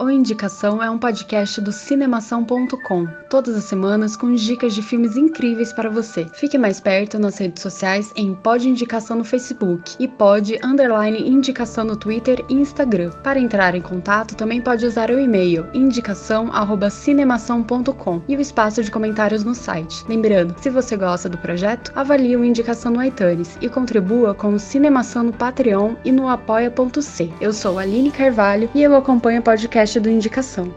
O 0.00 0.08
Indicação 0.08 0.80
é 0.80 0.88
um 0.88 0.96
podcast 0.96 1.60
do 1.60 1.72
cinemação.com, 1.72 3.08
todas 3.28 3.56
as 3.56 3.64
semanas 3.64 4.16
com 4.16 4.32
dicas 4.32 4.72
de 4.72 4.80
filmes 4.80 5.16
incríveis 5.16 5.72
para 5.72 5.90
você. 5.90 6.24
Fique 6.34 6.56
mais 6.56 6.78
perto 6.78 7.18
nas 7.18 7.38
redes 7.38 7.60
sociais 7.60 8.12
em 8.14 8.32
Pod 8.32 8.68
Indicação 8.68 9.18
no 9.18 9.24
Facebook 9.24 9.96
e 9.98 10.06
Pod 10.06 10.56
Underline 10.62 11.28
Indicação 11.28 11.84
no 11.84 11.96
Twitter 11.96 12.44
e 12.48 12.54
Instagram. 12.54 13.10
Para 13.24 13.40
entrar 13.40 13.74
em 13.74 13.80
contato, 13.80 14.36
também 14.36 14.60
pode 14.60 14.86
usar 14.86 15.10
o 15.10 15.18
e-mail 15.18 15.66
indicação@cinemação.com 15.74 18.22
e 18.28 18.36
o 18.36 18.40
espaço 18.40 18.84
de 18.84 18.92
comentários 18.92 19.42
no 19.42 19.52
site. 19.52 20.04
Lembrando, 20.08 20.54
se 20.60 20.70
você 20.70 20.96
gosta 20.96 21.28
do 21.28 21.38
projeto, 21.38 21.90
avalie 21.96 22.36
o 22.36 22.44
Indicação 22.44 22.92
no 22.92 23.02
iTunes 23.02 23.58
e 23.60 23.68
contribua 23.68 24.32
com 24.32 24.54
o 24.54 24.60
Cinemação 24.60 25.24
no 25.24 25.32
Patreon 25.32 25.96
e 26.04 26.12
no 26.12 26.28
apoia.c. 26.28 27.32
Eu 27.40 27.52
sou 27.52 27.80
Aline 27.80 28.12
Carvalho 28.12 28.70
e 28.76 28.80
eu 28.80 28.94
acompanho 28.94 29.40
o 29.40 29.42
podcast 29.42 29.87
do 29.96 30.10
Indicação. 30.10 30.70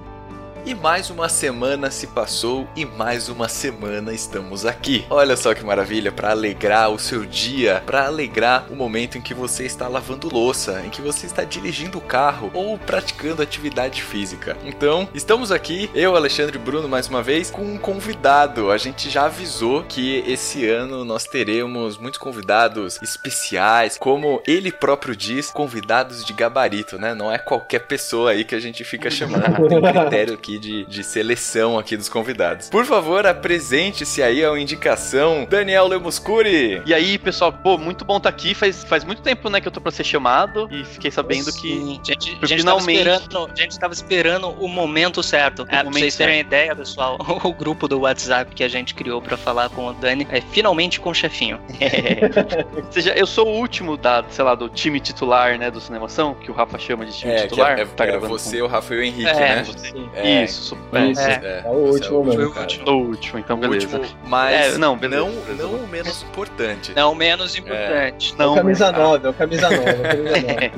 E 0.64 0.76
mais 0.76 1.10
uma 1.10 1.28
semana 1.28 1.90
se 1.90 2.06
passou 2.06 2.68
e 2.76 2.86
mais 2.86 3.30
uma 3.30 3.50
semana 3.50 4.14
estamos 4.14 4.64
aqui. 4.64 5.04
Olha 5.10 5.36
só 5.36 5.56
que 5.56 5.66
maravilha 5.66 6.12
para 6.12 6.30
alegrar 6.30 6.92
o 6.92 7.00
seu 7.00 7.26
dia, 7.26 7.82
para 7.84 8.06
alegrar 8.06 8.68
o 8.72 8.76
momento 8.76 9.18
em 9.18 9.22
que 9.22 9.34
você 9.34 9.66
está 9.66 9.88
lavando 9.88 10.30
louça, 10.32 10.84
em 10.86 10.90
que 10.92 11.02
você 11.02 11.26
está 11.26 11.44
dirigindo 11.44 11.98
o 11.98 12.02
carro 12.02 12.52
ou 12.54 12.78
praticando 12.78 13.42
atividade 13.42 14.04
física. 14.04 14.56
Então, 14.64 15.10
estamos 15.16 15.52
aqui, 15.52 15.90
eu, 15.96 16.16
Alexandre 16.16 16.60
Bruno, 16.60 16.88
mais 16.88 17.08
uma 17.08 17.24
vez, 17.24 17.50
com 17.50 17.64
um 17.64 17.80
convidado. 17.80 18.70
A 18.70 18.78
gente 18.78 19.10
já 19.10 19.26
avisou 19.26 19.84
que 19.84 20.24
esse 20.28 20.70
ano 20.70 21.04
nós 21.04 21.24
teremos 21.24 21.98
muitos 21.98 22.20
convidados 22.20 23.02
especiais, 23.02 23.98
como 23.98 24.44
ele 24.46 24.72
próprio 24.72 25.16
diz, 25.16 25.50
convidados 25.50 26.24
de 26.24 26.34
gabarito, 26.34 27.00
né? 27.00 27.16
Não 27.16 27.32
é 27.32 27.40
qualquer 27.40 27.80
pessoa 27.80 28.32
aí 28.32 28.44
que 28.46 28.54
a 28.54 28.60
gente 28.60 28.84
fica 28.84 29.10
chamando. 29.10 29.68
Tem 29.68 29.80
um 29.80 29.82
critério 30.02 30.36
aqui 30.36 30.51
de, 30.60 30.86
de 30.86 31.04
seleção 31.04 31.78
aqui 31.78 31.96
dos 31.98 32.10
convidados. 32.10 32.70
Por 32.70 32.86
favor, 32.86 33.26
apresente-se 33.26 34.22
aí 34.24 34.44
a 34.44 34.58
indicação, 34.60 35.46
Daniel 35.50 35.88
Lemuscuri. 35.88 36.82
E 36.86 36.94
aí, 36.94 37.18
pessoal, 37.18 37.52
pô, 37.52 37.78
muito 37.78 38.04
bom 38.06 38.18
estar 38.18 38.30
aqui. 38.30 38.54
Faz, 38.54 38.84
faz 38.84 39.04
muito 39.04 39.22
tempo, 39.22 39.50
né, 39.50 39.60
que 39.62 39.68
eu 39.68 39.72
tô 39.72 39.82
pra 39.82 39.92
ser 39.92 40.04
chamado. 40.04 40.68
E 40.72 40.84
fiquei 40.86 41.12
sabendo 41.12 41.52
que. 41.54 41.70
Sim, 41.70 42.00
gente, 42.04 42.32
gente 42.32 42.56
finalmente- 42.58 43.04
Tava 43.04 43.20
esperando, 43.22 43.52
a 43.52 43.56
gente 43.62 43.80
tava 43.80 43.94
esperando 43.94 44.50
o 44.50 44.68
momento 44.68 45.22
certo. 45.24 45.64
É, 45.64 45.66
pra 45.66 45.84
momento 45.84 46.00
vocês 46.00 46.16
terem 46.16 46.40
ideia, 46.40 46.76
pessoal, 46.76 47.18
o 47.44 47.54
grupo 47.54 47.88
do 47.88 48.00
WhatsApp 48.02 48.54
que 48.56 48.64
a 48.64 48.68
gente 48.68 48.94
criou 48.94 49.22
pra 49.22 49.38
falar 49.38 49.70
com 49.70 49.88
o 49.88 49.94
Dani 49.94 50.28
é 50.32 50.42
finalmente 50.42 51.00
com 51.00 51.10
o 51.10 51.14
chefinho. 51.14 51.60
Ou 52.86 52.92
seja, 52.92 53.14
eu 53.16 53.26
sou 53.28 53.48
o 53.48 53.58
último 53.58 53.98
da, 53.98 54.24
sei 54.30 54.44
lá, 54.44 54.56
do 54.56 54.70
time 54.70 55.00
titular, 55.00 55.58
né, 55.58 55.70
do 55.72 55.80
Cinemação, 55.82 56.34
que 56.36 56.50
o 56.52 56.54
Rafa 56.54 56.78
chama 56.78 57.06
de 57.06 57.14
time 57.18 57.32
É, 57.34 57.36
que 57.42 57.48
titular. 57.50 57.80
é, 57.80 57.86
tá 57.86 58.04
é 58.04 58.08
gravando 58.08 58.38
você, 58.38 58.62
o 58.62 58.68
Rafael 58.68 59.04
Henrique, 59.04 59.30
É, 59.30 59.34
né? 59.34 59.64
Você. 59.64 59.94
É, 60.16 60.41
Isso, 60.44 60.78
é, 60.94 61.06
Isso. 61.08 61.22
é, 61.22 61.62
É 61.66 61.70
o 61.70 61.88
você 61.88 61.92
último 62.10 62.22
é 62.34 62.38
mesmo. 62.38 62.54
cara. 62.54 62.70
sou 62.70 63.02
o 63.02 63.08
último, 63.08 63.40
então 63.40 63.58
O 63.58 63.60
beleza. 63.60 63.98
último, 63.98 64.20
mas 64.26 64.76
É, 64.76 64.78
não, 64.78 64.98
beleza, 64.98 65.22
não, 65.24 65.32
beleza. 65.32 65.64
não 65.64 65.76
o 65.76 65.88
menos 65.88 66.24
importante. 66.24 66.94
Não 66.96 67.16
menos 67.16 67.56
importante. 67.56 68.34
É 68.34 68.36
o 68.36 68.38
Não, 68.48 68.56
camisa? 68.56 68.92
9, 68.92 69.28
é 69.28 69.30
o 69.30 69.34
camisa 69.34 69.70
9, 69.70 69.84
é 69.84 69.92
o 69.92 70.02
camisa 70.04 70.38
9. 70.38 70.72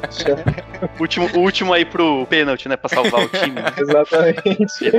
o 0.97 1.01
último, 1.01 1.29
o 1.33 1.39
último 1.39 1.73
aí 1.73 1.85
pro 1.85 2.25
pênalti, 2.29 2.67
né, 2.67 2.75
pra 2.75 2.89
salvar 2.89 3.21
o 3.23 3.29
time. 3.29 3.51
né? 3.51 3.73
Exatamente. 3.77 4.91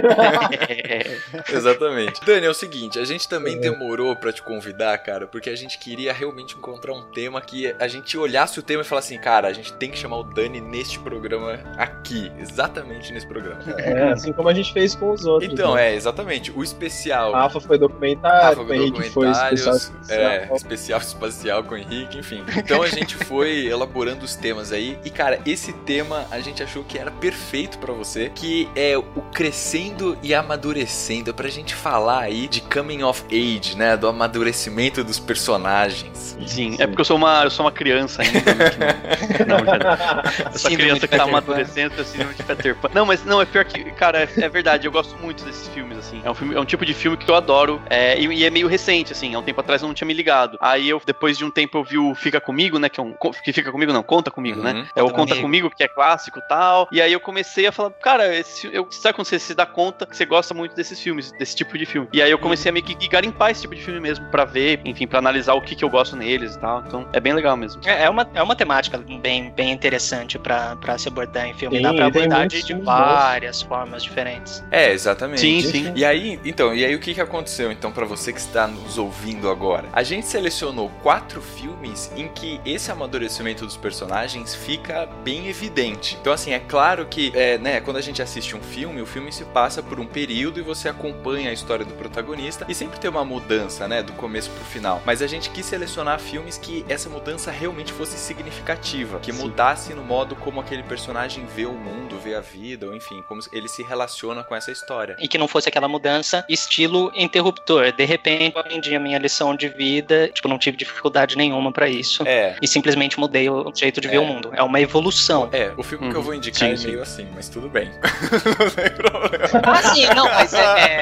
Exatamente. 1.52 2.20
Dani, 2.24 2.46
é 2.46 2.50
o 2.50 2.54
seguinte, 2.54 2.98
a 2.98 3.04
gente 3.04 3.28
também 3.28 3.58
demorou 3.60 4.14
pra 4.16 4.32
te 4.32 4.42
convidar, 4.42 4.96
cara, 4.98 5.26
porque 5.26 5.50
a 5.50 5.56
gente 5.56 5.78
queria 5.78 6.12
realmente 6.12 6.56
encontrar 6.56 6.92
um 6.92 7.02
tema 7.02 7.40
que 7.40 7.74
a 7.78 7.88
gente 7.88 8.16
olhasse 8.16 8.58
o 8.58 8.62
tema 8.62 8.82
e 8.82 8.84
falasse 8.84 9.14
assim, 9.14 9.22
cara, 9.22 9.48
a 9.48 9.52
gente 9.52 9.72
tem 9.74 9.90
que 9.90 9.98
chamar 9.98 10.16
o 10.18 10.22
Dani 10.24 10.60
neste 10.60 10.98
programa 10.98 11.58
aqui, 11.76 12.30
exatamente 12.38 13.12
nesse 13.12 13.26
programa. 13.26 13.60
É, 13.78 14.10
assim 14.12 14.32
como 14.32 14.48
a 14.48 14.53
gente 14.54 14.72
fez 14.72 14.94
com 14.94 15.10
os 15.12 15.24
outros. 15.24 15.52
Então, 15.52 15.74
né? 15.74 15.90
é, 15.90 15.94
exatamente, 15.94 16.52
o 16.54 16.62
especial. 16.62 17.32
Rafa 17.32 17.60
foi 17.60 17.78
documentário, 17.78 18.58
Rafa 18.58 18.62
o 18.62 18.74
Henrique 18.74 19.10
foi 19.10 19.30
especial. 19.30 19.74
documentários, 19.74 20.10
é, 20.10 20.54
especial 20.54 21.00
espacial 21.00 21.64
com 21.64 21.74
o 21.74 21.78
Henrique, 21.78 22.18
enfim. 22.18 22.44
Então 22.56 22.82
a 22.82 22.88
gente 22.88 23.16
foi 23.16 23.66
elaborando 23.68 24.24
os 24.24 24.34
temas 24.34 24.72
aí 24.72 24.98
e 25.04 25.10
cara, 25.10 25.40
esse 25.46 25.72
tema 25.72 26.26
a 26.30 26.40
gente 26.40 26.62
achou 26.62 26.84
que 26.84 26.98
era 26.98 27.10
perfeito 27.10 27.78
pra 27.78 27.92
você, 27.92 28.30
que 28.34 28.68
é 28.74 28.96
o 28.96 29.02
crescendo 29.32 30.16
e 30.22 30.34
amadurecendo, 30.34 31.30
é 31.30 31.32
pra 31.32 31.48
gente 31.48 31.74
falar 31.74 32.20
aí 32.20 32.48
de 32.48 32.60
coming 32.60 33.02
of 33.02 33.24
age, 33.30 33.76
né, 33.76 33.96
do 33.96 34.08
amadurecimento 34.08 35.02
dos 35.04 35.18
personagens. 35.18 36.36
Sim, 36.46 36.76
é 36.78 36.86
porque 36.86 37.00
eu 37.00 37.04
sou 37.04 37.16
uma, 37.16 37.44
eu 37.44 37.50
sou 37.50 37.64
uma 37.64 37.72
criança 37.72 38.22
ainda. 38.22 38.54
né, 38.54 39.44
Não, 39.46 39.58
não, 39.64 39.66
já, 39.66 40.22
essa 40.46 40.58
Síndrome 40.58 40.76
criança 40.76 41.08
que 41.08 41.16
tá 41.16 41.24
amadurecendo, 41.24 42.00
é 42.00 42.04
síndrome 42.04 42.34
de 42.34 42.42
Peter 42.42 42.76
Pan. 42.76 42.90
Não, 42.94 43.06
mas 43.06 43.24
não, 43.24 43.40
é 43.40 43.46
pior 43.46 43.64
que, 43.64 43.84
cara, 43.92 44.28
é, 44.36 44.43
é 44.44 44.48
verdade, 44.48 44.86
eu 44.86 44.92
gosto 44.92 45.16
muito 45.16 45.44
desses 45.44 45.68
filmes, 45.68 45.98
assim. 45.98 46.20
É 46.24 46.30
um, 46.30 46.34
filme, 46.34 46.54
é 46.54 46.60
um 46.60 46.64
tipo 46.64 46.84
de 46.84 46.94
filme 46.94 47.16
que 47.16 47.30
eu 47.30 47.34
adoro, 47.34 47.80
é, 47.88 48.18
e, 48.18 48.26
e 48.26 48.44
é 48.44 48.50
meio 48.50 48.68
recente, 48.68 49.12
assim, 49.12 49.34
há 49.34 49.38
um 49.38 49.42
tempo 49.42 49.60
atrás 49.60 49.82
eu 49.82 49.88
não 49.88 49.94
tinha 49.94 50.06
me 50.06 50.14
ligado. 50.14 50.58
Aí 50.60 50.88
eu, 50.88 51.00
depois 51.04 51.36
de 51.36 51.44
um 51.44 51.50
tempo, 51.50 51.78
eu 51.78 51.84
vi 51.84 51.98
o 51.98 52.14
Fica 52.14 52.40
Comigo, 52.40 52.78
né, 52.78 52.88
que 52.88 53.00
é 53.00 53.02
um, 53.02 53.14
que 53.42 53.52
Fica 53.52 53.72
Comigo 53.72 53.92
não, 53.92 54.02
Conta 54.02 54.30
Comigo, 54.30 54.58
Uhum. 54.58 54.64
né? 54.64 54.86
É 54.94 55.02
o 55.02 55.10
Conta 55.10 55.34
Comigo. 55.34 55.42
Comigo, 55.42 55.70
que 55.70 55.84
é 55.84 55.88
clássico 55.88 56.38
e 56.38 56.48
tal, 56.48 56.88
e 56.90 57.00
aí 57.00 57.12
eu 57.12 57.20
comecei 57.20 57.66
a 57.66 57.72
falar, 57.72 57.90
cara, 57.90 58.34
esse, 58.34 58.68
eu, 58.72 58.86
sabe 58.90 59.14
quando 59.14 59.26
você 59.26 59.38
se 59.38 59.54
dá 59.54 59.66
conta 59.66 60.06
que 60.06 60.16
você 60.16 60.24
gosta 60.24 60.54
muito 60.54 60.74
desses 60.74 61.00
filmes, 61.00 61.32
desse 61.32 61.56
tipo 61.56 61.76
de 61.76 61.86
filme? 61.86 62.08
E 62.12 62.22
aí 62.22 62.30
eu 62.30 62.38
comecei 62.38 62.70
a 62.70 62.72
meio 62.72 62.84
que 62.84 63.08
garimpar 63.08 63.50
esse 63.50 63.62
tipo 63.62 63.74
de 63.74 63.82
filme 63.82 64.00
mesmo, 64.00 64.26
pra 64.26 64.44
ver, 64.44 64.80
enfim, 64.84 65.06
pra 65.06 65.18
analisar 65.18 65.54
o 65.54 65.60
que, 65.60 65.74
que 65.74 65.84
eu 65.84 65.90
gosto 65.90 66.16
neles 66.16 66.56
e 66.56 66.58
tal, 66.58 66.82
então 66.86 67.08
é 67.12 67.20
bem 67.20 67.32
legal 67.32 67.56
mesmo. 67.56 67.80
É, 67.84 68.04
é 68.04 68.10
uma, 68.10 68.28
é 68.34 68.42
uma 68.42 68.56
temática 68.56 68.98
bem, 68.98 69.50
bem 69.50 69.72
interessante 69.72 70.38
pra, 70.38 70.76
pra 70.76 70.98
se 70.98 71.08
abordar 71.08 71.46
em 71.46 71.54
filme. 71.54 71.76
Sim, 71.76 71.82
Dá 71.82 71.94
pra 71.94 72.06
abordar 72.06 72.46
de, 72.46 72.74
várias 72.74 73.62
formas 73.62 74.02
diferentes. 74.02 74.33
É, 74.70 74.92
exatamente. 74.92 75.40
Sim, 75.40 75.60
sim. 75.60 75.92
E 75.94 76.04
aí, 76.04 76.40
então, 76.44 76.74
e 76.74 76.84
aí 76.84 76.94
o 76.94 76.98
que, 76.98 77.14
que 77.14 77.20
aconteceu 77.20 77.70
então 77.70 77.92
pra 77.92 78.04
você 78.04 78.32
que 78.32 78.40
está 78.40 78.66
nos 78.66 78.98
ouvindo 78.98 79.50
agora? 79.50 79.88
A 79.92 80.02
gente 80.02 80.26
selecionou 80.26 80.90
quatro 81.02 81.40
filmes 81.40 82.10
em 82.16 82.28
que 82.28 82.60
esse 82.64 82.90
amadurecimento 82.90 83.64
dos 83.64 83.76
personagens 83.76 84.54
fica 84.54 85.06
bem 85.22 85.48
evidente. 85.48 86.16
Então, 86.20 86.32
assim, 86.32 86.52
é 86.52 86.58
claro 86.58 87.06
que, 87.06 87.32
é, 87.34 87.58
né, 87.58 87.80
quando 87.80 87.96
a 87.96 88.00
gente 88.00 88.22
assiste 88.22 88.56
um 88.56 88.60
filme, 88.60 89.00
o 89.00 89.06
filme 89.06 89.32
se 89.32 89.44
passa 89.44 89.82
por 89.82 90.00
um 90.00 90.06
período 90.06 90.58
e 90.58 90.62
você 90.62 90.88
acompanha 90.88 91.50
a 91.50 91.52
história 91.52 91.84
do 91.84 91.94
protagonista 91.94 92.64
e 92.68 92.74
sempre 92.74 92.98
tem 92.98 93.10
uma 93.10 93.24
mudança, 93.24 93.86
né, 93.86 94.02
do 94.02 94.12
começo 94.12 94.50
pro 94.50 94.64
final. 94.64 95.02
Mas 95.04 95.22
a 95.22 95.26
gente 95.26 95.50
quis 95.50 95.66
selecionar 95.66 96.18
filmes 96.18 96.58
que 96.58 96.84
essa 96.88 97.08
mudança 97.08 97.50
realmente 97.50 97.92
fosse 97.92 98.16
significativa, 98.16 99.18
que 99.20 99.32
Sim. 99.32 99.42
mudasse 99.42 99.94
no 99.94 100.02
modo 100.02 100.34
como 100.36 100.60
aquele 100.60 100.82
personagem 100.82 101.46
vê 101.46 101.66
o 101.66 101.72
mundo, 101.72 102.18
vê 102.18 102.34
a 102.34 102.40
vida, 102.40 102.86
ou 102.86 102.94
enfim, 102.94 103.22
como 103.28 103.40
ele 103.52 103.68
se 103.68 103.82
relaciona 103.82 104.23
com 104.44 104.54
essa 104.54 104.70
história. 104.70 105.16
E 105.18 105.28
que 105.28 105.36
não 105.36 105.46
fosse 105.46 105.68
aquela 105.68 105.86
mudança 105.88 106.44
estilo 106.48 107.12
interruptor. 107.14 107.92
De 107.92 108.04
repente, 108.04 108.54
eu 108.54 108.60
aprendi 108.60 108.94
a 108.96 109.00
minha 109.00 109.18
lição 109.18 109.54
de 109.54 109.68
vida, 109.68 110.28
tipo, 110.28 110.48
não 110.48 110.58
tive 110.58 110.76
dificuldade 110.76 111.36
nenhuma 111.36 111.70
pra 111.72 111.88
isso. 111.88 112.22
É. 112.26 112.56
E 112.62 112.66
simplesmente 112.66 113.18
mudei 113.20 113.48
o 113.50 113.70
jeito 113.74 114.00
de 114.00 114.08
ver 114.08 114.16
É. 114.16 114.20
o 114.20 114.24
mundo. 114.24 114.50
É 114.54 114.62
uma 114.62 114.80
evolução. 114.80 115.48
É, 115.52 115.72
o 115.76 115.82
filme 115.82 116.08
que 116.08 116.14
eu 116.14 116.20
Uhum. 116.20 116.24
vou 116.24 116.34
indicar 116.34 116.68
Sim, 116.68 116.72
é 116.74 116.76
sim. 116.76 116.86
meio 116.88 117.02
assim, 117.02 117.28
mas 117.34 117.48
tudo 117.48 117.68
bem. 117.68 117.90
não 118.58 118.70
tem 118.70 118.90
problema. 118.90 119.44
Ah, 119.62 119.82
sim, 119.94 120.06
não, 120.14 120.24
mas 120.26 120.54
é, 120.54 120.58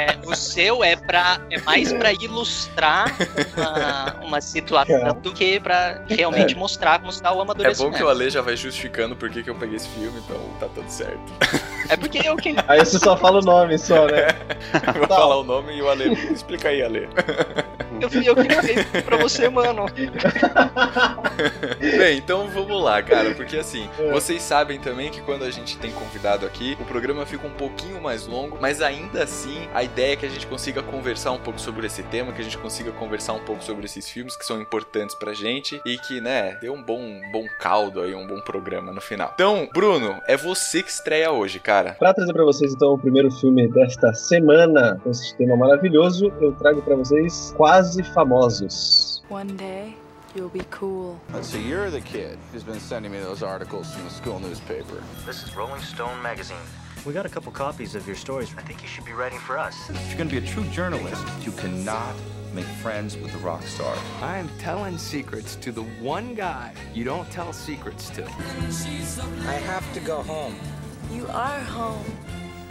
é- 0.07 0.19
o 0.27 0.35
seu 0.35 0.83
é 0.83 0.97
para 0.97 1.41
é 1.51 1.61
mais 1.61 1.93
pra 1.93 2.13
ilustrar 2.13 3.15
uma, 3.57 4.15
uma 4.27 4.41
situação 4.41 5.15
do 5.21 5.33
que 5.33 5.61
pra 5.61 6.03
realmente 6.09 6.55
mostrar 6.55 6.99
como 6.99 7.11
está 7.11 7.31
o 7.31 7.35
É 7.35 7.37
bom 7.37 7.43
amadurecimento. 7.43 7.97
que 7.97 8.03
o 8.03 8.09
Ale 8.09 8.31
já 8.31 8.41
vai 8.43 8.57
justificando 8.57 9.15
por 9.17 9.31
que, 9.31 9.43
que 9.43 9.51
eu 9.51 9.55
peguei 9.55 9.77
esse 9.77 9.89
filme, 9.89 10.21
então 10.25 10.39
tá 10.59 10.67
tudo 10.75 10.89
certo. 10.89 11.33
É 11.93 11.97
porque 11.97 12.27
eu 12.27 12.35
que 12.37 12.55
Aí 12.69 12.79
você 12.81 12.99
só 12.99 13.15
fala 13.19 13.39
o 13.41 13.43
nome 13.43 13.77
só, 13.79 14.07
né? 14.07 14.29
Eu 14.95 15.01
vou 15.01 15.07
Tá. 15.09 15.17
falar 15.17 15.37
o 15.37 15.45
nome 15.45 15.77
e 15.77 15.83
o 15.83 15.91
Ale. 15.91 16.13
Explica 16.33 16.71
aí, 16.71 16.83
Ale. 16.83 17.07
eu, 18.05 18.11
fui 18.11 18.29
eu 18.29 18.35
que 18.37 18.45
criei 18.45 18.85
pra 19.03 19.17
você, 19.17 19.49
mano. 19.49 19.87
Bem, 21.81 22.19
então 22.19 22.49
vamos 22.49 22.83
lá, 22.83 23.03
cara, 23.03 23.35
porque 23.35 23.57
assim, 23.57 23.89
É. 23.99 24.11
vocês 24.11 24.43
sabem 24.43 24.79
também 24.79 25.11
que 25.11 25.21
quando 25.21 25.45
a 25.45 25.51
gente 25.51 25.77
tem 25.79 25.91
convidado 25.93 26.47
aqui, 26.47 26.77
o 26.81 26.85
programa 26.85 27.25
fica 27.27 27.47
um 27.47 27.51
pouquinho 27.53 28.01
mais 28.01 28.27
longo, 28.27 28.59
mas 28.61 28.81
ainda 28.81 29.23
assim, 29.25 29.69
a 29.75 29.83
ideia 29.83 30.13
é 30.15 30.17
que 30.17 30.27
a 30.27 30.29
gente 30.29 30.47
consiga 30.47 30.83
conversar 30.83 31.33
um 31.33 31.39
pouco 31.39 31.61
sobre 31.61 31.87
esse 31.87 32.03
tema, 32.05 32.33
que 32.33 32.41
a 32.41 32.45
gente 32.45 32.59
consiga 32.59 32.91
conversar 32.93 33.33
um 33.35 33.41
pouco 33.45 33.63
sobre 33.63 33.85
esses 33.85 34.09
filmes 34.09 34.37
que 34.37 34.45
são 34.45 34.61
importantes 34.61 35.15
pra 35.15 35.33
gente 35.33 35.81
e 35.85 35.99
que, 35.99 36.21
né, 36.21 36.57
dê 36.61 36.71
um 36.71 36.83
bom, 36.83 37.21
bom 37.33 37.47
caldo 37.59 38.01
aí, 38.01 38.15
um 38.15 38.27
bom 38.27 38.41
programa 38.41 38.93
no 38.93 39.01
final. 39.01 39.31
Então, 39.35 39.69
Bruno, 39.73 40.21
é 40.27 40.37
você 40.37 40.83
que 40.83 40.91
estreia 40.91 41.31
hoje, 41.31 41.59
cara. 41.59 41.97
Pra 41.99 42.13
trazer 42.15 42.33
pra 42.33 42.45
vocês 42.45 42.73
então 42.73 42.95
o 42.95 42.99
primeiro 42.99 43.31
filme 43.31 43.69
desta 43.69 44.13
semana 44.15 44.99
com 45.03 45.11
esse 45.11 45.35
tema 45.37 45.57
maravilhoso, 45.57 46.33
eu 46.41 46.53
trago 46.53 46.83
pra 46.83 46.95
vocês 46.97 47.53
Quase 47.57 47.92
Quase 47.93 48.09
Famosos. 48.15 49.21
One 49.29 49.55
day, 49.59 49.95
you'll 50.35 50.49
be 50.49 50.65
cool. 50.71 51.21
So 51.43 51.59
you're 51.59 51.91
the 51.91 52.01
kid 52.01 52.39
who's 52.51 52.63
been 52.63 52.81
sending 52.81 53.13
me 53.13 53.19
those 53.19 53.43
articles 53.43 53.93
from 53.93 54.05
the 54.05 54.11
school 54.11 54.41
newspaper. 54.41 55.03
This 55.27 55.43
is 55.43 55.55
Rolling 55.55 55.83
Stone 55.83 56.23
magazine. 56.23 56.57
We 57.05 57.13
got 57.13 57.27
a 57.27 57.29
couple 57.29 57.53
copies 57.53 57.95
of 57.95 58.07
your 58.07 58.17
stories. 58.17 58.55
I 58.57 58.63
think 58.63 58.81
you 58.81 58.89
should 58.89 59.05
be 59.05 59.13
writing 59.13 59.39
for 59.39 59.59
us. 59.59 59.91
If 59.91 60.09
you're 60.09 60.17
gonna 60.17 60.31
be 60.31 60.39
a 60.39 60.41
true 60.41 60.65
journalist, 60.71 61.23
you 61.45 61.53
cannot 61.53 62.15
make 62.55 62.65
friends 62.65 63.19
with 63.19 63.31
the 63.31 63.39
rock 63.41 63.63
star. 63.65 63.95
I'm 64.23 64.49
telling 64.59 64.97
secrets 64.97 65.57
to 65.57 65.71
the 65.71 65.83
one 66.01 66.35
guy 66.35 66.73
you 66.95 67.05
don't 67.05 67.31
tell 67.31 67.53
secrets 67.53 68.09
to. 68.11 68.25
I 68.25 69.61
have 69.67 69.93
to 69.93 70.01
go 70.01 70.23
home. 70.23 70.57
You 71.13 71.27
are 71.27 71.61
home. 71.61 72.07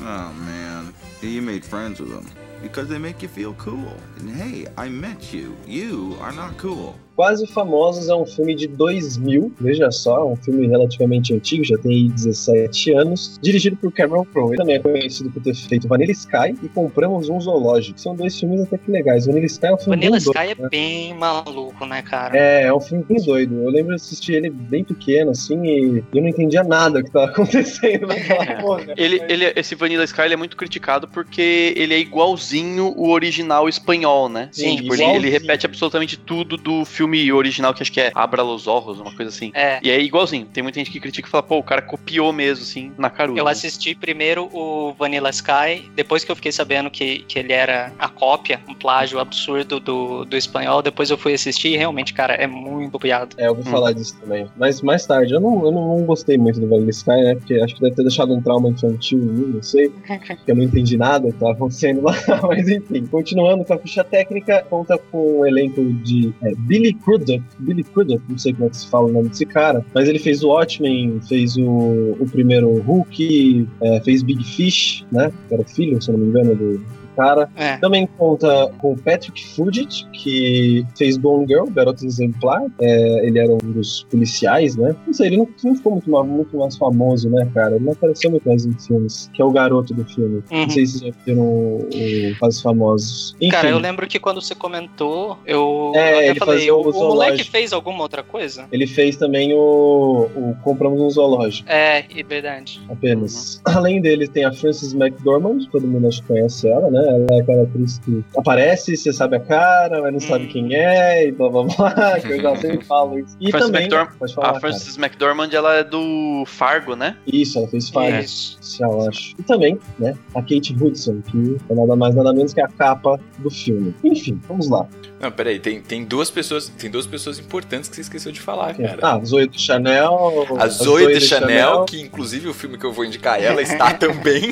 Oh 0.02 0.34
man, 0.34 0.96
you 1.22 1.44
made 1.44 1.64
friends 1.64 2.00
with 2.00 2.10
them 2.10 2.28
because 2.62 2.88
they 2.88 2.98
make 2.98 3.22
you 3.22 3.28
feel 3.28 3.54
cool. 3.56 3.94
And 4.18 4.30
hey, 4.30 4.68
I 4.78 4.90
met 4.90 5.34
you. 5.34 5.56
You 5.66 6.18
are 6.22 6.32
not 6.32 6.58
cool. 6.58 6.98
Quase 7.22 7.46
Famosos 7.46 8.10
é 8.10 8.16
um 8.16 8.26
filme 8.26 8.56
de 8.56 8.66
2000, 8.66 9.54
veja 9.62 9.92
só, 9.92 10.22
é 10.22 10.24
um 10.24 10.36
filme 10.36 10.66
relativamente 10.66 11.32
antigo, 11.36 11.64
já 11.64 11.78
tem 11.78 12.08
17 12.08 12.94
anos, 12.96 13.38
dirigido 13.40 13.78
por 13.78 13.92
Cameron 13.92 14.26
Crowe. 14.26 14.50
Ele 14.50 14.58
também 14.58 14.76
é 14.78 14.80
conhecido 14.80 15.30
por 15.30 15.40
ter 15.44 15.54
feito 15.54 15.88
Vanilla 15.88 16.12
Sky 16.14 16.56
e 16.64 16.68
Compramos 16.68 17.30
um 17.30 17.40
Zoológico. 17.40 18.02
São 18.02 18.16
dois 18.16 18.40
filmes 18.40 18.62
até 18.62 18.76
que 18.76 18.90
legais. 18.90 19.28
Vanilla 19.28 19.46
Sky 19.46 19.68
é 19.68 19.74
um 19.74 19.78
filme 19.78 19.98
Vanilla 19.98 20.18
bem 20.18 20.20
Sky 20.20 20.34
doido, 20.34 20.60
é 20.60 20.64
né? 20.64 20.70
bem 20.72 21.14
maluco, 21.14 21.86
né, 21.86 22.02
cara? 22.02 22.36
É, 22.36 22.64
é 22.64 22.74
um 22.74 22.80
filme 22.80 23.04
bem 23.08 23.24
doido. 23.24 23.66
Eu 23.66 23.70
lembro 23.70 23.90
de 23.90 24.02
assistir 24.02 24.34
ele 24.34 24.50
bem 24.50 24.84
pequeno, 24.84 25.30
assim, 25.30 25.64
e 25.64 26.04
eu 26.16 26.22
não 26.24 26.28
entendia 26.28 26.64
nada 26.64 27.04
que 27.04 27.12
tava 27.12 27.28
acontecendo 27.30 28.08
naquela 28.08 28.62
porra. 28.62 28.96
Ele, 28.98 29.22
ele, 29.30 29.54
esse 29.56 29.76
Vanilla 29.76 30.06
Sky 30.06 30.22
ele 30.22 30.34
é 30.34 30.38
muito 30.38 30.58
criticado 30.58 31.08
porque 31.08 31.76
ele 31.78 31.94
é 31.94 32.00
igualzinho 32.00 32.96
o 32.98 33.12
original 33.12 33.70
espanhol, 33.70 34.28
né? 34.28 34.50
Sim, 34.52 34.78
tipo, 34.78 34.96
ele, 34.96 35.04
ele 35.04 35.30
repete 35.30 35.68
absolutamente 35.68 36.18
tudo 36.18 36.58
do 36.58 36.84
filme 36.84 37.11
original, 37.32 37.74
que 37.74 37.82
acho 37.82 37.92
que 37.92 38.00
é 38.02 38.12
Abra 38.16 38.42
los 38.42 38.68
Ojos, 38.68 39.00
uma 39.00 39.14
coisa 39.16 39.30
assim. 39.30 39.52
É. 39.54 39.80
E 39.84 39.90
é 39.90 40.00
igualzinho. 40.00 40.46
Tem 40.46 40.62
muita 40.64 40.80
gente 40.80 40.92
que 40.92 41.00
critica 41.00 41.28
e 41.28 41.32
fala, 41.32 41.44
pô, 41.44 41.58
o 41.58 41.64
cara 41.64 41.82
copiou 41.82 42.32
mesmo, 42.32 42.64
assim, 42.64 42.92
na 42.98 43.10
caruda. 43.10 43.40
Eu 43.40 43.48
assisti 43.48 43.96
primeiro 43.96 44.50
o 44.54 44.94
Vanilla 44.94 45.30
Sky, 45.30 45.90
depois 45.96 46.24
que 46.24 46.32
eu 46.32 46.36
fiquei 46.36 46.52
sabendo 46.52 46.90
que, 46.90 47.20
que 47.28 47.40
ele 47.40 47.54
era 47.54 47.92
a 48.00 48.08
cópia, 48.08 48.60
um 48.68 48.74
plágio 48.74 49.20
absurdo 49.20 49.80
do, 49.80 50.26
do 50.26 50.38
espanhol, 50.38 50.82
depois 50.82 51.10
eu 51.10 51.18
fui 51.18 51.34
assistir 51.34 51.70
e 51.70 51.78
realmente, 51.78 52.14
cara, 52.14 52.34
é 52.34 52.48
muito 52.48 52.92
copiado. 52.92 53.36
É, 53.38 53.48
eu 53.48 53.52
ouvi 53.52 53.62
Hum. 53.62 53.72
falar 53.72 53.92
disso 53.94 54.18
também. 54.20 54.48
Mas 54.58 54.82
mais 54.82 55.06
tarde, 55.06 55.34
eu 55.34 55.40
não, 55.40 55.66
eu 55.66 55.72
não, 55.72 55.98
não 55.98 56.06
gostei 56.06 56.38
muito 56.38 56.60
do 56.60 56.68
Vanilla 56.68 56.90
Sky, 56.90 57.10
né? 57.12 57.36
Porque 57.36 57.56
acho 57.56 57.76
que 57.76 57.82
deve 57.82 57.96
ter 57.96 58.04
deixado 58.04 58.34
um 58.34 58.42
trauma 58.42 58.70
infantil 58.70 59.20
em 59.20 59.26
mim, 59.26 59.52
não 59.56 59.64
sei. 59.64 59.90
Porque 59.90 60.38
eu 60.52 60.56
não 60.56 60.64
entendi 60.64 60.98
nada 60.98 61.28
que 61.32 61.38
tava 61.38 61.52
acontecendo 61.54 62.02
lá. 62.02 62.14
Mas 62.48 62.68
enfim, 62.68 63.06
continuando 63.06 63.64
com 63.66 63.74
a 63.74 63.78
ficha 63.78 64.04
técnica, 64.04 64.66
conta 64.70 64.98
com 64.98 65.40
um 65.42 65.46
elenco 65.46 65.84
de 66.04 66.34
é, 66.44 66.54
Billy 66.56 66.94
Crudup. 67.04 67.44
Billy 67.60 67.84
Crudup, 67.84 68.22
não 68.30 68.38
sei 68.38 68.54
como 68.54 68.66
é 68.66 68.70
que 68.70 68.78
se 68.78 68.88
fala 68.88 69.08
o 69.08 69.12
nome 69.12 69.30
desse 69.30 69.46
cara. 69.46 69.86
Mas 69.94 70.08
ele 70.08 70.20
fez 70.20 70.44
o 70.44 70.50
Watchmen, 70.50 71.20
fez 71.28 71.58
o, 71.58 72.16
o 72.20 72.28
primeiro 72.32 72.80
Hulk, 72.82 73.68
é, 73.82 74.00
fez 74.02 74.24
Big 74.24 74.44
Fish, 74.44 75.06
né? 75.12 75.32
Que 75.48 75.54
era 75.54 75.64
filho, 75.64 76.02
se 76.02 76.12
não 76.12 76.20
me 76.20 76.28
engano, 76.28 76.56
do 76.56 77.01
cara. 77.16 77.50
É. 77.56 77.78
Também 77.78 78.08
conta 78.18 78.72
com 78.80 78.94
o 78.94 78.98
Patrick 78.98 79.46
Fugit, 79.56 80.08
que 80.12 80.86
fez 80.98 81.18
Gone 81.18 81.48
Girl, 81.48 81.66
Garota 81.70 82.06
Exemplar. 82.06 82.64
É, 82.80 83.28
ele 83.28 83.40
era 83.40 83.52
um 83.52 83.58
dos 83.58 84.06
policiais, 84.10 84.76
né? 84.76 84.96
Não 85.06 85.14
sei, 85.14 85.28
ele 85.28 85.38
não, 85.38 85.48
não 85.64 85.76
ficou 85.76 85.94
muito, 85.94 86.26
muito 86.26 86.58
mais 86.58 86.78
famoso, 86.78 87.30
né, 87.30 87.50
cara? 87.54 87.76
Ele 87.76 87.86
não 87.86 87.94
apareceu 87.94 88.32
muito 88.32 88.48
mais 88.48 88.66
em 88.66 88.74
filmes, 88.74 89.30
que 89.34 89.42
é 89.42 89.46
o 89.46 89.52
garoto 89.52 89.94
do 89.94 90.06
filme. 90.06 90.44
Uhum. 90.52 90.62
Não 90.64 90.70
sei 90.70 90.86
se 90.86 91.00
vocês 91.00 91.14
já 91.14 91.22
viram 91.26 91.44
o, 91.44 91.90
o 91.90 92.40
Quase 92.40 92.62
Famosos. 92.62 93.36
Enfim, 93.40 93.52
Cara, 93.52 93.70
eu 93.70 93.80
lembro 93.80 94.08
que 94.08 94.20
quando 94.20 94.42
você 94.42 94.56
comentou, 94.56 95.38
eu, 95.46 95.92
É, 95.96 96.28
eu 96.28 96.32
até 96.32 96.40
falei, 96.40 96.72
o, 96.72 96.82
o 96.82 96.94
moleque 96.94 97.44
fez 97.44 97.74
alguma 97.74 98.02
outra 98.02 98.24
coisa? 98.24 98.66
ele 98.72 98.88
fez 98.88 99.18
também 99.18 99.54
o, 99.54 100.30
o 100.36 100.56
Compramos 100.64 101.00
um 101.02 101.10
Zoológico. 101.10 101.70
É, 101.70 102.06
é 102.16 102.24
verdade. 102.24 102.82
apenas. 102.90 103.62
Além 103.66 104.02
dele, 104.02 104.28
tem 104.28 104.46
a 104.46 104.52
Frances 104.52 104.94
McDormand, 104.94 105.68
todo 105.72 105.88
mundo 105.88 106.08
acho 106.08 106.22
que 106.22 106.28
conhece 106.28 106.68
ela, 106.68 106.90
né? 106.90 107.01
Ela 107.02 107.28
é 107.32 107.42
aquela 107.42 107.64
atriz 107.64 108.00
que 108.00 108.24
aparece, 108.38 108.96
você 108.96 109.14
sabe 109.14 109.36
a 109.38 109.40
cara, 109.40 110.02
mas 110.02 110.14
não 110.14 110.20
sabe 110.20 110.48
quem 110.48 110.74
é, 110.76 111.28
e 111.28 111.32
blá 111.32 111.50
blá 111.50 111.64
blá, 111.64 112.20
que 112.20 112.34
eu 112.34 112.42
já 112.42 112.56
sempre 112.62 112.86
falo 112.86 113.20
isso. 113.20 113.36
E 113.40 113.52
Frances 113.52 113.72
também. 113.72 113.90
Pode 114.20 114.34
falar, 114.34 114.50
A 114.52 114.60
Frances 114.60 114.98
McDormand, 114.98 115.50
ela 115.54 115.76
é 115.76 115.84
do 115.84 116.44
Fargo, 116.46 116.96
né? 116.96 117.18
Isso, 117.26 117.58
ela 117.58 117.68
fez 117.68 117.90
Fargo. 117.90 118.18
Isso. 118.20 118.58
Oficial, 118.58 119.08
acho. 119.08 119.36
E 119.38 119.44
também, 119.44 119.80
né, 120.00 120.16
a 120.36 120.42
Kate 120.42 120.76
Hudson, 120.80 121.22
que 121.22 121.58
é 121.70 121.74
nada 121.74 121.96
mais 121.96 122.16
nada 122.16 122.34
menos 122.34 122.54
que 122.54 122.62
a 122.62 122.68
capa 122.68 123.20
do 123.40 123.50
filme. 123.50 123.94
Enfim, 124.04 124.40
vamos 124.48 124.70
lá. 124.70 124.88
Não, 125.22 125.32
peraí, 125.32 125.60
tem, 125.60 125.80
tem 125.82 126.04
duas 126.04 126.30
pessoas, 126.32 126.68
tem 126.68 126.90
duas 126.90 127.06
pessoas 127.06 127.38
importantes 127.38 127.90
que 127.90 127.96
você 127.96 128.02
esqueceu 128.02 128.32
de 128.32 128.40
falar, 128.42 128.74
cara. 128.74 128.98
Ah, 129.02 129.20
Zoe 129.24 129.48
de 129.48 129.60
Chanel. 129.62 130.48
A 130.58 130.68
Zoe 130.68 131.14
de 131.14 131.22
Chanel, 131.22 131.86
que 131.86 132.02
inclusive 132.02 132.48
o 132.48 132.54
filme 132.54 132.78
que 132.78 132.86
eu 132.86 132.92
vou 132.92 133.06
indicar 133.06 133.42
ela 133.42 133.62
está 133.62 133.94
também. 133.98 134.52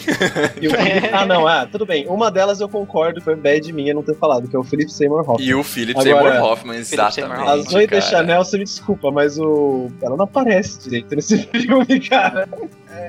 E 0.61 0.67
o 0.67 0.71
Ah, 1.11 1.25
não, 1.25 1.47
ah, 1.47 1.67
tudo 1.71 1.85
bem. 1.85 2.07
Uma 2.07 2.29
delas 2.29 2.59
eu 2.61 2.69
concordo, 2.69 3.19
foi 3.21 3.35
bad 3.35 3.71
minha 3.73 3.93
não 3.93 4.03
ter 4.03 4.15
falado, 4.15 4.47
que 4.47 4.55
é 4.55 4.59
o 4.59 4.63
Philip 4.63 4.91
Seymour 4.91 5.21
Hoffman. 5.27 5.47
E 5.47 5.53
o 5.55 5.63
Philip 5.63 5.99
Agora, 5.99 6.31
Seymour 6.31 6.51
Hoffman, 6.51 6.77
exatamente. 6.77 7.49
A 7.49 7.57
Zoe 7.57 7.81
de 7.81 7.87
cara. 7.87 8.01
Chanel, 8.01 8.43
você 8.45 8.57
me 8.57 8.63
desculpa, 8.63 9.11
mas 9.11 9.39
o. 9.39 9.87
Ela 10.01 10.15
não 10.15 10.25
aparece 10.25 10.79
direito 10.83 11.15
nesse 11.15 11.37
filme, 11.49 11.99
cara. 12.01 12.47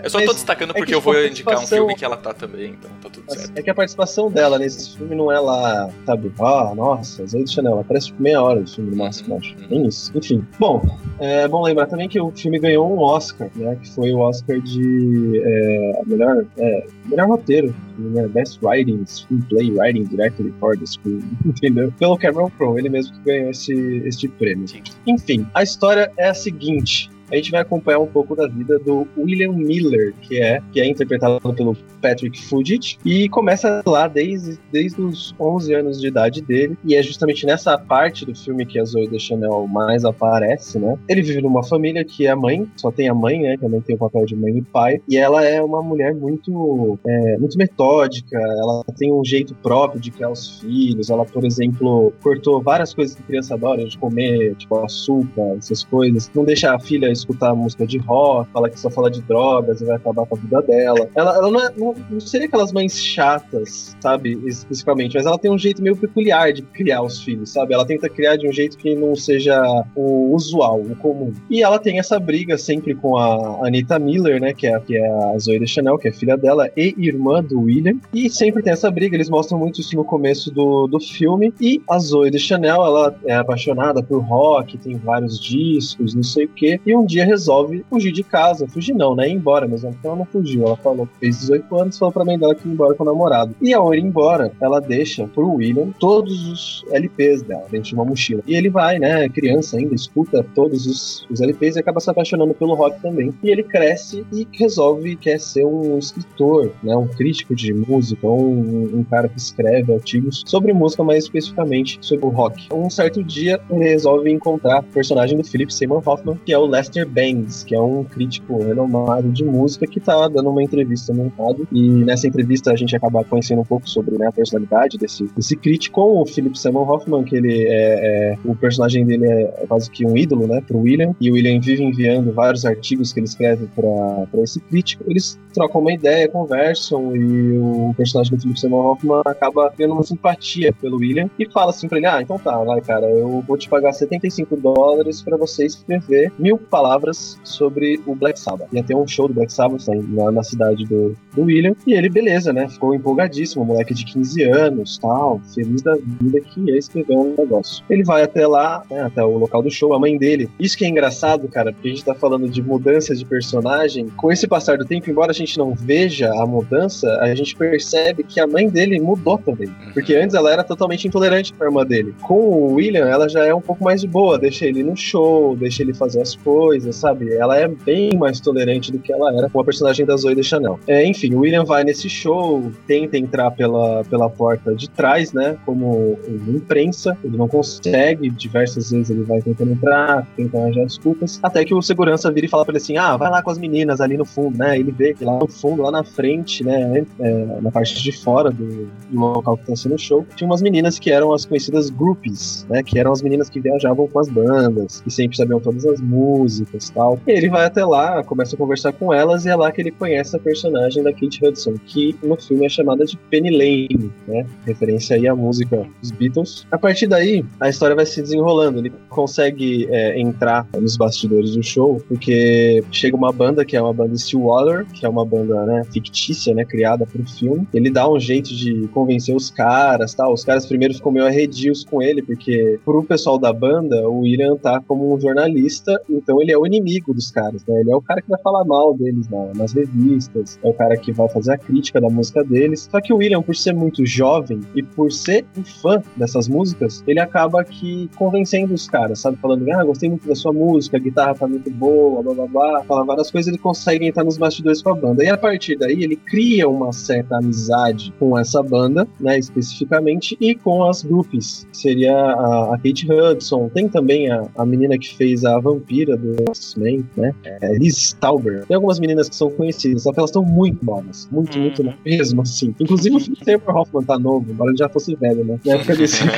Eu 0.02 0.08
só 0.10 0.20
tô 0.24 0.32
destacando 0.32 0.70
é 0.70 0.74
porque 0.74 0.86
que, 0.92 0.94
eu 0.94 1.00
vou 1.00 1.14
a 1.14 1.26
indicar 1.26 1.54
um 1.54 1.56
participação- 1.56 1.78
filme 1.78 1.94
que 1.98 2.04
ela 2.04 2.16
tá 2.16 2.32
também, 2.32 2.70
então 2.78 2.90
tá 3.02 3.08
tudo 3.10 3.30
certo. 3.34 3.52
É 3.56 3.62
que 3.62 3.68
a 3.70 3.74
participação 3.74 4.30
dela 4.30 4.58
nesse 4.58 4.96
filme 4.96 5.14
não 5.16 5.30
é 5.32 5.38
lá, 5.40 5.90
sabe? 6.06 6.32
Ah, 6.40 6.72
nossa, 6.74 7.26
Zoe 7.26 7.44
Chanel. 7.50 7.72
Ela 7.72 7.80
aparece 7.82 8.12
meia 8.18 8.42
hora 8.42 8.62
de 8.62 8.74
filme 8.74 8.90
no 8.90 8.96
máximo, 8.96 9.36
acho. 9.36 9.54
Nem 9.68 9.86
isso. 9.86 10.10
Enfim. 10.16 10.44
Bom, 10.58 10.82
é 11.18 11.46
bom 11.48 11.62
lembrar 11.62 11.86
também 11.86 12.08
que 12.08 12.20
o 12.20 12.30
filme 12.30 12.58
ganhou 12.58 12.92
um 12.92 13.00
Oscar, 13.00 13.50
né? 13.54 13.76
Que 13.80 13.90
foi 13.90 14.12
o 14.12 14.18
Oscar 14.18 14.60
de 14.60 15.42
é, 15.44 16.02
melhor, 16.06 16.44
é, 16.58 16.86
melhor 17.06 17.28
roteiro. 17.28 17.74
né, 17.98 18.26
Best 18.28 18.58
Writing, 18.62 19.04
Screenplay, 19.06 19.70
Writing 19.72 20.04
Directly 20.04 20.52
for 20.58 20.76
the 20.76 20.86
Screen, 20.86 21.22
entendeu? 21.44 21.92
Pelo 21.98 22.16
Cameron 22.16 22.50
Crowe, 22.56 22.78
ele 22.78 22.88
mesmo 22.88 23.14
que 23.16 23.24
ganhou 23.24 23.50
esse, 23.50 23.74
esse 24.06 24.28
prêmio. 24.28 24.66
Sim. 24.66 24.82
Enfim, 25.06 25.46
a 25.54 25.62
história 25.62 26.10
é 26.16 26.28
a 26.28 26.34
seguinte. 26.34 27.10
A 27.30 27.36
gente 27.36 27.50
vai 27.50 27.60
acompanhar 27.60 27.98
um 27.98 28.06
pouco 28.06 28.34
da 28.34 28.46
vida 28.46 28.78
do 28.78 29.06
William 29.16 29.52
Miller, 29.52 30.14
que 30.22 30.40
é, 30.40 30.60
que 30.72 30.80
é 30.80 30.88
interpretado 30.88 31.40
pelo 31.54 31.76
Patrick 32.00 32.40
Fugit, 32.42 32.98
e 33.04 33.28
começa 33.28 33.82
lá 33.86 34.08
desde, 34.08 34.58
desde 34.72 35.00
os 35.00 35.34
11 35.38 35.74
anos 35.74 36.00
de 36.00 36.08
idade 36.08 36.40
dele, 36.40 36.76
e 36.84 36.94
é 36.94 37.02
justamente 37.02 37.46
nessa 37.46 37.78
parte 37.78 38.24
do 38.24 38.34
filme 38.34 38.66
que 38.66 38.78
a 38.78 38.84
Zoe 38.84 39.08
Deschanel 39.08 39.66
mais 39.66 40.04
aparece, 40.04 40.78
né? 40.78 40.96
Ele 41.08 41.22
vive 41.22 41.40
numa 41.40 41.62
família 41.62 42.04
que 42.04 42.26
é 42.26 42.30
a 42.30 42.36
mãe, 42.36 42.68
só 42.76 42.90
tem 42.90 43.08
a 43.08 43.14
mãe, 43.14 43.40
né? 43.40 43.56
Que 43.56 43.68
mãe 43.68 43.80
tem 43.80 43.96
o 43.96 43.98
papel 43.98 44.24
de 44.26 44.34
mãe 44.34 44.58
e 44.58 44.62
pai, 44.62 45.00
e 45.08 45.16
ela 45.16 45.44
é 45.44 45.62
uma 45.62 45.82
mulher 45.82 46.14
muito, 46.14 46.98
é, 47.06 47.38
muito 47.38 47.56
metódica, 47.56 48.36
ela 48.36 48.84
tem 48.96 49.12
um 49.12 49.24
jeito 49.24 49.54
próprio 49.56 50.00
de 50.00 50.10
criar 50.10 50.30
os 50.30 50.60
filhos, 50.60 51.10
ela, 51.10 51.24
por 51.24 51.44
exemplo, 51.44 52.12
cortou 52.22 52.60
várias 52.60 52.92
coisas 52.92 53.14
que 53.14 53.22
criança 53.22 53.54
adora 53.54 53.84
de 53.84 53.96
comer, 53.98 54.54
tipo 54.56 54.78
açúcar, 54.78 55.56
essas 55.58 55.84
coisas, 55.84 56.30
não 56.34 56.44
deixa 56.44 56.74
a 56.74 56.78
filha 56.78 57.10
escutar 57.20 57.54
música 57.54 57.86
de 57.86 57.98
rock, 57.98 58.50
fala 58.52 58.68
que 58.68 58.78
só 58.78 58.90
fala 58.90 59.10
de 59.10 59.22
drogas 59.22 59.80
e 59.80 59.84
vai 59.84 59.96
acabar 59.96 60.26
com 60.26 60.36
a 60.36 60.38
vida 60.38 60.62
dela. 60.62 61.08
Ela, 61.14 61.36
ela 61.36 61.50
não, 61.50 61.60
é, 61.60 61.72
não, 61.76 61.94
não 62.10 62.20
seria 62.20 62.46
aquelas 62.46 62.72
mães 62.72 62.98
chatas, 62.98 63.96
sabe, 64.00 64.38
especificamente, 64.46 65.16
mas 65.16 65.26
ela 65.26 65.38
tem 65.38 65.50
um 65.50 65.58
jeito 65.58 65.82
meio 65.82 65.96
peculiar 65.96 66.52
de 66.52 66.62
criar 66.62 67.02
os 67.02 67.22
filhos, 67.22 67.50
sabe? 67.50 67.74
Ela 67.74 67.86
tenta 67.86 68.08
criar 68.08 68.36
de 68.36 68.48
um 68.48 68.52
jeito 68.52 68.76
que 68.76 68.94
não 68.94 69.14
seja 69.14 69.60
o 69.94 70.34
usual, 70.34 70.80
o 70.80 70.96
comum. 70.96 71.32
E 71.48 71.62
ela 71.62 71.78
tem 71.78 71.98
essa 71.98 72.18
briga 72.18 72.56
sempre 72.58 72.94
com 72.94 73.16
a 73.16 73.66
Anita 73.66 73.98
Miller, 73.98 74.40
né, 74.40 74.52
que 74.52 74.66
é, 74.66 74.78
que 74.80 74.96
é 74.96 75.08
a 75.08 75.38
Zoe 75.38 75.58
Deschanel, 75.58 75.98
que 75.98 76.08
é 76.08 76.12
filha 76.12 76.36
dela 76.36 76.70
e 76.76 76.94
irmã 76.98 77.42
do 77.42 77.60
William, 77.62 77.98
e 78.12 78.28
sempre 78.30 78.62
tem 78.62 78.72
essa 78.72 78.90
briga, 78.90 79.16
eles 79.16 79.28
mostram 79.28 79.58
muito 79.58 79.80
isso 79.80 79.96
no 79.96 80.04
começo 80.04 80.50
do, 80.52 80.86
do 80.86 81.00
filme, 81.00 81.52
e 81.60 81.82
a 81.88 81.98
Zoe 81.98 82.30
Deschanel, 82.30 82.84
ela 82.84 83.14
é 83.26 83.34
apaixonada 83.34 84.02
por 84.02 84.20
rock, 84.20 84.78
tem 84.78 84.96
vários 84.96 85.38
discos, 85.38 86.14
não 86.14 86.22
sei 86.22 86.46
o 86.46 86.48
quê, 86.48 86.80
e 86.84 86.96
um 86.96 87.04
dia 87.10 87.24
resolve 87.24 87.84
fugir 87.90 88.12
de 88.12 88.22
casa, 88.22 88.66
fugir 88.68 88.94
não, 88.94 89.14
né, 89.14 89.28
ir 89.28 89.32
embora, 89.32 89.66
mas 89.68 89.84
ela 89.84 90.16
não 90.16 90.24
fugiu, 90.24 90.66
ela 90.66 90.76
falou 90.76 91.06
que 91.06 91.18
fez 91.18 91.40
18 91.40 91.76
anos, 91.76 91.98
falou 91.98 92.12
pra 92.12 92.24
mãe 92.24 92.38
dela 92.38 92.54
que 92.54 92.66
ia 92.66 92.72
embora 92.72 92.94
com 92.94 93.02
o 93.02 93.06
namorado. 93.06 93.54
E 93.60 93.74
ao 93.74 93.94
ir 93.94 94.00
embora, 94.00 94.52
ela 94.60 94.80
deixa 94.80 95.26
pro 95.26 95.54
William 95.54 95.88
todos 95.98 96.46
os 96.48 96.84
LPs 96.92 97.42
dela 97.42 97.66
dentro 97.70 97.88
de 97.88 97.94
uma 97.94 98.04
mochila. 98.04 98.42
E 98.46 98.54
ele 98.54 98.70
vai, 98.70 98.98
né, 98.98 99.28
criança 99.28 99.76
ainda, 99.76 99.94
escuta 99.94 100.44
todos 100.54 100.86
os, 100.86 101.26
os 101.30 101.40
LPs 101.40 101.76
e 101.76 101.80
acaba 101.80 102.00
se 102.00 102.10
apaixonando 102.10 102.54
pelo 102.54 102.74
rock 102.74 103.00
também. 103.00 103.34
E 103.42 103.50
ele 103.50 103.62
cresce 103.62 104.24
e 104.32 104.46
resolve 104.52 105.16
quer 105.16 105.38
ser 105.40 105.64
um 105.64 105.98
escritor, 105.98 106.72
né, 106.82 106.96
um 106.96 107.06
crítico 107.06 107.54
de 107.54 107.72
música, 107.72 108.26
um, 108.26 108.98
um 108.98 109.04
cara 109.04 109.28
que 109.28 109.38
escreve 109.38 109.92
artigos 109.92 110.42
sobre 110.46 110.72
música, 110.72 111.02
mais 111.02 111.24
especificamente 111.24 111.98
sobre 112.00 112.26
o 112.26 112.28
rock. 112.28 112.68
Um 112.72 112.88
certo 112.88 113.22
dia, 113.22 113.60
ele 113.70 113.84
resolve 113.84 114.30
encontrar 114.30 114.80
o 114.80 114.84
personagem 114.84 115.36
do 115.36 115.44
Philip 115.44 115.72
Seymour 115.72 116.02
Hoffman, 116.06 116.38
que 116.44 116.52
é 116.52 116.58
o 116.58 116.66
Lester 116.66 116.99
Roger 117.00 117.08
Banks, 117.08 117.64
que 117.64 117.74
é 117.74 117.80
um 117.80 118.04
crítico 118.04 118.62
renomado 118.62 119.30
de 119.30 119.44
música 119.44 119.86
que 119.86 120.00
tá 120.00 120.28
dando 120.28 120.50
uma 120.50 120.62
entrevista 120.62 121.12
no 121.12 121.32
rádio. 121.38 121.66
E 121.72 121.88
nessa 121.88 122.26
entrevista 122.26 122.72
a 122.72 122.76
gente 122.76 122.94
acaba 122.94 123.24
conhecendo 123.24 123.60
um 123.60 123.64
pouco 123.64 123.88
sobre 123.88 124.16
né, 124.18 124.26
a 124.26 124.32
personalidade 124.32 124.98
desse, 124.98 125.24
desse 125.36 125.56
crítico, 125.56 126.00
o 126.00 126.26
Philip 126.26 126.58
Seymour 126.58 126.88
Hoffman, 126.90 127.24
que 127.24 127.36
ele 127.36 127.64
é, 127.66 128.32
é, 128.32 128.38
o 128.44 128.54
personagem 128.54 129.04
dele 129.04 129.26
é 129.26 129.64
quase 129.68 129.90
que 129.90 130.06
um 130.06 130.16
ídolo, 130.16 130.46
né, 130.46 130.62
pro 130.66 130.78
William. 130.78 131.14
E 131.20 131.30
o 131.30 131.34
William 131.34 131.60
vive 131.60 131.82
enviando 131.82 132.32
vários 132.32 132.64
artigos 132.64 133.12
que 133.12 133.20
ele 133.20 133.26
escreve 133.26 133.68
para 133.74 134.42
esse 134.42 134.60
crítico. 134.60 135.04
Eles 135.08 135.38
trocam 135.52 135.80
uma 135.80 135.92
ideia, 135.92 136.28
conversam 136.28 137.16
e 137.16 137.58
o 137.58 137.94
personagem 137.96 138.36
do 138.36 138.40
Philip 138.40 138.60
Seymour 138.60 138.86
Hoffman 138.86 139.22
acaba 139.24 139.72
tendo 139.76 139.94
uma 139.94 140.02
simpatia 140.02 140.72
pelo 140.72 140.98
William 140.98 141.28
e 141.38 141.48
fala 141.50 141.70
assim 141.70 141.88
pra 141.88 141.98
ele: 141.98 142.06
Ah, 142.06 142.22
então 142.22 142.38
tá, 142.38 142.56
vai, 142.58 142.80
cara, 142.80 143.06
eu 143.06 143.42
vou 143.46 143.56
te 143.56 143.68
pagar 143.68 143.92
75 143.92 144.56
dólares 144.56 145.22
para 145.22 145.36
você 145.36 145.64
escrever 145.66 146.32
mil 146.38 146.58
palavras 146.80 147.38
sobre 147.44 148.00
o 148.06 148.14
Black 148.14 148.40
Sabbath. 148.40 148.68
Ia 148.72 148.82
ter 148.82 148.94
um 148.94 149.06
show 149.06 149.28
do 149.28 149.34
Black 149.34 149.52
Sabbath 149.52 149.86
na, 149.86 150.32
na 150.32 150.42
cidade 150.42 150.86
do, 150.86 151.14
do 151.34 151.42
William 151.42 151.74
e 151.86 151.92
ele, 151.92 152.08
beleza, 152.08 152.52
né? 152.52 152.66
Ficou 152.68 152.94
empolgadíssimo, 152.94 153.64
moleque 153.64 153.92
de 153.92 154.06
15 154.06 154.42
anos, 154.44 154.98
tal, 154.98 155.40
feliz 155.54 155.82
da 155.82 155.94
vida 155.96 156.40
que 156.40 156.60
ia 156.60 156.78
escrever 156.78 157.16
um 157.16 157.34
negócio. 157.36 157.84
Ele 157.90 158.02
vai 158.02 158.22
até 158.22 158.46
lá, 158.46 158.82
né, 158.90 159.02
até 159.02 159.22
o 159.22 159.36
local 159.36 159.62
do 159.62 159.70
show, 159.70 159.92
a 159.92 159.98
mãe 159.98 160.16
dele. 160.16 160.48
Isso 160.58 160.76
que 160.76 160.84
é 160.86 160.88
engraçado, 160.88 161.46
cara, 161.48 161.70
porque 161.72 161.88
a 161.88 161.90
gente 161.90 162.04
tá 162.04 162.14
falando 162.14 162.48
de 162.48 162.62
mudança 162.62 163.14
de 163.14 163.24
personagem. 163.26 164.08
Com 164.16 164.32
esse 164.32 164.48
passar 164.48 164.78
do 164.78 164.86
tempo, 164.86 165.10
embora 165.10 165.32
a 165.32 165.34
gente 165.34 165.58
não 165.58 165.74
veja 165.74 166.30
a 166.40 166.46
mudança, 166.46 167.06
a 167.20 167.34
gente 167.34 167.54
percebe 167.54 168.24
que 168.24 168.40
a 168.40 168.46
mãe 168.46 168.68
dele 168.68 168.98
mudou 168.98 169.36
também. 169.36 169.70
Porque 169.92 170.14
antes 170.14 170.34
ela 170.34 170.50
era 170.50 170.64
totalmente 170.64 171.06
intolerante 171.06 171.52
com 171.52 171.62
a 171.62 171.66
irmã 171.66 171.84
dele. 171.84 172.14
Com 172.22 172.34
o 172.34 172.74
William, 172.74 173.06
ela 173.06 173.28
já 173.28 173.44
é 173.44 173.54
um 173.54 173.60
pouco 173.60 173.84
mais 173.84 174.00
de 174.00 174.08
boa, 174.08 174.38
deixa 174.38 174.64
ele 174.64 174.82
no 174.82 174.96
show, 174.96 175.54
deixa 175.56 175.82
ele 175.82 175.92
fazer 175.92 176.22
as 176.22 176.34
coisas, 176.36 176.69
sabe? 176.92 177.32
Ela 177.34 177.58
é 177.58 177.68
bem 177.68 178.16
mais 178.16 178.40
tolerante 178.40 178.92
do 178.92 178.98
que 178.98 179.12
ela 179.12 179.32
era 179.36 179.48
com 179.48 179.60
a 179.60 179.64
personagem 179.64 180.04
da 180.04 180.16
Zoe 180.16 180.34
de 180.34 180.42
Chanel. 180.42 180.78
É, 180.86 181.04
enfim, 181.06 181.34
o 181.34 181.40
William 181.40 181.64
vai 181.64 181.84
nesse 181.84 182.08
show, 182.08 182.70
tenta 182.86 183.16
entrar 183.16 183.50
pela, 183.50 184.04
pela 184.04 184.28
porta 184.28 184.74
de 184.74 184.88
trás, 184.90 185.32
né? 185.32 185.56
Como 185.64 186.18
imprensa, 186.48 187.16
ele 187.24 187.36
não 187.36 187.48
consegue, 187.48 188.30
diversas 188.30 188.90
vezes 188.90 189.10
ele 189.10 189.22
vai 189.22 189.40
tentando 189.40 189.72
entrar, 189.72 190.26
tenta 190.36 190.58
arranjar 190.58 190.84
desculpas, 190.84 191.38
até 191.42 191.64
que 191.64 191.74
o 191.74 191.82
segurança 191.82 192.30
vira 192.30 192.46
e 192.46 192.48
fala 192.48 192.64
pra 192.64 192.72
ele 192.72 192.82
assim: 192.82 192.96
ah, 192.96 193.16
vai 193.16 193.30
lá 193.30 193.42
com 193.42 193.50
as 193.50 193.58
meninas 193.58 194.00
ali 194.00 194.16
no 194.16 194.24
fundo, 194.24 194.58
né? 194.58 194.78
Ele 194.78 194.92
vê 194.92 195.14
que 195.14 195.24
lá 195.24 195.38
no 195.38 195.46
fundo, 195.46 195.82
lá 195.82 195.90
na 195.90 196.04
frente, 196.04 196.64
né? 196.64 197.04
É, 197.18 197.60
na 197.60 197.70
parte 197.70 198.02
de 198.02 198.12
fora 198.12 198.50
do, 198.50 198.86
do 199.10 199.20
local 199.20 199.56
que 199.56 199.66
tá 199.66 199.76
sendo 199.76 199.94
o 199.94 199.98
show, 199.98 200.26
tinha 200.36 200.48
umas 200.48 200.62
meninas 200.62 200.98
que 200.98 201.10
eram 201.10 201.32
as 201.32 201.44
conhecidas 201.44 201.90
groupies, 201.90 202.66
né? 202.68 202.82
Que 202.82 202.98
eram 202.98 203.12
as 203.12 203.22
meninas 203.22 203.48
que 203.48 203.60
viajavam 203.60 204.06
com 204.06 204.18
as 204.18 204.28
bandas, 204.28 205.00
que 205.00 205.10
sempre 205.10 205.36
sabiam 205.36 205.60
todas 205.60 205.84
as 205.86 206.00
músicas 206.00 206.59
e 206.62 206.92
tal. 206.92 207.18
E 207.26 207.32
ele 207.32 207.48
vai 207.48 207.64
até 207.64 207.84
lá, 207.84 208.22
começa 208.24 208.54
a 208.54 208.58
conversar 208.58 208.92
com 208.92 209.12
elas, 209.12 209.44
e 209.44 209.48
é 209.48 209.56
lá 209.56 209.70
que 209.70 209.80
ele 209.80 209.90
conhece 209.90 210.36
a 210.36 210.38
personagem 210.38 211.02
da 211.02 211.12
Kate 211.12 211.44
Hudson, 211.44 211.74
que 211.86 212.16
no 212.22 212.36
filme 212.36 212.66
é 212.66 212.68
chamada 212.68 213.04
de 213.04 213.16
Penny 213.30 213.50
Lane, 213.50 214.10
né? 214.26 214.46
Referência 214.66 215.16
aí 215.16 215.26
à 215.26 215.34
música 215.34 215.86
dos 216.00 216.10
Beatles. 216.10 216.66
A 216.70 216.78
partir 216.78 217.06
daí, 217.06 217.44
a 217.58 217.68
história 217.68 217.96
vai 217.96 218.06
se 218.06 218.20
desenrolando. 218.20 218.78
Ele 218.78 218.92
consegue 219.08 219.86
é, 219.90 220.20
entrar 220.20 220.66
nos 220.78 220.96
bastidores 220.96 221.54
do 221.54 221.62
show, 221.62 222.02
porque 222.08 222.82
chega 222.90 223.16
uma 223.16 223.32
banda 223.32 223.64
que 223.64 223.76
é 223.76 223.82
uma 223.82 223.92
banda 223.92 224.16
Stillwater, 224.16 224.86
que 224.86 225.04
é 225.04 225.08
uma 225.08 225.24
banda 225.24 225.64
né, 225.66 225.82
fictícia, 225.92 226.54
né? 226.54 226.64
Criada 226.64 227.06
pro 227.06 227.24
filme. 227.26 227.66
Ele 227.72 227.90
dá 227.90 228.08
um 228.08 228.18
jeito 228.18 228.54
de 228.54 228.88
convencer 228.88 229.34
os 229.34 229.50
caras, 229.50 230.14
tal. 230.14 230.32
Os 230.32 230.44
caras 230.44 230.66
primeiro 230.66 230.94
ficam 230.94 231.12
meio 231.12 231.26
arredios 231.26 231.84
com 231.84 232.02
ele, 232.02 232.22
porque 232.22 232.78
pro 232.84 233.02
pessoal 233.04 233.38
da 233.38 233.52
banda, 233.52 234.08
o 234.08 234.20
William 234.20 234.56
tá 234.56 234.80
como 234.86 235.14
um 235.14 235.20
jornalista, 235.20 236.00
então 236.08 236.40
ele 236.40 236.49
é 236.50 236.58
o 236.58 236.66
inimigo 236.66 237.12
dos 237.14 237.30
caras, 237.30 237.64
né? 237.66 237.80
Ele 237.80 237.90
é 237.90 237.96
o 237.96 238.02
cara 238.02 238.20
que 238.20 238.28
vai 238.28 238.40
falar 238.40 238.64
mal 238.64 238.94
deles 238.94 239.28
né, 239.28 239.52
nas 239.56 239.72
revistas, 239.72 240.58
é 240.62 240.68
o 240.68 240.74
cara 240.74 240.96
que 240.96 241.12
vai 241.12 241.28
fazer 241.28 241.52
a 241.52 241.58
crítica 241.58 242.00
da 242.00 242.08
música 242.08 242.42
deles. 242.44 242.88
Só 242.90 243.00
que 243.00 243.12
o 243.12 243.16
William, 243.16 243.42
por 243.42 243.56
ser 243.56 243.74
muito 243.74 244.04
jovem 244.04 244.60
e 244.74 244.82
por 244.82 245.10
ser 245.12 245.44
um 245.56 245.64
fã 245.64 246.02
dessas 246.16 246.48
músicas, 246.48 247.02
ele 247.06 247.20
acaba 247.20 247.64
que 247.64 248.08
convencendo 248.16 248.74
os 248.74 248.88
caras, 248.88 249.20
sabe? 249.20 249.36
Falando, 249.38 249.70
ah, 249.72 249.84
gostei 249.84 250.08
muito 250.08 250.26
da 250.26 250.34
sua 250.34 250.52
música, 250.52 250.96
a 250.96 251.00
guitarra 251.00 251.34
tá 251.34 251.46
muito 251.46 251.70
boa, 251.70 252.22
blá 252.22 252.34
blá 252.34 252.46
blá, 252.46 252.84
fala 252.84 253.04
várias 253.04 253.30
coisas, 253.30 253.48
ele 253.48 253.58
consegue 253.58 254.06
entrar 254.06 254.24
nos 254.24 254.38
bastidores 254.38 254.82
com 254.82 254.90
a 254.90 254.94
banda. 254.94 255.24
E 255.24 255.28
a 255.28 255.36
partir 255.36 255.76
daí, 255.76 256.02
ele 256.02 256.16
cria 256.16 256.68
uma 256.68 256.92
certa 256.92 257.38
amizade 257.38 258.12
com 258.18 258.38
essa 258.38 258.62
banda, 258.62 259.06
né, 259.18 259.38
especificamente, 259.38 260.36
e 260.40 260.54
com 260.54 260.84
as 260.84 261.02
groupies, 261.02 261.66
seria 261.72 262.14
a, 262.14 262.74
a 262.74 262.78
Kate 262.78 263.10
Hudson, 263.10 263.68
tem 263.68 263.88
também 263.88 264.30
a, 264.30 264.46
a 264.56 264.66
menina 264.66 264.98
que 264.98 265.14
fez 265.16 265.44
a 265.44 265.58
vampira 265.58 266.16
do 266.16 266.39
X-Men, 266.48 267.04
né, 267.16 267.34
é, 267.44 267.74
Liz 267.76 268.12
Tauber. 268.20 268.64
Tem 268.66 268.74
algumas 268.74 268.98
meninas 268.98 269.28
que 269.28 269.36
são 269.36 269.50
conhecidas, 269.50 270.02
só 270.02 270.12
que 270.12 270.18
elas 270.18 270.30
estão 270.30 270.42
muito 270.44 270.84
novas, 270.84 271.28
muito, 271.30 271.58
Hum. 271.58 271.62
muito 271.62 271.82
novas 271.82 272.00
mesmo, 272.04 272.42
assim. 272.42 272.74
Inclusive 272.80 273.16
o 273.16 273.20
Philip 273.20 273.44
Seymour 273.44 273.76
Hoffman 273.76 274.02
tá 274.04 274.18
novo, 274.18 274.50
embora 274.50 274.70
ele 274.70 274.78
já 274.78 274.88
fosse 274.88 275.14
velho, 275.14 275.44
né, 275.44 275.58
na 275.64 275.72
época 275.74 275.96
desse... 275.96 276.20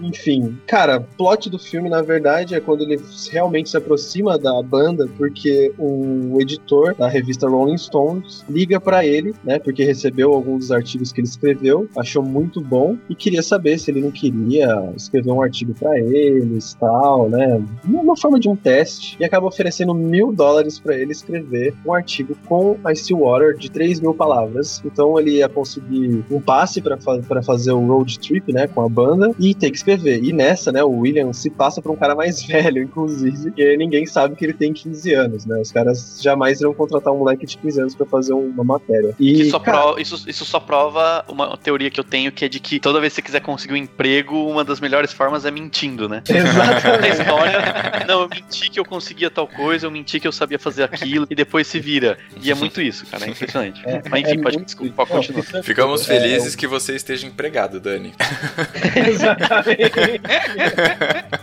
Enfim, 0.00 0.56
cara, 0.66 1.00
plot 1.00 1.48
do 1.48 1.58
filme, 1.58 1.88
na 1.88 2.02
verdade, 2.02 2.54
é 2.54 2.60
quando 2.60 2.82
ele 2.82 3.00
realmente 3.30 3.70
se 3.70 3.76
aproxima 3.76 4.38
da 4.38 4.60
banda, 4.62 5.08
porque 5.16 5.72
o 5.78 6.38
editor 6.40 6.94
da 6.96 7.08
revista 7.08 7.48
Rolling 7.48 7.78
Stones 7.78 8.44
liga 8.48 8.80
pra 8.80 9.04
ele, 9.04 9.34
né? 9.44 9.58
Porque 9.58 9.84
recebeu 9.84 10.32
alguns 10.32 10.60
dos 10.60 10.72
artigos 10.72 11.12
que 11.12 11.20
ele 11.20 11.28
escreveu, 11.28 11.88
achou 11.96 12.22
muito 12.22 12.60
bom 12.60 12.96
e 13.08 13.14
queria 13.14 13.42
saber 13.42 13.78
se 13.78 13.90
ele 13.90 14.00
não 14.00 14.10
queria 14.10 14.92
escrever 14.96 15.30
um 15.30 15.42
artigo 15.42 15.74
pra 15.74 15.98
eles, 15.98 16.74
tal, 16.74 17.28
né? 17.30 17.61
Uma 17.84 18.16
forma 18.16 18.38
de 18.38 18.48
um 18.48 18.56
teste 18.56 19.16
e 19.20 19.24
acaba 19.24 19.46
oferecendo 19.46 19.94
mil 19.94 20.32
dólares 20.32 20.78
pra 20.78 20.94
ele 20.96 21.12
escrever 21.12 21.74
um 21.86 21.92
artigo 21.92 22.36
com 22.46 22.76
a 22.84 22.94
Stillwater 22.94 23.56
de 23.56 23.70
3 23.70 24.00
mil 24.00 24.14
palavras. 24.14 24.82
Então 24.84 25.18
ele 25.18 25.32
ia 25.38 25.48
conseguir 25.48 26.24
um 26.30 26.40
passe 26.40 26.80
pra 26.80 26.96
fa 26.98 27.20
fazer 27.44 27.72
o 27.72 27.80
road 27.86 28.18
trip, 28.18 28.52
né? 28.52 28.66
Com 28.66 28.82
a 28.82 28.88
banda 28.88 29.30
e 29.38 29.54
ter 29.54 29.70
que 29.70 29.76
escrever. 29.76 30.22
E 30.22 30.32
nessa, 30.32 30.70
né? 30.72 30.82
O 30.82 30.90
William 31.00 31.32
se 31.32 31.50
passa 31.50 31.80
pra 31.82 31.92
um 31.92 31.96
cara 31.96 32.14
mais 32.14 32.42
velho, 32.46 32.82
inclusive, 32.82 33.52
e 33.56 33.76
ninguém 33.76 34.06
sabe 34.06 34.34
que 34.36 34.44
ele 34.44 34.52
tem 34.54 34.72
15 34.72 35.14
anos, 35.14 35.46
né? 35.46 35.60
Os 35.60 35.70
caras 35.72 36.20
jamais 36.22 36.60
irão 36.60 36.72
contratar 36.74 37.12
um 37.12 37.18
moleque 37.18 37.46
de 37.46 37.56
15 37.58 37.80
anos 37.80 37.94
pra 37.94 38.06
fazer 38.06 38.32
uma 38.32 38.64
matéria. 38.64 39.14
E, 39.18 39.34
Que 39.34 39.50
só 39.50 39.58
cara, 39.58 39.92
pro- 39.92 40.00
isso, 40.00 40.28
isso 40.28 40.44
só 40.44 40.58
prova 40.60 41.24
uma 41.28 41.56
teoria 41.56 41.90
que 41.90 41.98
eu 42.00 42.04
tenho, 42.04 42.30
que 42.32 42.44
é 42.44 42.48
de 42.48 42.60
que 42.60 42.78
toda 42.80 43.00
vez 43.00 43.12
que 43.12 43.16
você 43.16 43.22
quiser 43.22 43.40
conseguir 43.40 43.74
um 43.74 43.76
emprego, 43.76 44.34
uma 44.48 44.64
das 44.64 44.80
melhores 44.80 45.12
formas 45.12 45.44
é 45.44 45.50
mentindo, 45.50 46.08
né? 46.08 46.22
Exatamente. 46.28 47.22
Não, 48.06 48.22
eu 48.22 48.28
menti 48.28 48.70
que 48.70 48.80
eu 48.80 48.84
conseguia 48.84 49.30
tal 49.30 49.46
coisa, 49.46 49.86
eu 49.86 49.90
menti 49.90 50.20
que 50.20 50.28
eu 50.28 50.32
sabia 50.32 50.58
fazer 50.58 50.84
aquilo, 50.84 51.26
e 51.30 51.34
depois 51.34 51.66
se 51.66 51.80
vira. 51.80 52.18
E 52.40 52.50
é 52.50 52.54
muito 52.54 52.80
isso, 52.80 53.06
cara, 53.06 53.26
é 53.26 53.30
impressionante. 53.30 53.82
É, 53.86 54.02
Mas 54.08 54.22
enfim, 54.22 54.38
é 54.38 54.42
pode, 54.42 54.56
muito 54.56 54.66
desculpa, 54.66 55.06
pode 55.06 55.32
continuar. 55.32 55.62
Ficamos 55.62 56.02
é, 56.02 56.04
felizes 56.04 56.54
que 56.54 56.66
você 56.66 56.94
esteja 56.94 57.26
empregado, 57.26 57.80
Dani. 57.80 58.14
Exatamente. 59.08 60.20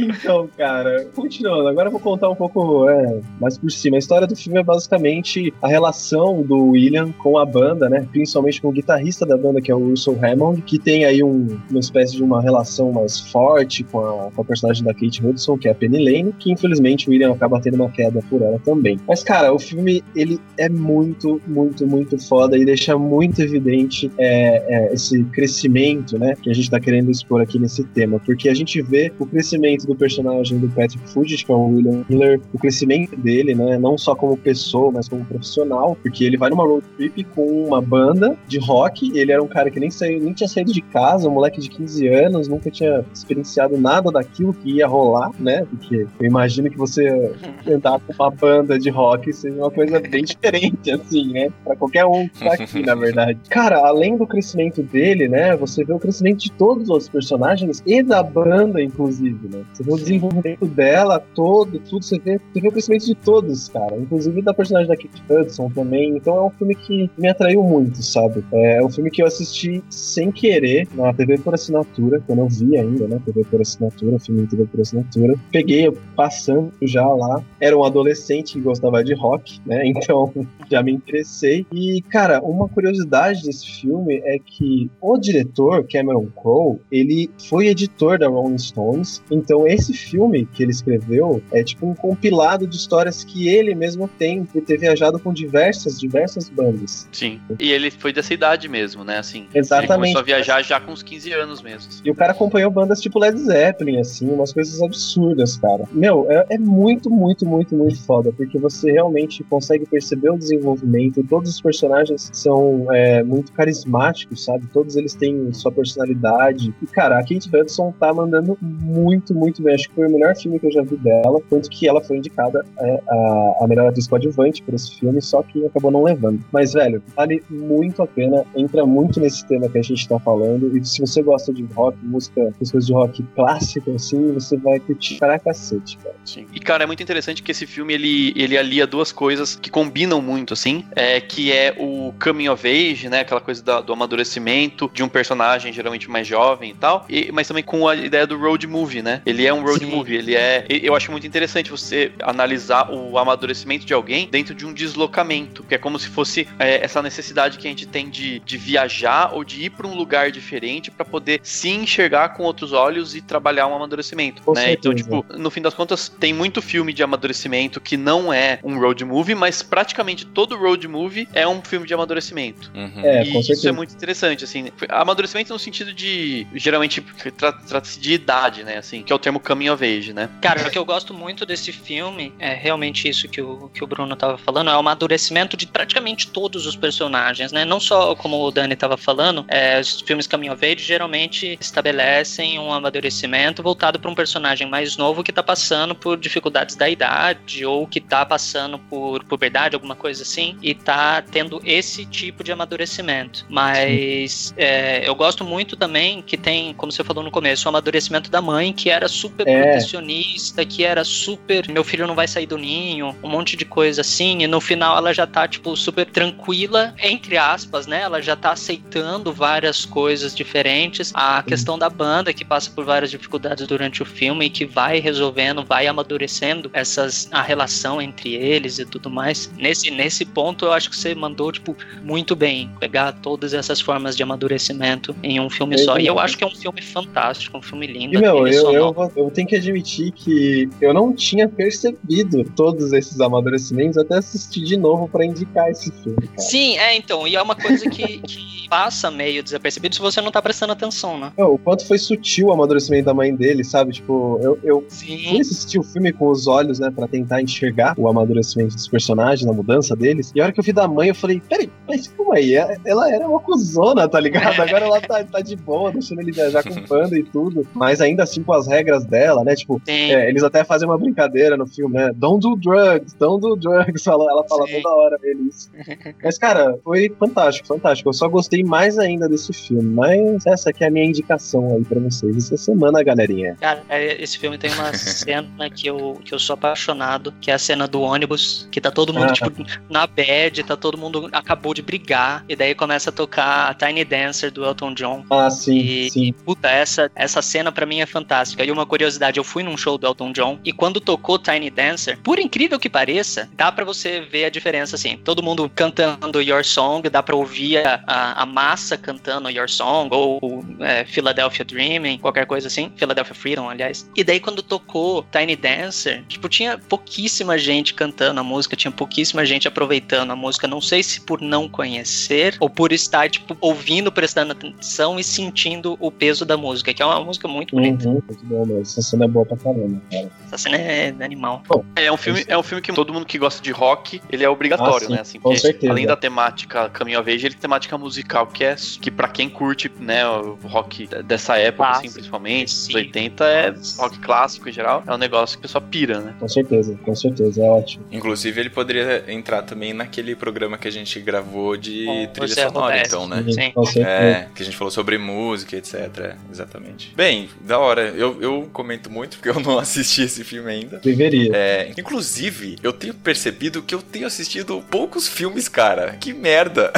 Então, 0.00 0.48
cara, 0.56 1.06
continuando, 1.14 1.68
agora 1.68 1.88
eu 1.88 1.92
vou 1.92 2.00
contar 2.00 2.28
um 2.30 2.34
pouco 2.34 2.88
é, 2.88 3.20
mais 3.40 3.58
por 3.58 3.70
cima. 3.70 3.96
A 3.96 3.98
história 3.98 4.26
do 4.26 4.34
filme 4.34 4.58
é 4.58 4.62
basicamente 4.62 5.52
a 5.60 5.68
relação 5.68 6.42
do 6.42 6.70
William 6.70 7.12
com 7.12 7.38
a 7.38 7.44
banda, 7.44 7.88
né? 7.88 8.06
Principalmente 8.10 8.60
com 8.62 8.68
o 8.68 8.72
guitarrista 8.72 9.26
da 9.26 9.36
banda, 9.36 9.60
que 9.60 9.70
é 9.70 9.74
o 9.74 9.90
Russell 9.90 10.18
Hammond, 10.22 10.62
que 10.62 10.78
tem 10.78 11.04
aí 11.04 11.22
um- 11.22 11.58
uma 11.70 11.80
espécie 11.80 12.16
de 12.16 12.22
uma 12.22 12.40
relação 12.40 12.92
mais 12.92 13.20
forte 13.20 13.84
com 13.84 13.98
a, 14.00 14.30
com 14.30 14.42
a 14.42 14.44
personagem 14.44 14.84
da 14.84 14.94
Kate 14.94 15.24
Hudson, 15.24 15.58
que 15.58 15.68
é 15.68 15.72
a 15.72 15.74
Penny 15.74 16.02
Lane, 16.04 16.32
que 16.38 16.50
infelizmente 16.52 17.08
o 17.08 17.10
William 17.12 17.32
acaba 17.32 17.60
tendo 17.60 17.74
uma 17.76 17.90
queda 17.90 18.20
por 18.30 18.40
ela 18.42 18.58
também. 18.64 18.98
Mas, 19.06 19.22
cara, 19.22 19.52
o 19.52 19.58
filme, 19.58 20.02
ele 20.16 20.40
é 20.56 20.68
muito, 20.68 21.40
muito, 21.46 21.86
muito 21.86 22.18
foda 22.18 22.56
e 22.56 22.64
deixa 22.64 22.96
muito 22.96 23.40
evidente 23.40 24.10
é, 24.18 24.88
é, 24.88 24.94
esse 24.94 25.22
crescimento, 25.24 26.18
né, 26.18 26.34
que 26.40 26.50
a 26.50 26.54
gente 26.54 26.70
tá 26.70 26.78
querendo 26.80 27.10
expor 27.10 27.40
aqui 27.40 27.58
nesse 27.58 27.84
tema, 27.84 28.20
porque 28.24 28.48
a 28.48 28.54
gente 28.54 28.80
vê 28.82 29.12
o 29.18 29.26
crescimento 29.26 29.89
do 29.90 29.96
personagem 29.96 30.58
do 30.58 30.68
Patrick 30.68 31.08
Fugit, 31.10 31.44
que 31.44 31.52
é 31.52 31.54
o 31.54 31.66
William 31.66 32.04
Miller, 32.08 32.40
o 32.52 32.58
crescimento 32.58 33.16
dele, 33.16 33.54
né, 33.54 33.76
não 33.78 33.98
só 33.98 34.14
como 34.14 34.36
pessoa, 34.36 34.92
mas 34.92 35.08
como 35.08 35.24
profissional, 35.24 35.96
porque 36.00 36.24
ele 36.24 36.36
vai 36.36 36.48
numa 36.50 36.64
road 36.64 36.86
trip 36.96 37.24
com 37.24 37.64
uma 37.64 37.82
banda 37.82 38.36
de 38.46 38.58
rock, 38.58 39.10
ele 39.18 39.32
era 39.32 39.42
um 39.42 39.48
cara 39.48 39.70
que 39.70 39.80
nem, 39.80 39.90
saiu, 39.90 40.20
nem 40.20 40.32
tinha 40.32 40.48
saído 40.48 40.72
de 40.72 40.80
casa, 40.80 41.28
um 41.28 41.32
moleque 41.32 41.60
de 41.60 41.68
15 41.68 42.06
anos, 42.08 42.48
nunca 42.48 42.70
tinha 42.70 43.04
experienciado 43.12 43.76
nada 43.78 44.10
daquilo 44.10 44.54
que 44.54 44.76
ia 44.76 44.86
rolar, 44.86 45.30
né, 45.38 45.66
porque 45.68 46.06
eu 46.20 46.26
imagino 46.26 46.70
que 46.70 46.78
você 46.78 47.32
andar 47.66 47.98
com 48.00 48.12
uma 48.12 48.30
banda 48.30 48.78
de 48.78 48.90
rock 48.90 49.32
seja 49.32 49.56
uma 49.56 49.70
coisa 49.70 50.00
bem 50.00 50.24
diferente, 50.24 50.90
assim, 50.90 51.32
né, 51.32 51.50
pra 51.64 51.74
qualquer 51.74 52.04
um 52.04 52.28
que 52.28 52.44
tá 52.44 52.54
aqui, 52.54 52.82
na 52.82 52.94
verdade. 52.94 53.38
Cara, 53.48 53.78
além 53.86 54.16
do 54.16 54.26
crescimento 54.26 54.82
dele, 54.82 55.28
né, 55.28 55.56
você 55.56 55.84
vê 55.84 55.92
o 55.92 55.98
crescimento 55.98 56.38
de 56.38 56.52
todos 56.52 56.88
os 56.88 57.08
personagens 57.08 57.82
e 57.86 58.02
da 58.02 58.22
banda, 58.22 58.82
inclusive, 58.82 59.48
né, 59.48 59.62
você 59.80 59.84
vê 59.84 59.92
o 59.92 59.96
desenvolvimento 59.96 60.66
dela 60.66 61.18
todo, 61.34 61.78
tudo, 61.80 62.04
você 62.04 62.18
vê, 62.18 62.38
você 62.52 62.60
vê 62.60 62.68
o 62.68 62.72
crescimento 62.72 63.06
de 63.06 63.14
todos, 63.14 63.68
cara. 63.68 63.96
Inclusive 63.96 64.42
da 64.42 64.54
personagem 64.54 64.88
da 64.88 64.96
Kate 64.96 65.22
Hudson 65.28 65.70
também. 65.70 66.16
Então 66.16 66.36
é 66.36 66.42
um 66.42 66.50
filme 66.50 66.74
que 66.74 67.10
me 67.16 67.28
atraiu 67.28 67.62
muito, 67.62 68.02
sabe? 68.02 68.44
É 68.52 68.82
um 68.82 68.90
filme 68.90 69.10
que 69.10 69.22
eu 69.22 69.26
assisti 69.26 69.82
sem 69.88 70.30
querer 70.30 70.86
na 70.94 71.12
TV 71.12 71.38
por 71.38 71.54
assinatura, 71.54 72.22
quando 72.26 72.40
eu 72.40 72.48
vi 72.48 72.76
ainda, 72.76 73.06
né? 73.06 73.20
TV 73.24 73.44
por 73.44 73.60
assinatura, 73.60 74.18
filme 74.18 74.42
em 74.42 74.46
TV 74.46 74.66
por 74.66 74.80
assinatura. 74.80 75.34
Peguei 75.50 75.90
passando 76.14 76.72
já 76.82 77.06
lá. 77.06 77.42
Era 77.60 77.76
um 77.76 77.84
adolescente 77.84 78.54
que 78.54 78.60
gostava 78.60 79.02
de 79.02 79.14
rock, 79.14 79.60
né? 79.66 79.80
Então 80.00 80.32
já 80.70 80.82
me 80.82 80.92
interessei. 80.92 81.66
E, 81.72 82.00
cara, 82.02 82.40
uma 82.40 82.68
curiosidade 82.68 83.42
desse 83.42 83.80
filme 83.80 84.20
é 84.24 84.38
que 84.38 84.90
o 85.00 85.18
diretor, 85.18 85.86
Cameron 85.90 86.26
Crowe, 86.40 86.80
ele 86.90 87.28
foi 87.48 87.68
editor 87.68 88.18
da 88.18 88.28
Rolling 88.28 88.58
Stones. 88.58 89.22
Então 89.30 89.59
esse 89.66 89.92
filme 89.92 90.46
que 90.46 90.62
ele 90.62 90.70
escreveu 90.70 91.42
é 91.52 91.62
tipo 91.62 91.86
um 91.86 91.94
compilado 91.94 92.66
de 92.66 92.76
histórias 92.76 93.24
que 93.24 93.48
ele 93.48 93.74
mesmo 93.74 94.08
tem 94.08 94.44
por 94.44 94.62
ter 94.62 94.78
viajado 94.78 95.18
com 95.18 95.32
diversas, 95.32 95.98
diversas 95.98 96.48
bandas. 96.48 97.08
Sim. 97.12 97.40
E 97.58 97.70
ele 97.70 97.90
foi 97.90 98.12
dessa 98.12 98.34
idade 98.34 98.68
mesmo, 98.68 99.04
né? 99.04 99.18
Assim. 99.18 99.46
Exatamente. 99.54 99.90
Ele 99.90 99.98
começou 99.98 100.20
a 100.20 100.24
viajar 100.24 100.62
já 100.62 100.80
com 100.80 100.92
uns 100.92 101.02
15 101.02 101.32
anos 101.32 101.62
mesmo. 101.62 101.90
E 102.04 102.10
o 102.10 102.14
cara 102.14 102.32
acompanhou 102.32 102.70
bandas 102.70 103.00
tipo 103.00 103.18
Led 103.18 103.38
Zeppelin, 103.38 104.00
assim, 104.00 104.28
umas 104.28 104.52
coisas 104.52 104.80
absurdas, 104.82 105.56
cara. 105.56 105.84
Meu, 105.92 106.26
é, 106.30 106.46
é 106.50 106.58
muito, 106.58 107.10
muito, 107.10 107.46
muito, 107.46 107.74
muito 107.74 108.00
foda, 108.02 108.32
porque 108.32 108.58
você 108.58 108.92
realmente 108.92 109.42
consegue 109.44 109.86
perceber 109.86 110.30
o 110.30 110.38
desenvolvimento, 110.38 111.24
todos 111.28 111.50
os 111.50 111.60
personagens 111.60 112.30
são 112.32 112.86
é, 112.92 113.22
muito 113.22 113.52
carismáticos, 113.52 114.44
sabe? 114.44 114.66
Todos 114.72 114.96
eles 114.96 115.14
têm 115.14 115.52
sua 115.52 115.72
personalidade. 115.72 116.74
E, 116.82 116.86
cara, 116.86 117.18
a 117.18 117.22
Kate 117.22 117.48
Hudson 117.54 117.92
tá 117.98 118.12
mandando 118.12 118.56
muito, 118.60 119.34
muito 119.34 119.49
bem. 119.62 119.74
Acho 119.74 119.88
que 119.88 119.94
foi 119.94 120.06
o 120.06 120.10
melhor 120.10 120.36
filme 120.36 120.58
que 120.58 120.66
eu 120.66 120.72
já 120.72 120.82
vi 120.82 120.96
dela, 120.96 121.40
tanto 121.48 121.68
que 121.70 121.88
ela 121.88 122.00
foi 122.00 122.18
indicada 122.18 122.64
é, 122.78 123.00
a, 123.08 123.56
a 123.62 123.66
melhor 123.68 123.88
atriz 123.88 124.06
coadjuvante 124.06 124.62
por 124.62 124.74
esse 124.74 124.98
filme, 124.98 125.20
só 125.20 125.42
que 125.42 125.64
acabou 125.66 125.90
não 125.90 126.02
levando. 126.02 126.40
Mas, 126.52 126.72
velho, 126.72 127.02
vale 127.16 127.42
muito 127.48 128.02
a 128.02 128.06
pena, 128.06 128.44
entra 128.56 128.84
muito 128.86 129.18
nesse 129.20 129.46
tema 129.46 129.68
que 129.68 129.78
a 129.78 129.82
gente 129.82 130.08
tá 130.08 130.18
falando, 130.18 130.76
e 130.76 130.84
se 130.84 131.00
você 131.00 131.22
gosta 131.22 131.52
de 131.52 131.62
rock, 131.74 131.96
música, 132.02 132.52
coisas 132.58 132.86
de 132.86 132.92
rock 132.92 133.22
clássico, 133.34 133.90
assim, 133.92 134.32
você 134.32 134.56
vai 134.56 134.78
curtir 134.80 135.18
para 135.18 135.38
cacete, 135.38 135.96
cara. 135.98 136.14
Sim. 136.24 136.46
E, 136.52 136.60
cara, 136.60 136.84
é 136.84 136.86
muito 136.86 137.02
interessante 137.02 137.42
que 137.42 137.50
esse 137.50 137.66
filme, 137.66 137.94
ele, 137.94 138.32
ele 138.36 138.56
alia 138.58 138.86
duas 138.86 139.12
coisas 139.12 139.56
que 139.56 139.70
combinam 139.70 140.20
muito, 140.20 140.52
assim, 140.54 140.84
é, 140.94 141.20
que 141.20 141.52
é 141.52 141.74
o 141.78 142.12
coming 142.22 142.48
of 142.48 142.66
age, 142.66 143.08
né, 143.08 143.20
aquela 143.20 143.40
coisa 143.40 143.62
da- 143.62 143.80
do 143.80 143.92
amadurecimento 143.92 144.90
de 144.92 145.02
um 145.02 145.08
personagem 145.08 145.72
geralmente 145.72 146.10
mais 146.10 146.26
jovem 146.26 146.70
e 146.70 146.74
tal, 146.74 147.06
e- 147.08 147.30
mas 147.32 147.48
também 147.48 147.62
com 147.62 147.88
a 147.88 147.94
ideia 147.96 148.26
do 148.26 148.38
road 148.38 148.66
movie, 148.66 149.02
né, 149.02 149.22
ele 149.24 149.39
é 149.46 149.52
um 149.54 149.62
road 149.62 149.84
Sim. 149.84 149.90
movie, 149.90 150.16
ele 150.16 150.34
é, 150.34 150.64
e- 150.68 150.80
eu 150.84 150.94
acho 150.94 151.10
muito 151.10 151.26
interessante 151.26 151.70
você 151.70 152.12
analisar 152.22 152.90
o 152.90 153.18
amadurecimento 153.18 153.84
de 153.86 153.94
alguém 153.94 154.28
dentro 154.30 154.54
de 154.54 154.66
um 154.66 154.72
deslocamento, 154.72 155.62
que 155.64 155.74
é 155.74 155.78
como 155.78 155.98
se 155.98 156.08
fosse 156.08 156.46
é, 156.58 156.84
essa 156.84 157.02
necessidade 157.02 157.58
que 157.58 157.66
a 157.66 157.70
gente 157.70 157.86
tem 157.86 158.08
de, 158.08 158.40
de 158.40 158.56
viajar 158.56 159.30
ou 159.34 159.44
de 159.44 159.64
ir 159.64 159.70
para 159.70 159.86
um 159.86 159.94
lugar 159.94 160.30
diferente 160.30 160.90
para 160.90 161.04
poder 161.04 161.40
se 161.42 161.68
enxergar 161.70 162.30
com 162.30 162.42
outros 162.42 162.72
olhos 162.72 163.14
e 163.14 163.20
trabalhar 163.20 163.66
um 163.66 163.74
amadurecimento, 163.74 164.42
Com 164.42 164.52
né, 164.52 164.72
então, 164.72 164.94
tipo, 164.94 165.24
no 165.36 165.50
fim 165.50 165.60
das 165.62 165.74
contas, 165.74 166.08
tem 166.08 166.32
muito 166.32 166.60
filme 166.60 166.92
de 166.92 167.02
amadurecimento 167.02 167.80
que 167.80 167.96
não 167.96 168.32
é 168.32 168.58
um 168.64 168.78
road 168.78 169.04
movie, 169.04 169.34
mas 169.34 169.62
praticamente 169.62 170.26
todo 170.26 170.56
road 170.56 170.86
movie 170.88 171.28
é 171.32 171.46
um 171.46 171.62
filme 171.62 171.86
de 171.86 171.94
amadurecimento. 171.94 172.70
Uhum. 172.74 173.04
É, 173.04 173.22
e 173.24 173.38
isso 173.38 173.68
é 173.68 173.72
muito 173.72 173.94
interessante, 173.94 174.44
assim. 174.44 174.70
Amadurecimento 174.88 175.52
no 175.52 175.58
sentido 175.58 175.92
de. 175.92 176.46
Geralmente 176.54 177.00
tra- 177.36 177.52
trata-se 177.52 178.00
de 178.00 178.12
idade, 178.12 178.64
né? 178.64 178.78
Assim, 178.78 179.02
que 179.02 179.12
é 179.12 179.16
o 179.16 179.18
termo 179.18 179.29
coming 179.38 179.68
of 179.68 179.84
age, 179.84 180.12
né? 180.12 180.28
Cara, 180.40 180.66
o 180.66 180.70
que 180.70 180.78
eu 180.78 180.84
gosto 180.84 181.14
muito 181.14 181.46
desse 181.46 181.72
filme 181.72 182.32
é 182.38 182.54
realmente 182.54 183.08
isso 183.08 183.28
que 183.28 183.40
o, 183.40 183.68
que 183.68 183.84
o 183.84 183.86
Bruno 183.86 184.16
tava 184.16 184.38
falando, 184.38 184.70
é 184.70 184.74
o 184.74 184.78
amadurecimento 184.78 185.56
de 185.56 185.66
praticamente 185.66 186.28
todos 186.28 186.66
os 186.66 186.74
personagens, 186.74 187.52
né? 187.52 187.64
Não 187.64 187.78
só 187.78 188.14
como 188.14 188.40
o 188.40 188.50
Dani 188.50 188.74
tava 188.74 188.96
falando, 188.96 189.44
é, 189.48 189.78
os 189.78 190.00
filmes 190.00 190.26
Coming 190.26 190.48
of 190.48 190.64
Age 190.64 190.82
geralmente 190.82 191.58
estabelecem 191.60 192.58
um 192.58 192.72
amadurecimento 192.72 193.62
voltado 193.62 193.98
para 193.98 194.10
um 194.10 194.14
personagem 194.14 194.68
mais 194.68 194.96
novo 194.96 195.22
que 195.22 195.32
tá 195.32 195.42
passando 195.42 195.94
por 195.94 196.16
dificuldades 196.16 196.76
da 196.76 196.88
idade 196.88 197.64
ou 197.64 197.86
que 197.86 198.00
tá 198.00 198.24
passando 198.24 198.78
por 198.78 199.22
puberdade, 199.24 199.74
alguma 199.74 199.94
coisa 199.94 200.22
assim, 200.22 200.56
e 200.62 200.74
tá 200.74 201.22
tendo 201.22 201.60
esse 201.64 202.06
tipo 202.06 202.42
de 202.42 202.52
amadurecimento. 202.52 203.44
Mas 203.48 204.54
é, 204.56 205.08
eu 205.08 205.14
gosto 205.14 205.44
muito 205.44 205.76
também 205.76 206.22
que 206.22 206.36
tem, 206.36 206.72
como 206.74 206.90
você 206.90 207.04
falou 207.04 207.22
no 207.22 207.30
começo, 207.30 207.66
o 207.66 207.68
amadurecimento 207.68 208.30
da 208.30 208.40
mãe, 208.40 208.72
que 208.72 208.88
era 208.88 209.08
super 209.20 209.46
É. 209.46 209.62
protecionista, 209.62 210.64
que 210.64 210.84
era 210.84 211.04
super. 211.04 211.68
Meu 211.68 211.84
filho 211.84 212.06
não 212.06 212.14
vai 212.14 212.26
sair 212.26 212.46
do 212.46 212.56
ninho, 212.58 213.14
um 213.22 213.28
monte 213.28 213.56
de 213.56 213.64
coisa 213.64 214.00
assim, 214.00 214.42
e 214.42 214.46
no 214.46 214.60
final 214.60 214.96
ela 214.96 215.12
já 215.12 215.26
tá, 215.26 215.46
tipo, 215.46 215.76
super 215.76 216.06
tranquila, 216.06 216.94
entre 217.02 217.36
aspas, 217.36 217.86
né? 217.86 218.00
Ela 218.02 218.20
já 218.22 218.34
tá 218.36 218.52
aceitando 218.52 219.32
várias 219.32 219.84
coisas 219.84 220.34
diferentes. 220.34 221.12
A 221.14 221.42
questão 221.42 221.78
da 221.78 221.88
banda, 221.90 222.32
que 222.32 222.44
passa 222.44 222.70
por 222.70 222.84
várias 222.84 223.10
dificuldades 223.10 223.66
durante 223.66 224.02
o 224.02 224.06
filme 224.06 224.46
e 224.46 224.50
que 224.50 224.64
vai 224.64 224.98
resolvendo, 225.00 225.64
vai 225.64 225.86
amadurecendo 225.86 226.70
essas 226.72 227.28
a 227.32 227.42
relação 227.42 228.00
entre 228.00 228.34
eles 228.34 228.78
e 228.78 228.84
tudo 228.86 229.10
mais. 229.10 229.50
Nesse, 229.56 229.90
nesse 229.90 230.24
ponto, 230.24 230.64
eu 230.64 230.72
acho 230.72 230.88
que 230.90 230.96
você 230.96 231.14
mandou, 231.14 231.52
tipo, 231.52 231.76
muito 232.02 232.34
bem. 232.34 232.70
Pegar 232.80 233.12
todas 233.12 233.52
essas 233.54 233.80
formas 233.80 234.16
de 234.16 234.22
amadurecimento 234.22 235.14
em 235.22 235.40
um 235.40 235.50
filme 235.50 235.76
só. 235.78 235.98
E 235.98 236.06
eu 236.06 236.18
acho 236.18 236.36
que 236.36 236.44
é 236.44 236.46
um 236.46 236.54
filme 236.54 236.80
fantástico, 236.82 237.58
um 237.58 237.62
filme 237.62 237.86
lindo. 237.86 238.14
E, 238.14 238.18
meu, 238.20 238.46
eu, 238.46 238.72
eu, 238.72 238.92
vou- 238.92 239.09
eu 239.16 239.30
tenho 239.30 239.46
que 239.48 239.56
admitir 239.56 240.12
que 240.12 240.68
eu 240.80 240.92
não 240.94 241.12
tinha 241.12 241.48
percebido 241.48 242.44
todos 242.56 242.92
esses 242.92 243.20
amadurecimentos 243.20 243.96
até 243.98 244.16
assistir 244.16 244.62
de 244.64 244.76
novo 244.76 245.08
pra 245.08 245.24
indicar 245.24 245.70
esse 245.70 245.90
filme, 245.90 246.26
cara. 246.28 246.38
Sim, 246.38 246.76
é, 246.78 246.96
então, 246.96 247.26
e 247.26 247.36
é 247.36 247.42
uma 247.42 247.54
coisa 247.54 247.88
que, 247.88 248.18
que 248.22 248.68
passa 248.68 249.10
meio 249.10 249.42
desapercebido 249.42 249.94
se 249.94 250.00
você 250.00 250.20
não 250.20 250.30
tá 250.30 250.40
prestando 250.40 250.72
atenção, 250.72 251.18
né? 251.18 251.32
Meu, 251.36 251.54
o 251.54 251.58
quanto 251.58 251.86
foi 251.86 251.98
sutil 251.98 252.48
o 252.48 252.52
amadurecimento 252.52 253.06
da 253.06 253.14
mãe 253.14 253.34
dele, 253.34 253.64
sabe? 253.64 253.92
Tipo, 253.92 254.38
eu, 254.42 254.58
eu 254.62 254.86
fui 254.88 255.40
assistir 255.40 255.78
o 255.78 255.82
filme 255.82 256.12
com 256.12 256.28
os 256.30 256.46
olhos, 256.46 256.78
né, 256.78 256.90
pra 256.90 257.08
tentar 257.08 257.42
enxergar 257.42 257.94
o 257.98 258.08
amadurecimento 258.08 258.74
dos 258.74 258.86
personagens, 258.88 259.48
a 259.48 259.52
mudança 259.52 259.96
deles. 259.96 260.30
E 260.34 260.40
a 260.40 260.44
hora 260.44 260.52
que 260.52 260.60
eu 260.60 260.64
vi 260.64 260.72
da 260.72 260.86
mãe, 260.86 261.08
eu 261.08 261.14
falei, 261.14 261.40
peraí, 261.48 261.70
mas 261.88 262.08
calma 262.08 262.34
aí, 262.36 262.54
ela- 262.54 262.76
ela 262.84 263.12
era 263.14 263.28
uma 263.28 263.40
cuzona, 263.40 264.08
tá 264.08 264.20
ligado? 264.20 264.60
Agora 264.60 264.84
ela 264.84 265.00
tá, 265.00 265.24
tá 265.24 265.40
de 265.40 265.56
boa, 265.56 265.90
deixando 265.90 266.20
ele 266.20 266.32
viajar 266.32 266.62
com 266.62 266.80
banda 266.82 267.18
e 267.18 267.22
tudo. 267.24 267.66
Mas 267.74 268.00
ainda 268.00 268.22
assim 268.22 268.42
com 268.42 268.52
as 268.52 268.66
regras 268.68 268.99
dela, 269.04 269.42
né? 269.44 269.54
Tipo, 269.54 269.80
é, 269.86 270.28
eles 270.28 270.42
até 270.42 270.64
fazem 270.64 270.88
uma 270.88 270.98
brincadeira 270.98 271.56
no 271.56 271.66
filme, 271.66 271.94
né? 271.94 272.10
Don't 272.14 272.40
do 272.40 272.56
drugs, 272.56 273.14
don't 273.14 273.40
do 273.40 273.56
drugs. 273.56 274.02
Fala- 274.04 274.30
Ela 274.30 274.44
fala 274.48 274.66
toda 274.66 274.88
hora 274.88 275.18
dele 275.18 275.48
isso. 275.48 275.70
Mas, 276.22 276.38
cara, 276.38 276.78
foi 276.84 277.10
fantástico, 277.18 277.66
fantástico. 277.68 278.08
Eu 278.08 278.12
só 278.12 278.28
gostei 278.28 278.62
mais 278.62 278.98
ainda 278.98 279.28
desse 279.28 279.52
filme. 279.52 279.82
Mas 279.82 280.46
essa 280.46 280.70
aqui 280.70 280.84
é 280.84 280.88
a 280.88 280.90
minha 280.90 281.04
indicação 281.04 281.76
aí 281.76 281.84
pra 281.84 281.98
vocês 282.00 282.36
essa 282.36 282.56
semana, 282.56 283.02
galerinha. 283.02 283.56
Cara, 283.60 283.82
é, 283.88 284.22
esse 284.22 284.38
filme 284.38 284.56
tem 284.58 284.70
uma 284.72 284.92
cena 284.94 285.70
que 285.70 285.86
eu, 285.86 286.18
que 286.24 286.34
eu 286.34 286.38
sou 286.38 286.54
apaixonado, 286.54 287.32
que 287.40 287.50
é 287.50 287.54
a 287.54 287.58
cena 287.58 287.86
do 287.86 288.00
ônibus, 288.00 288.68
que 288.70 288.80
tá 288.80 288.90
todo 288.90 289.12
mundo, 289.12 289.30
Ah. 289.30 289.32
tipo, 289.32 289.64
na 289.88 290.06
bad, 290.06 290.62
tá 290.64 290.76
todo 290.76 290.96
mundo 290.98 291.28
acabou 291.32 291.74
de 291.74 291.82
brigar, 291.82 292.44
e 292.48 292.56
daí 292.56 292.74
começa 292.74 293.10
a 293.10 293.12
tocar 293.12 293.70
a 293.70 293.74
Tiny 293.74 294.04
Dancer 294.04 294.50
do 294.50 294.64
Elton 294.64 294.94
John. 294.94 295.24
Ah, 295.30 295.50
sim, 295.50 295.78
E, 295.78 296.10
sim. 296.10 296.32
puta, 296.44 296.68
essa, 296.68 297.10
essa 297.14 297.40
cena 297.42 297.70
pra 297.72 297.86
mim 297.86 298.00
é 298.00 298.06
fantástica. 298.06 298.64
E 298.64 298.70
uma 298.70 298.86
curiosidade, 298.90 299.38
eu 299.38 299.44
fui 299.44 299.62
num 299.62 299.76
show 299.76 299.96
do 299.96 300.04
Elton 300.04 300.32
John, 300.32 300.58
e 300.64 300.72
quando 300.72 301.00
tocou 301.00 301.38
Tiny 301.38 301.70
Dancer, 301.70 302.18
por 302.18 302.40
incrível 302.40 302.78
que 302.78 302.90
pareça, 302.90 303.48
dá 303.54 303.70
pra 303.70 303.84
você 303.84 304.20
ver 304.20 304.46
a 304.46 304.50
diferença, 304.50 304.96
assim. 304.96 305.16
Todo 305.16 305.42
mundo 305.42 305.70
cantando 305.72 306.42
Your 306.42 306.64
Song, 306.64 307.08
dá 307.08 307.22
pra 307.22 307.36
ouvir 307.36 307.78
a, 307.86 308.02
a, 308.06 308.44
massa 308.44 308.98
cantando 308.98 309.48
Your 309.48 309.70
Song, 309.70 310.12
ou 310.12 310.64
é, 310.80 311.04
Philadelphia 311.04 311.64
Dreaming, 311.64 312.18
qualquer 312.18 312.46
coisa 312.46 312.66
assim. 312.66 312.90
Philadelphia 312.96 313.34
Freedom, 313.34 313.70
aliás. 313.70 314.10
E 314.16 314.24
daí 314.24 314.40
quando 314.40 314.60
tocou 314.60 315.24
Tiny 315.30 315.54
Dancer, 315.54 316.24
tipo, 316.26 316.48
tinha 316.48 316.76
pouquíssima 316.76 317.56
gente 317.56 317.94
cantando 317.94 318.40
a 318.40 318.42
música, 318.42 318.74
tinha 318.74 318.90
pouquíssima 318.90 319.46
gente 319.46 319.68
aproveitando 319.68 320.32
a 320.32 320.36
música. 320.36 320.66
Não 320.66 320.80
sei 320.80 321.02
se 321.02 321.20
por 321.20 321.40
não 321.40 321.68
conhecer, 321.68 322.56
ou 322.58 322.68
por 322.68 322.92
estar, 322.92 323.30
tipo, 323.30 323.56
ouvindo, 323.60 324.10
prestando 324.10 324.50
atenção 324.50 325.20
e 325.20 325.22
sentindo 325.22 325.96
o 326.00 326.10
peso 326.10 326.44
da 326.44 326.56
música, 326.56 326.92
que 326.92 327.00
é 327.00 327.06
uma 327.06 327.22
música 327.22 327.46
muito 327.46 327.76
bonita. 327.76 328.08
Uhum, 328.08 328.22
muito 328.26 328.44
bom. 328.44 328.79
Essa 328.82 329.02
cena 329.02 329.24
é 329.24 329.28
boa 329.28 329.44
pra 329.46 329.56
caramba, 329.56 330.00
cara. 330.10 330.30
Essa 330.46 330.58
cena 330.58 330.76
é 330.76 331.14
animal. 331.20 331.62
É 331.96 332.10
um 332.10 332.16
filme, 332.16 332.44
é 332.46 332.56
um 332.56 332.62
filme 332.62 332.82
que 332.82 332.92
todo 332.92 333.12
mundo 333.12 333.26
que 333.26 333.38
gosta 333.38 333.62
de 333.62 333.70
rock, 333.70 334.20
ele 334.30 334.44
é 334.44 334.48
obrigatório, 334.48 335.06
Ah, 335.06 335.08
sim, 335.08 335.14
né? 335.14 335.20
Assim, 335.20 335.38
com 335.38 335.50
porque 335.50 335.58
certeza. 335.60 335.92
além 335.92 336.06
da 336.06 336.16
temática 336.16 336.88
Caminho 336.90 337.20
of 337.20 337.30
Age, 337.30 337.46
ele 337.46 337.54
tem 337.54 337.60
temática 337.62 337.96
musical 337.96 338.46
que 338.46 338.64
é 338.64 338.74
que 339.00 339.10
para 339.10 339.28
quem 339.28 339.48
curte, 339.48 339.90
né, 340.00 340.26
o 340.26 340.58
rock 340.64 341.06
dessa 341.24 341.56
época 341.56 341.84
assim, 341.84 342.00
Clássico, 342.00 342.14
principalmente, 342.14 342.70
dos 342.74 342.94
80 342.94 343.44
é 343.44 343.74
rock 343.98 344.18
clássico 344.18 344.68
em 344.68 344.72
geral, 344.72 345.02
é 345.06 345.14
um 345.14 345.18
negócio 345.18 345.56
que 345.56 345.60
o 345.60 345.62
pessoal 345.62 345.82
pira, 345.90 346.20
né? 346.20 346.34
Com 346.38 346.48
certeza, 346.48 346.98
com 347.04 347.14
certeza, 347.14 347.62
é 347.62 347.68
ótimo. 347.68 348.04
Inclusive, 348.10 348.60
ele 348.60 348.70
poderia 348.70 349.24
entrar 349.28 349.62
também 349.62 349.92
naquele 349.92 350.34
programa 350.34 350.76
que 350.78 350.88
a 350.88 350.90
gente 350.90 351.20
gravou 351.20 351.76
de 351.76 352.06
Com 352.06 352.26
trilha 352.32 352.68
sonora, 352.68 353.02
então, 353.04 353.26
né? 353.28 353.44
Sim. 353.50 353.72
É, 354.02 354.48
que 354.54 354.62
a 354.62 354.64
gente 354.64 354.76
falou 354.76 354.90
sobre 354.90 355.18
música, 355.18 355.76
etc. 355.76 356.34
Exatamente. 356.50 357.12
Bem, 357.14 357.48
da 357.60 357.78
hora. 357.78 358.08
Eu, 358.08 358.40
eu 358.40 358.59
recomendo 358.62 359.10
muito, 359.10 359.36
porque 359.36 359.48
eu 359.48 359.60
não 359.60 359.78
assisti 359.80 360.22
esse 360.22 360.44
filme 360.44 360.70
ainda. 360.70 360.98
Deveria. 360.98 361.52
É, 361.54 361.92
inclusive, 361.96 362.76
eu 362.82 362.92
tenho 362.92 363.14
percebido 363.14 363.82
que 363.82 363.94
eu 363.94 364.02
tenho 364.02 364.26
assistido 364.26 364.82
poucos 364.90 365.28
filmes, 365.28 365.68
cara. 365.68 366.16
Que 366.20 366.32
merda. 366.32 366.92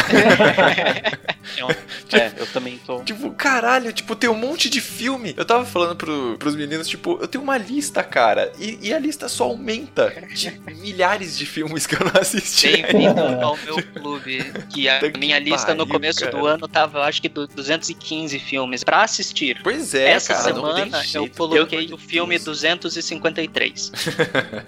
Eu, 1.56 1.68
é, 2.18 2.32
eu 2.36 2.46
também 2.46 2.78
tô. 2.84 3.02
Tipo, 3.02 3.30
caralho, 3.32 3.92
tipo, 3.92 4.14
tem 4.14 4.30
um 4.30 4.34
monte 4.34 4.68
de 4.68 4.80
filme. 4.80 5.34
Eu 5.36 5.44
tava 5.44 5.64
falando 5.64 5.96
pro, 5.96 6.36
pros 6.38 6.54
meninos, 6.54 6.88
tipo, 6.88 7.18
eu 7.20 7.28
tenho 7.28 7.42
uma 7.42 7.56
lista, 7.56 8.02
cara. 8.02 8.52
E, 8.58 8.78
e 8.80 8.94
a 8.94 8.98
lista 8.98 9.28
só 9.28 9.44
aumenta 9.44 10.12
de 10.34 10.50
milhares 10.76 11.36
de 11.36 11.46
filmes 11.46 11.86
que 11.86 11.94
eu 11.94 12.00
não 12.00 12.20
assisti. 12.20 12.82
Bem-vindo 12.82 13.20
ao 13.20 13.56
meu 13.58 13.82
clube. 13.82 14.44
Que 14.72 14.88
a 14.88 14.98
que 15.00 15.18
minha 15.18 15.38
lista 15.38 15.74
no 15.74 15.86
pariu, 15.86 15.92
começo 15.92 16.20
cara. 16.20 16.36
do 16.36 16.46
ano 16.46 16.68
tava, 16.68 16.98
eu 16.98 17.02
acho 17.02 17.20
que, 17.20 17.28
do 17.28 17.46
215 17.46 18.38
filmes 18.38 18.84
pra 18.84 19.02
assistir. 19.02 19.60
Pois 19.62 19.94
é, 19.94 20.10
Essa 20.10 20.34
cara, 20.34 20.52
não 20.52 20.74
tem 20.74 20.84
semana 20.84 21.04
eu 21.14 21.28
jeito. 21.52 21.68
coloquei 21.70 21.92
o 21.94 21.98
filme 21.98 22.38
253. 22.38 23.92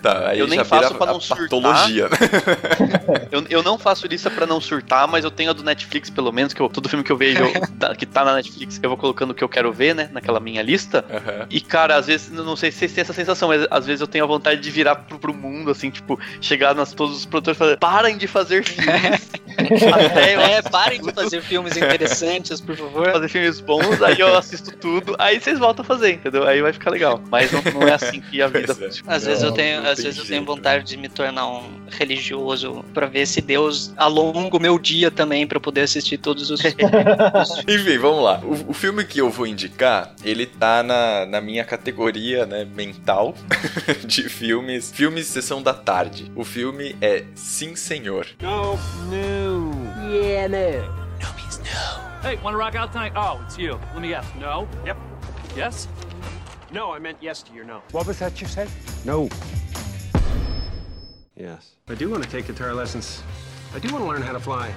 Tá, 0.02 0.28
aí 0.28 0.38
Eu 0.38 0.46
nem 0.46 0.58
já 0.58 0.64
faço 0.64 0.82
vira 0.88 0.94
pra 0.98 1.10
a 1.10 1.12
não 1.12 1.20
surtar. 1.20 1.48
patologia, 1.48 2.08
né? 2.08 2.16
Eu, 3.30 3.44
eu 3.48 3.62
não 3.62 3.78
faço 3.78 4.06
lista 4.06 4.30
pra 4.30 4.46
não 4.46 4.60
surtar, 4.60 5.06
mas 5.08 5.24
eu 5.24 5.30
tenho 5.30 5.50
a 5.50 5.52
do 5.52 5.62
Netflix, 5.62 6.10
pelo 6.10 6.30
menos, 6.32 6.52
que 6.52 6.60
eu, 6.60 6.68
todo 6.68 6.88
filme 6.88 7.04
que 7.04 7.10
eu 7.10 7.16
vejo 7.16 7.42
eu- 7.42 7.52
que 7.96 8.06
tá 8.06 8.24
na 8.24 8.34
Netflix, 8.34 8.78
eu 8.82 8.88
vou 8.90 8.96
colocando 8.98 9.30
o 9.30 9.34
que 9.34 9.42
eu 9.42 9.48
quero 9.48 9.72
ver, 9.72 9.94
né? 9.94 10.08
Naquela 10.12 10.38
minha 10.40 10.62
lista. 10.62 11.04
Aham. 11.10 11.46
E, 11.50 11.60
cara, 11.60 11.96
às 11.96 12.06
vezes, 12.06 12.30
não 12.30 12.56
sei 12.56 12.70
se 12.70 12.78
vocês 12.78 12.92
têm 12.92 13.02
essa 13.02 13.12
sensação, 13.12 13.48
mas 13.48 13.66
às 13.70 13.86
vezes 13.86 14.00
eu 14.00 14.06
tenho 14.06 14.24
a 14.24 14.26
vontade 14.26 14.60
de 14.60 14.70
virar 14.70 14.96
pro, 14.96 15.18
pro 15.18 15.34
mundo, 15.34 15.70
assim, 15.70 15.90
tipo, 15.90 16.18
chegar 16.40 16.74
nas 16.74 16.92
todos 16.92 17.16
os 17.16 17.24
produtores 17.24 17.56
e 17.56 17.58
falar, 17.58 17.76
parem 17.78 18.16
de 18.16 18.26
fazer 18.26 18.64
filmes. 18.64 19.30
Até 19.58 20.36
eu 20.36 20.40
É, 20.40 20.62
parem 20.62 21.00
de 21.00 21.12
fazer 21.12 21.40
filmes 21.42 21.76
interessantes, 21.76 22.60
por 22.60 22.76
favor. 22.76 23.10
fazer 23.12 23.28
filmes 23.28 23.60
bons, 23.60 24.02
aí 24.02 24.18
eu 24.20 24.36
assisto 24.36 24.76
tudo, 24.76 25.14
aí 25.18 25.40
vocês 25.40 25.58
voltam 25.58 25.82
a 25.82 25.86
fazer, 25.86 26.12
entendeu? 26.12 26.46
Aí 26.46 26.60
vai 26.62 26.72
ficar 26.72 26.90
legal. 26.90 27.22
Mas 27.30 27.50
não, 27.52 27.62
não 27.72 27.88
é 27.88 27.92
assim 27.94 28.20
que 28.20 28.40
a 28.42 28.46
vida 28.48 28.72
é. 28.72 28.74
funciona. 28.74 29.14
Às 29.14 29.24
vezes 29.24 29.42
eu 29.42 29.48
Não, 29.50 29.56
tenho, 29.56 29.82
não 29.82 29.90
às 29.90 29.98
vezes 29.98 30.18
eu 30.18 30.24
tenho 30.24 30.36
jeito, 30.38 30.44
vontade 30.46 30.84
de 30.84 30.96
me 30.96 31.08
tornar 31.08 31.46
um 31.48 31.62
religioso 31.90 32.84
pra 32.92 33.06
ver 33.06 33.26
se 33.26 33.40
Deus 33.40 33.92
alonga 33.96 34.56
o 34.56 34.60
meu 34.60 34.78
dia 34.78 35.10
também 35.10 35.46
pra 35.46 35.56
eu 35.56 35.60
poder 35.60 35.82
assistir 35.82 36.18
todos 36.18 36.50
os 36.50 36.60
filmes. 36.62 36.84
Enfim, 37.68 37.98
vamos 37.98 38.22
lá. 38.24 38.40
O, 38.44 38.70
o 38.70 38.74
filme 38.74 39.04
que 39.04 39.20
eu 39.20 39.30
vou 39.30 39.46
indicar, 39.46 40.14
ele 40.24 40.46
tá 40.46 40.82
na, 40.82 41.26
na 41.26 41.40
minha 41.40 41.64
categoria, 41.64 42.46
né, 42.46 42.64
mental 42.64 43.34
de 44.04 44.28
filmes. 44.28 44.90
Filmes 44.92 45.26
Sessão 45.26 45.62
da 45.62 45.72
Tarde. 45.74 46.30
O 46.34 46.44
filme 46.44 46.96
é 47.00 47.24
Sim 47.34 47.76
Senhor. 47.76 48.26
No. 49.44 49.70
Yeah, 50.09 50.46
no. 50.46 50.70
No 51.20 51.35
means 51.37 51.59
no. 51.59 52.00
Hey, 52.22 52.37
wanna 52.42 52.57
rock 52.57 52.74
out 52.76 52.92
tonight? 52.92 53.12
Oh, 53.14 53.42
it's 53.44 53.59
you. 53.59 53.78
Let 53.92 54.00
me 54.00 54.09
guess. 54.09 54.26
No? 54.40 54.66
Yep. 54.87 54.96
Yes? 55.54 55.87
No, 56.72 56.92
I 56.92 56.98
meant 56.98 57.18
yes 57.20 57.42
to 57.42 57.52
your 57.52 57.64
no. 57.64 57.83
What 57.90 58.07
was 58.07 58.18
that 58.20 58.40
you 58.40 58.46
said? 58.46 58.70
No. 59.04 59.28
Yes. 61.37 61.76
I 61.88 61.94
do 61.94 62.09
want 62.09 62.24
to 62.24 62.30
take 62.30 62.46
guitar 62.46 62.72
lessons. 62.72 63.22
I 63.74 63.80
do 63.80 63.92
want 63.92 64.02
to 64.02 64.09
learn 64.09 64.22
how 64.22 64.33
to 64.33 64.40
fly. 64.40 64.72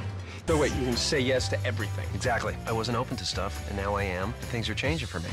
No, 0.48 0.56
wait, 0.56 0.74
you 0.76 0.86
can 0.86 0.96
say 0.96 1.20
yes 1.20 1.50
to 1.50 1.58
everything. 1.66 2.08
Exactly. 2.16 2.56
I 2.66 2.72
wasn't 2.72 2.98
open 2.98 3.18
to 3.18 3.26
stuff, 3.26 3.68
and 3.68 3.78
now 3.78 3.96
I 3.96 4.04
am. 4.04 4.32
Things 4.50 4.70
are 4.70 4.74
changing 4.74 5.08
for 5.08 5.20
me. 5.20 5.30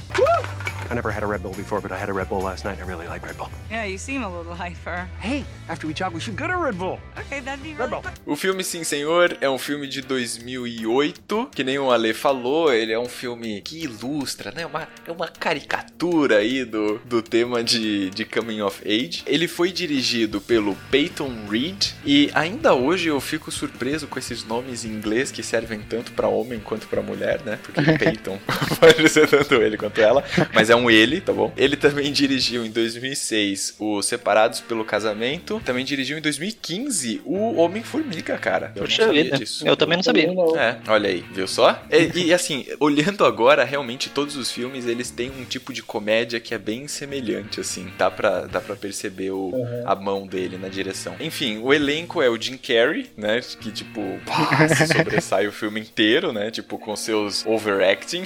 I 0.90 0.94
never 0.94 1.10
had 1.12 1.22
a 1.22 1.26
Red 1.26 1.42
Bull 1.42 1.54
before, 1.54 1.80
but 1.80 1.92
I 1.92 1.98
had 1.98 2.08
a 2.08 2.12
Red 2.12 2.28
Bull 2.28 2.40
last 2.40 2.64
night. 2.64 2.78
I 2.78 2.82
really 2.82 3.06
like 3.06 3.24
Red 3.24 3.38
Bull. 3.38 3.48
Yeah, 3.70 3.84
you 3.84 3.96
seem 3.96 4.22
a 4.24 4.28
little 4.28 4.54
hyper. 4.54 5.08
Hey, 5.20 5.44
after 5.68 5.86
we 5.86 5.94
talk, 5.94 6.12
we 6.12 6.20
should 6.20 6.36
go 6.36 6.48
to 6.48 6.56
Red 6.56 6.76
Bull. 6.76 6.98
Okay, 7.16 7.40
that'd 7.40 7.62
be 7.62 7.74
really 7.74 7.90
fun. 8.02 8.12
O 8.26 8.34
filme 8.36 8.64
Sim 8.64 8.82
Senhor 8.82 9.38
é 9.40 9.48
um 9.48 9.56
filme 9.56 9.86
de 9.86 10.02
2008, 10.02 11.48
que 11.54 11.62
nem 11.62 11.78
o 11.78 11.90
Ale 11.90 12.12
falou, 12.12 12.72
ele 12.72 12.92
é 12.92 12.98
um 12.98 13.08
filme 13.08 13.62
que 13.62 13.84
ilustra, 13.84 14.50
né? 14.50 14.66
Uma, 14.66 14.88
é 15.06 15.12
uma 15.12 15.28
caricatura 15.28 16.38
aí 16.38 16.64
do, 16.64 16.98
do 17.04 17.22
tema 17.22 17.62
de, 17.62 18.10
de 18.10 18.24
Coming 18.24 18.60
of 18.62 18.82
Age. 18.84 19.22
Ele 19.26 19.46
foi 19.46 19.70
dirigido 19.70 20.40
pelo 20.40 20.74
Peyton 20.90 21.32
Reed 21.48 21.92
e 22.04 22.30
ainda 22.34 22.74
hoje 22.74 23.08
eu 23.08 23.20
fico 23.20 23.50
surpreso 23.50 24.06
com 24.06 24.18
esses 24.18 24.44
nomes 24.44 24.84
em 24.84 25.00
inglês 25.04 25.30
que 25.30 25.42
servem 25.42 25.80
tanto 25.80 26.12
pra 26.12 26.28
homem 26.28 26.58
quanto 26.58 26.86
pra 26.88 27.02
mulher, 27.02 27.40
né? 27.44 27.58
Porque 27.62 27.82
Peyton 27.98 28.38
pode 28.80 29.08
ser 29.10 29.28
tanto 29.28 29.54
ele 29.56 29.76
quanto 29.76 30.00
ela, 30.00 30.24
mas 30.54 30.70
é 30.70 30.76
um 30.76 30.90
ele, 30.90 31.20
tá 31.20 31.32
bom? 31.32 31.52
Ele 31.56 31.76
também 31.76 32.10
dirigiu 32.10 32.64
em 32.64 32.70
2006 32.70 33.76
o 33.78 34.00
Separados 34.02 34.60
pelo 34.62 34.84
Casamento, 34.84 35.60
também 35.64 35.84
dirigiu 35.84 36.16
em 36.16 36.22
2015 36.22 37.20
o 37.24 37.56
Homem-Formiga, 37.56 38.38
cara. 38.38 38.72
Eu 38.74 38.84
Puxa 38.84 39.02
não 39.02 39.08
sabia 39.08 39.24
vida, 39.24 39.38
disso. 39.38 39.66
eu 39.66 39.76
também 39.76 39.96
não 39.98 40.02
sabia. 40.02 40.24
É, 40.56 40.76
olha 40.88 41.10
aí, 41.10 41.24
viu 41.32 41.46
só? 41.46 41.82
E, 41.90 42.26
e, 42.26 42.34
assim, 42.34 42.64
olhando 42.80 43.24
agora, 43.24 43.64
realmente 43.64 44.08
todos 44.08 44.36
os 44.36 44.50
filmes 44.50 44.86
eles 44.86 45.10
têm 45.10 45.30
um 45.30 45.44
tipo 45.44 45.72
de 45.72 45.82
comédia 45.82 46.40
que 46.40 46.54
é 46.54 46.58
bem 46.58 46.88
semelhante, 46.88 47.60
assim. 47.60 47.90
Dá 47.98 48.10
pra, 48.10 48.46
dá 48.46 48.60
pra 48.60 48.74
perceber 48.74 49.30
o, 49.30 49.52
a 49.84 49.94
mão 49.94 50.26
dele 50.26 50.56
na 50.56 50.68
direção. 50.68 51.14
Enfim, 51.20 51.58
o 51.58 51.72
elenco 51.72 52.22
é 52.22 52.28
o 52.28 52.40
Jim 52.40 52.56
Carrey, 52.56 53.06
né? 53.16 53.40
Que 53.60 53.70
tipo, 53.70 54.00
pá, 54.24 54.66
sobressai 54.96 55.46
o 55.46 55.52
filme 55.52 55.80
inteiro, 55.80 56.32
né? 56.32 56.50
Tipo, 56.50 56.78
com 56.78 56.94
seus 56.96 57.44
overacting. 57.46 58.24